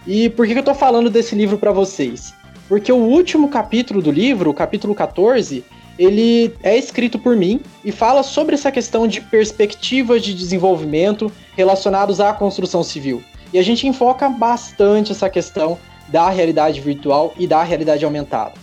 E 0.05 0.29
por 0.31 0.47
que, 0.47 0.53
que 0.53 0.59
eu 0.59 0.63
estou 0.63 0.75
falando 0.75 1.09
desse 1.09 1.37
livro 1.37 1.59
para 1.59 1.71
vocês? 1.71 2.35
Porque 2.73 2.91
o 2.91 2.97
último 2.97 3.51
capítulo 3.51 4.01
do 4.01 4.11
livro, 4.11 4.49
o 4.49 4.55
capítulo 4.55 4.95
14, 4.95 5.63
ele 5.99 6.55
é 6.63 6.75
escrito 6.75 7.19
por 7.19 7.37
mim 7.37 7.61
e 7.85 7.93
fala 7.93 8.23
sobre 8.23 8.55
essa 8.55 8.73
questão 8.73 9.07
de 9.07 9.21
perspectivas 9.21 10.23
de 10.23 10.33
desenvolvimento 10.33 11.31
relacionados 11.55 12.19
à 12.19 12.33
construção 12.33 12.83
civil. 12.83 13.23
E 13.53 13.59
a 13.59 13.63
gente 13.63 13.87
enfoca 13.87 14.27
bastante 14.31 15.13
essa 15.13 15.29
questão 15.29 15.77
da 16.09 16.31
realidade 16.31 16.81
virtual 16.81 17.35
e 17.37 17.47
da 17.47 17.63
realidade 17.63 18.07
aumentada. 18.07 18.55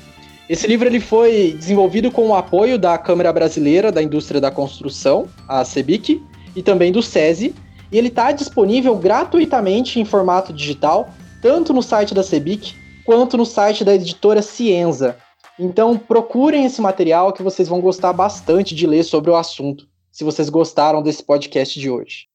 Esse 0.49 0.66
livro 0.66 0.88
ele 0.88 0.99
foi 0.99 1.55
desenvolvido 1.55 2.10
com 2.10 2.30
o 2.30 2.36
apoio 2.36 2.80
da 2.80 2.97
Câmara 2.97 3.32
Brasileira 3.32 3.91
da 3.91 4.01
Indústria 4.01 4.41
da 4.41 4.49
Construção, 4.49 5.28
a 5.47 5.64
CEBIC, 5.64 6.20
e 6.55 6.64
também 6.64 6.91
do 6.91 7.03
SESI, 7.03 7.53
e 7.91 7.97
ele 7.99 8.07
está 8.07 8.32
disponível 8.32 8.95
gratuitamente 8.95 9.99
em 9.99 10.03
formato 10.03 10.51
digital, 10.51 11.14
tanto 11.43 11.72
no 11.72 11.84
site 11.84 12.16
da 12.16 12.24
CEBIC 12.24 12.88
quanto 13.10 13.38
no 13.38 13.43
site 13.43 13.84
da 13.84 13.95
editora 13.95 14.39
Cienza. 14.39 15.18
Então 15.57 15.97
procurem 15.97 16.66
esse 16.66 16.80
material 16.80 17.34
que 17.34 17.41
vocês 17.41 17.68
vão 17.68 17.82
gostar 17.82 18.14
bastante 18.14 18.76
de 18.76 18.86
ler 18.86 19.01
sobre 19.01 19.32
o 19.32 19.36
assunto, 19.36 19.88
se 20.12 20.24
vocês 20.24 20.47
gostaram 20.47 21.01
desse 21.01 21.24
podcast 21.24 21.80
de 21.80 21.89
hoje. 21.89 22.28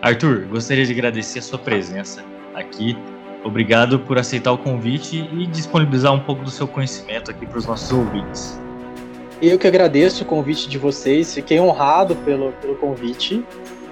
Arthur, 0.00 0.46
gostaria 0.46 0.86
de 0.86 0.92
agradecer 0.92 1.40
a 1.40 1.42
sua 1.42 1.58
presença 1.58 2.24
aqui 2.54 2.96
Obrigado 3.44 3.98
por 4.00 4.18
aceitar 4.18 4.52
o 4.52 4.58
convite 4.58 5.28
e 5.34 5.46
disponibilizar 5.46 6.14
um 6.14 6.20
pouco 6.20 6.44
do 6.44 6.50
seu 6.50 6.66
conhecimento 6.66 7.30
aqui 7.30 7.44
para 7.44 7.58
os 7.58 7.66
nossos 7.66 7.92
ouvintes. 7.92 8.58
Eu 9.40 9.58
que 9.58 9.66
agradeço 9.66 10.24
o 10.24 10.26
convite 10.26 10.66
de 10.66 10.78
vocês, 10.78 11.34
fiquei 11.34 11.60
honrado 11.60 12.16
pelo, 12.16 12.52
pelo 12.52 12.74
convite. 12.76 13.44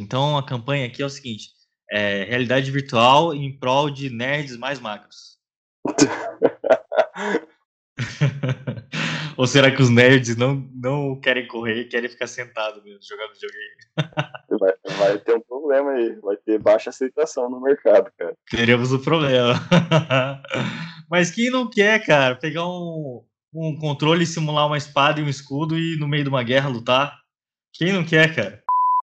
Então 0.10 0.36
a 0.36 0.44
campanha 0.44 0.88
aqui 0.88 1.04
é 1.04 1.06
o 1.06 1.10
seguinte: 1.10 1.50
é, 1.92 2.24
realidade 2.24 2.72
virtual 2.72 3.32
em 3.32 3.56
prol 3.56 3.92
de 3.92 4.10
nerds 4.10 4.58
mais 4.58 4.80
magros. 4.80 5.38
Ou 9.38 9.46
será 9.46 9.70
que 9.70 9.84
os 9.84 9.90
nerds 9.90 10.36
não, 10.36 10.68
não 10.74 11.22
querem 11.22 11.48
correr 11.48 11.82
e 11.82 11.86
querem 11.86 12.10
ficar 12.10 12.26
sentado 12.26 12.84
mesmo, 12.84 13.02
jogando 13.08 13.34
videogame? 13.34 13.76
Vai, 14.60 14.74
vai 14.98 15.20
ter 15.20 15.36
um 15.36 15.42
problema 15.42 15.92
aí, 15.92 16.16
vai 16.22 16.38
ter 16.38 16.58
baixa 16.58 16.90
aceitação 16.90 17.48
no 17.48 17.62
mercado, 17.62 18.12
cara. 18.18 18.34
Teremos 18.50 18.92
o 18.92 18.98
um 18.98 19.02
problema. 19.02 19.54
Mas 21.08 21.30
quem 21.30 21.52
não 21.52 21.70
quer, 21.70 22.04
cara, 22.04 22.36
pegar 22.36 22.66
um, 22.66 23.24
um 23.54 23.78
controle, 23.78 24.26
simular 24.26 24.66
uma 24.66 24.78
espada 24.78 25.20
e 25.20 25.24
um 25.24 25.30
escudo 25.30 25.78
e 25.78 26.00
no 26.00 26.08
meio 26.08 26.24
de 26.24 26.30
uma 26.30 26.42
guerra 26.42 26.68
lutar? 26.68 27.16
Quem 27.74 27.94
não 27.94 28.04
quer, 28.04 28.36
cara? 28.36 28.64